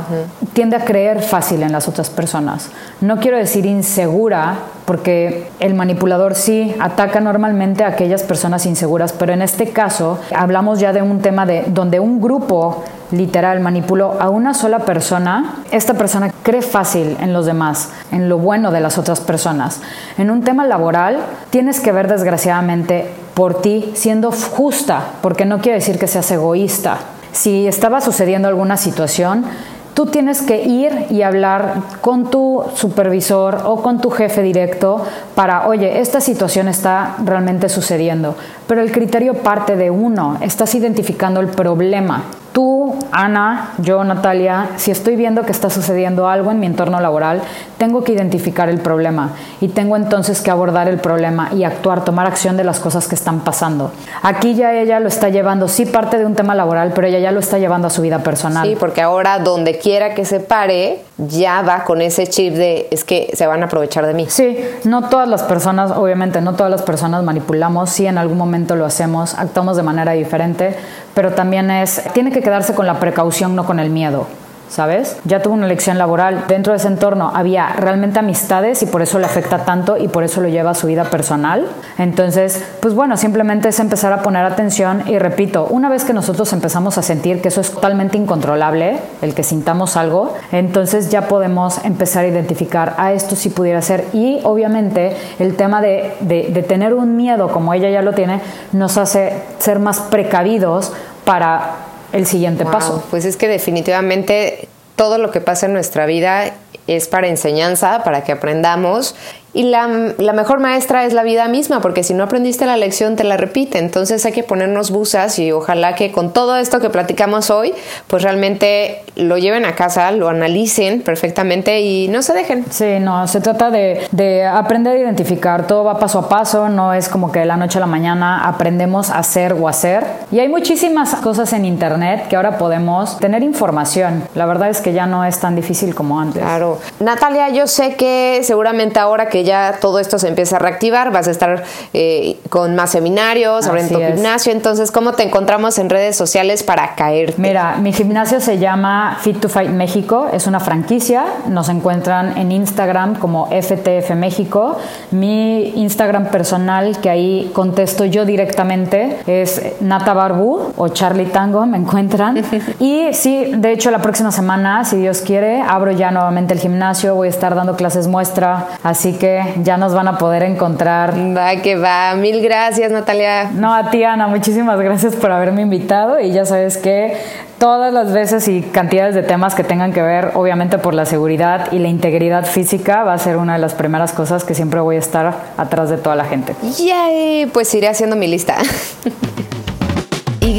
tiende 0.55 0.75
a 0.75 0.85
creer 0.85 1.23
fácil 1.23 1.63
en 1.63 1.71
las 1.71 1.87
otras 1.87 2.11
personas. 2.11 2.69
No 3.01 3.19
quiero 3.21 3.37
decir 3.39 3.65
insegura, 3.65 4.57
porque 4.87 5.49
el 5.61 5.75
manipulador 5.75 6.35
sí 6.35 6.75
ataca 6.81 7.21
normalmente 7.21 7.85
a 7.85 7.89
aquellas 7.89 8.25
personas 8.25 8.67
inseguras, 8.67 9.13
pero 9.13 9.33
en 9.33 9.41
este 9.41 9.69
caso 9.71 10.19
hablamos 10.35 10.81
ya 10.81 10.93
de 10.93 11.01
un 11.01 11.21
tema 11.21 11.47
de 11.47 11.65
donde 11.69 12.01
un 12.01 12.21
grupo 12.21 12.83
literal 13.13 13.61
manipuló 13.61 14.17
a 14.21 14.29
una 14.31 14.55
sola 14.55 14.81
persona, 14.81 15.57
esta 15.71 15.95
persona 15.95 16.33
cree 16.43 16.63
fácil 16.63 17.17
en 17.21 17.33
los 17.33 17.47
demás, 17.47 17.91
en 18.11 18.29
lo 18.29 18.39
bueno 18.39 18.73
de 18.73 18.81
las 18.81 18.99
otras 18.99 19.21
personas. 19.21 19.81
En 20.19 20.31
un 20.31 20.43
tema 20.43 20.67
laboral 20.67 21.19
tienes 21.51 21.79
que 21.81 21.93
ver 21.93 22.09
desgraciadamente 22.09 23.09
por 23.35 23.61
ti 23.63 23.93
siendo 23.95 24.33
justa, 24.33 25.03
porque 25.21 25.45
no 25.45 25.61
quiere 25.61 25.79
decir 25.79 25.99
que 25.99 26.09
seas 26.09 26.31
egoísta. 26.31 26.99
si 27.33 27.67
estaba 27.67 28.03
sucediendo 28.03 28.47
alguna 28.49 28.77
situación, 28.77 29.47
tú 29.95 30.07
tienes 30.07 30.43
que 30.43 30.63
ir 30.63 31.07
y 31.11 31.23
hablar 31.23 31.75
con 32.01 32.31
tu 32.31 32.65
supervisor 32.75 33.63
o 33.65 33.83
con 33.83 34.01
tu 34.01 34.11
jefe 34.11 34.43
directo 34.43 35.05
para, 35.35 35.69
oye, 35.69 36.01
esta 36.01 36.21
situación 36.21 36.69
está 36.69 37.17
realmente 37.25 37.69
sucediendo. 37.69 38.35
Pero 38.73 38.81
el 38.81 38.91
criterio 38.91 39.35
parte 39.35 39.77
de 39.77 39.91
uno, 39.91 40.39
estás 40.41 40.75
identificando 40.75 41.41
el 41.41 41.49
problema. 41.49 42.23
Tú, 42.55 42.95
Ana, 43.13 43.71
yo, 43.79 44.03
Natalia, 44.03 44.71
si 44.77 44.91
estoy 44.91 45.17
viendo 45.17 45.43
que 45.43 45.53
está 45.53 45.69
sucediendo 45.69 46.27
algo 46.27 46.51
en 46.51 46.61
mi 46.61 46.67
entorno 46.67 47.01
laboral, 47.01 47.43
tengo 47.79 48.05
que 48.05 48.13
identificar 48.13 48.69
el 48.69 48.79
problema 48.79 49.33
y 49.61 49.69
tengo 49.69 49.97
entonces 49.97 50.41
que 50.41 50.51
abordar 50.51 50.87
el 50.89 50.99
problema 50.99 51.51
y 51.55 51.65
actuar, 51.65 52.05
tomar 52.05 52.27
acción 52.27 52.57
de 52.57 52.65
las 52.65 52.79
cosas 52.79 53.09
que 53.09 53.15
están 53.15 53.41
pasando. 53.41 53.91
Aquí 54.23 54.55
ya 54.55 54.75
ella 54.75 55.01
lo 55.01 55.09
está 55.09 55.31
llevando, 55.31 55.67
sí 55.67 55.87
parte 55.87 56.19
de 56.19 56.27
un 56.27 56.35
tema 56.35 56.55
laboral, 56.55 56.93
pero 56.95 57.07
ella 57.07 57.19
ya 57.19 57.33
lo 57.33 57.41
está 57.41 57.59
llevando 57.59 57.89
a 57.89 57.91
su 57.91 58.03
vida 58.03 58.19
personal. 58.19 58.69
Sí, 58.69 58.77
porque 58.79 59.01
ahora 59.01 59.39
donde 59.39 59.79
quiera 59.79 60.15
que 60.15 60.27
se 60.27 60.39
pare, 60.41 61.03
ya 61.17 61.63
va 61.63 61.85
con 61.85 62.03
ese 62.03 62.27
chip 62.27 62.55
de 62.55 62.89
es 62.91 63.03
que 63.05 63.31
se 63.35 63.47
van 63.47 63.63
a 63.63 63.67
aprovechar 63.67 64.07
de 64.07 64.13
mí. 64.13 64.27
Sí, 64.29 64.59
no 64.85 65.09
todas 65.09 65.29
las 65.29 65.43
personas, 65.43 65.91
obviamente 65.91 66.41
no 66.43 66.55
todas 66.55 66.71
las 66.71 66.83
personas 66.83 67.25
manipulamos, 67.25 67.91
sí 67.91 68.07
en 68.07 68.19
algún 68.19 68.37
momento 68.37 68.62
lo 68.77 68.87
hacemos, 68.87 69.35
actuamos 69.35 69.77
de 69.77 69.83
manera 69.83 70.13
diferente, 70.13 70.77
pero 71.15 71.33
también 71.33 71.71
es, 71.71 72.03
tiene 72.15 72.33
que 72.33 72.41
quedarse 72.41 72.75
con 72.75 72.87
la 72.87 72.99
precaución, 72.99 73.55
no 73.55 73.65
con 73.65 73.79
el 73.79 73.91
miedo. 73.91 74.27
¿Sabes? 74.73 75.19
Ya 75.27 75.43
tuvo 75.43 75.53
una 75.53 75.67
elección 75.67 75.99
laboral, 75.99 76.45
dentro 76.49 76.73
de 76.73 76.79
ese 76.79 76.89
entorno 76.89 77.31
había 77.35 77.75
realmente 77.75 78.21
amistades 78.21 78.83
y 78.83 78.87
por 78.87 79.03
eso 79.03 79.19
le 79.19 79.27
afecta 79.27 79.67
tanto 79.67 79.99
y 79.99 80.09
por 80.09 80.25
eso 80.25 80.41
lo 80.41 80.49
lleva 80.49 80.71
a 80.71 80.75
su 80.75 80.87
vida 80.87 81.05
personal. 81.05 81.69
Entonces, 81.99 82.65
pues 82.81 82.95
bueno, 82.95 83.19
simplemente 83.19 83.69
es 83.69 83.79
empezar 83.81 84.15
a 84.15 84.23
poner 84.23 84.47
atención 84.47 85.03
y 85.07 85.19
repito, 85.19 85.67
una 85.69 85.91
vez 85.91 86.05
que 86.05 86.15
nosotros 86.15 86.51
empezamos 86.55 86.97
a 86.97 87.03
sentir 87.03 87.43
que 87.43 87.49
eso 87.49 87.61
es 87.61 87.71
totalmente 87.71 88.17
incontrolable, 88.17 88.99
el 89.21 89.35
que 89.35 89.43
sintamos 89.43 89.99
algo, 89.99 90.35
entonces 90.53 91.11
ya 91.11 91.29
podemos 91.29 91.85
empezar 91.85 92.25
a 92.25 92.29
identificar, 92.29 92.95
a 92.97 93.09
ah, 93.09 93.13
esto 93.13 93.37
sí 93.37 93.51
pudiera 93.51 93.83
ser 93.83 94.07
y 94.15 94.41
obviamente 94.43 95.15
el 95.39 95.55
tema 95.55 95.83
de 95.83 96.65
tener 96.67 96.95
un 96.95 97.15
miedo 97.15 97.49
como 97.49 97.75
ella 97.75 97.91
ya 97.91 98.01
lo 98.01 98.15
tiene, 98.15 98.41
nos 98.73 98.97
hace 98.97 99.43
ser 99.59 99.81
más 99.81 100.01
precavidos 100.01 100.95
para 101.27 101.92
el 102.13 102.27
siguiente 102.27 102.65
paso. 102.65 103.03
Pues 103.11 103.25
es 103.25 103.37
que 103.37 103.49
definitivamente 103.49 104.69
todo 104.97 105.19
lo 105.19 105.31
que 105.31 105.41
pasa 105.41 105.67
en 105.67 105.73
nuestra 105.73 106.07
vida 106.07 106.53
es 106.87 107.09
para 107.09 107.29
enseñanza, 107.29 108.03
para 108.05 108.25
que 108.25 108.33
aprendamos 108.33 109.15
y 109.55 109.65
la, 109.65 109.87
mejor 109.87 110.61
maestra 110.61 111.05
es 111.05 111.13
la 111.13 111.23
vida 111.23 111.47
misma, 111.49 111.81
porque 111.81 112.03
si 112.03 112.15
no 112.15 112.25
aprendiste 112.25 112.65
la 112.65 112.77
lección, 112.77 113.17
te 113.17 113.25
la 113.25 113.37
repite. 113.37 113.79
Entonces 113.79 114.25
hay 114.25 114.33
que 114.33 114.43
ponernos 114.43 114.91
busas 114.91 115.39
y 115.39 115.53
ojalá 115.53 115.95
que 115.95 116.11
con 116.11 116.33
todo 116.33 116.57
esto 116.57 116.81
que 116.81 116.89
platicamos 116.89 117.51
hoy, 117.51 117.75
pues 118.07 118.23
realmente 118.23 119.03
lo 119.15 119.37
lleven 119.37 119.67
a 119.67 119.75
casa, 119.75 120.11
lo 120.13 120.29
analicen 120.29 121.03
perfectamente 121.03 121.83
y 121.83 122.09
no 122.09 122.23
se 122.23 122.33
dejen. 122.33 122.65
Sí, 122.71 122.99
no, 122.99 123.27
se 123.29 123.41
trata 123.41 123.71
de, 123.71 124.01
de 124.11 124.47
aprender 124.47 124.97
a 124.97 124.99
identificar. 124.99 125.67
Todo 125.67 125.85
va 125.85 125.99
paso 125.99 126.21
a 126.21 126.29
paso, 126.31 126.71
no 126.71 126.95
es 126.95 127.11
como 127.11 127.31
que 127.31 127.41
de 127.41 127.47
la 127.47 127.59
noche 127.59 127.77
a 127.77 127.81
la 127.81 127.87
mañana 127.87 128.49
aprendemos 128.49 129.11
a 129.11 129.19
hacer 129.19 129.53
o 129.53 129.69
hacer. 129.69 130.05
Y 130.31 130.41
hay 130.41 130.49
muchísimas 130.49 131.15
cosas 131.17 131.53
en 131.53 131.67
Internet 131.67 132.27
que 132.29 132.37
ahora 132.37 132.57
podemos 132.57 133.19
tener 133.19 133.43
información. 133.43 134.25
La 134.35 134.47
verdad 134.47 134.71
es 134.71 134.81
que 134.81 134.95
ya 134.95 135.05
no 135.05 135.27
es 135.27 135.41
tan 135.41 135.57
difícil 135.57 135.95
como 135.95 136.19
antes. 136.19 136.43
Claro. 136.43 136.79
Natalia, 137.01 137.51
yo 137.51 137.67
sé 137.67 137.97
que 137.97 138.41
seguramente 138.45 138.99
ahora 138.99 139.29
que 139.29 139.42
ya 139.45 139.79
todo 139.81 139.99
esto 139.99 140.19
se 140.19 140.29
empieza 140.29 140.57
a 140.57 140.59
reactivar, 140.59 141.13
vas 141.13 141.29
a 141.29 141.31
estar 141.31 141.65
eh, 141.93 142.39
con 142.49 142.75
más 142.75 142.91
seminarios, 142.91 143.67
abriendo 143.67 143.99
tu 143.99 144.05
gimnasio. 144.05 144.53
Entonces, 144.53 144.91
¿cómo 144.91 145.13
te 145.13 145.23
encontramos 145.23 145.79
en 145.79 145.91
redes 145.91 146.17
sociales 146.17 146.63
para 146.63 146.95
caer? 146.95 147.35
Mira, 147.39 147.77
mi 147.81 147.93
gimnasio 147.93 148.41
se 148.41 148.59
llama 148.59 149.19
Fit 149.21 149.41
to 149.41 149.49
Fight 149.49 149.71
México, 149.71 150.29
es 150.33 150.47
una 150.47 150.61
franquicia. 150.61 151.25
Nos 151.49 151.69
encuentran 151.69 152.37
en 152.39 152.53
Instagram 152.53 153.17
como 153.17 153.47
FTF 153.47 154.15
México. 154.15 154.79
Mi 155.11 155.73
Instagram 155.77 156.27
personal, 156.27 156.99
que 157.01 157.11
ahí 157.11 157.51
contesto 157.53 158.05
yo 158.05 158.25
directamente, 158.25 159.19
es 159.27 159.63
Nata 159.81 160.13
Barbu 160.13 160.73
o 160.77 160.89
Charlie 160.89 161.27
Tango, 161.27 161.67
me 161.67 161.79
encuentran. 161.79 162.43
y 162.79 163.13
sí, 163.13 163.53
de 163.57 163.73
hecho, 163.73 163.91
la 163.91 164.01
próxima 164.01 164.33
semana, 164.33 164.85
si 164.85 164.97
Dios 164.97 165.21
quiere, 165.21 165.61
abro 165.61 165.93
ya 165.93 166.11
nuevamente 166.11 166.55
el 166.55 166.61
gimnasio, 166.61 167.15
voy 167.15 167.29
a 167.29 167.31
estar 167.31 167.55
dando 167.55 167.77
clases 167.77 168.09
muestra, 168.09 168.69
así 168.83 169.15
que 169.15 169.32
ya 169.63 169.77
nos 169.77 169.95
van 169.95 170.09
a 170.09 170.19
poder 170.19 170.43
encontrar. 170.43 171.15
Va 171.37 171.57
que 171.57 171.77
va. 171.77 172.15
Mil 172.15 172.43
gracias, 172.43 172.91
Natalia. 172.91 173.51
No, 173.53 173.75
a 173.75 173.91
ti, 173.91 174.05
Ana, 174.05 174.27
muchísimas 174.27 174.81
gracias 174.81 175.17
por 175.17 175.33
haberme 175.33 175.63
invitado 175.63 176.21
y 176.21 176.33
ya 176.33 176.45
sabes 176.45 176.77
que 176.77 177.17
todas 177.59 177.93
las 177.93 178.13
veces 178.13 178.49
y 178.49 178.63
cantidades 178.63 179.15
de 179.15 179.23
temas 179.23 179.55
que 179.55 179.65
tengan 179.65 179.93
que 179.93 180.03
ver, 180.03 180.33
obviamente 180.35 180.79
por 180.79 180.95
la 180.95 181.07
seguridad 181.07 181.71
y 181.71 181.79
la 181.79 181.89
integridad 181.89 182.45
física, 182.45 183.05
va 183.05 183.15
a 183.15 183.19
ser 183.19 183.37
una 183.37 183.53
de 183.53 183.61
las 183.61 183.75
primeras 183.75 184.13
cosas 184.13 184.45
que 184.45 184.55
siempre 184.55 184.81
voy 184.81 184.97
a 184.97 184.99
estar 184.99 185.35
atrás 185.57 185.89
de 185.89 185.97
toda 185.97 186.17
la 186.17 186.25
gente. 186.25 186.55
Yay, 186.79 187.47
pues 187.47 187.73
iré 187.75 187.89
haciendo 187.89 188.17
mi 188.17 188.27
lista. 188.27 188.57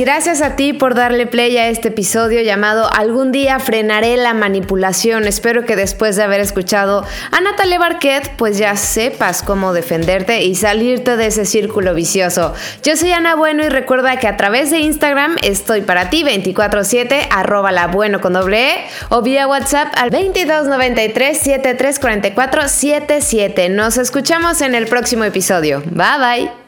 Gracias 0.03 0.41
a 0.41 0.57
ti 0.57 0.73
por 0.73 0.95
darle 0.95 1.27
play 1.27 1.55
a 1.55 1.69
este 1.69 1.87
episodio 1.87 2.41
llamado 2.41 2.91
Algún 2.93 3.31
día 3.31 3.57
frenaré 3.59 4.17
la 4.17 4.33
manipulación. 4.33 5.23
Espero 5.27 5.63
que 5.63 5.77
después 5.77 6.17
de 6.17 6.23
haber 6.23 6.41
escuchado 6.41 7.05
a 7.31 7.39
Natalia 7.39 7.79
Barquet, 7.79 8.35
pues 8.35 8.57
ya 8.57 8.75
sepas 8.75 9.43
cómo 9.43 9.71
defenderte 9.71 10.43
y 10.43 10.55
salirte 10.55 11.15
de 11.15 11.27
ese 11.27 11.45
círculo 11.45 11.93
vicioso. 11.93 12.53
Yo 12.83 12.97
soy 12.97 13.13
Ana 13.13 13.35
Bueno 13.35 13.63
y 13.63 13.69
recuerda 13.69 14.17
que 14.17 14.27
a 14.27 14.35
través 14.35 14.71
de 14.71 14.79
Instagram 14.79 15.37
estoy 15.41 15.79
para 15.83 16.09
ti 16.09 16.25
24/7 16.25 17.29
arroba 17.31 17.71
la 17.71 17.87
bueno 17.87 18.19
con 18.19 18.33
doble 18.33 18.73
e, 18.73 18.85
o 19.07 19.21
vía 19.21 19.47
WhatsApp 19.47 19.93
al 19.95 20.09
2293 20.09 21.37
7344 21.37 22.67
77. 22.67 23.69
Nos 23.69 23.97
escuchamos 23.97 24.59
en 24.59 24.75
el 24.75 24.87
próximo 24.87 25.23
episodio. 25.23 25.81
Bye 25.85 26.19
bye. 26.19 26.62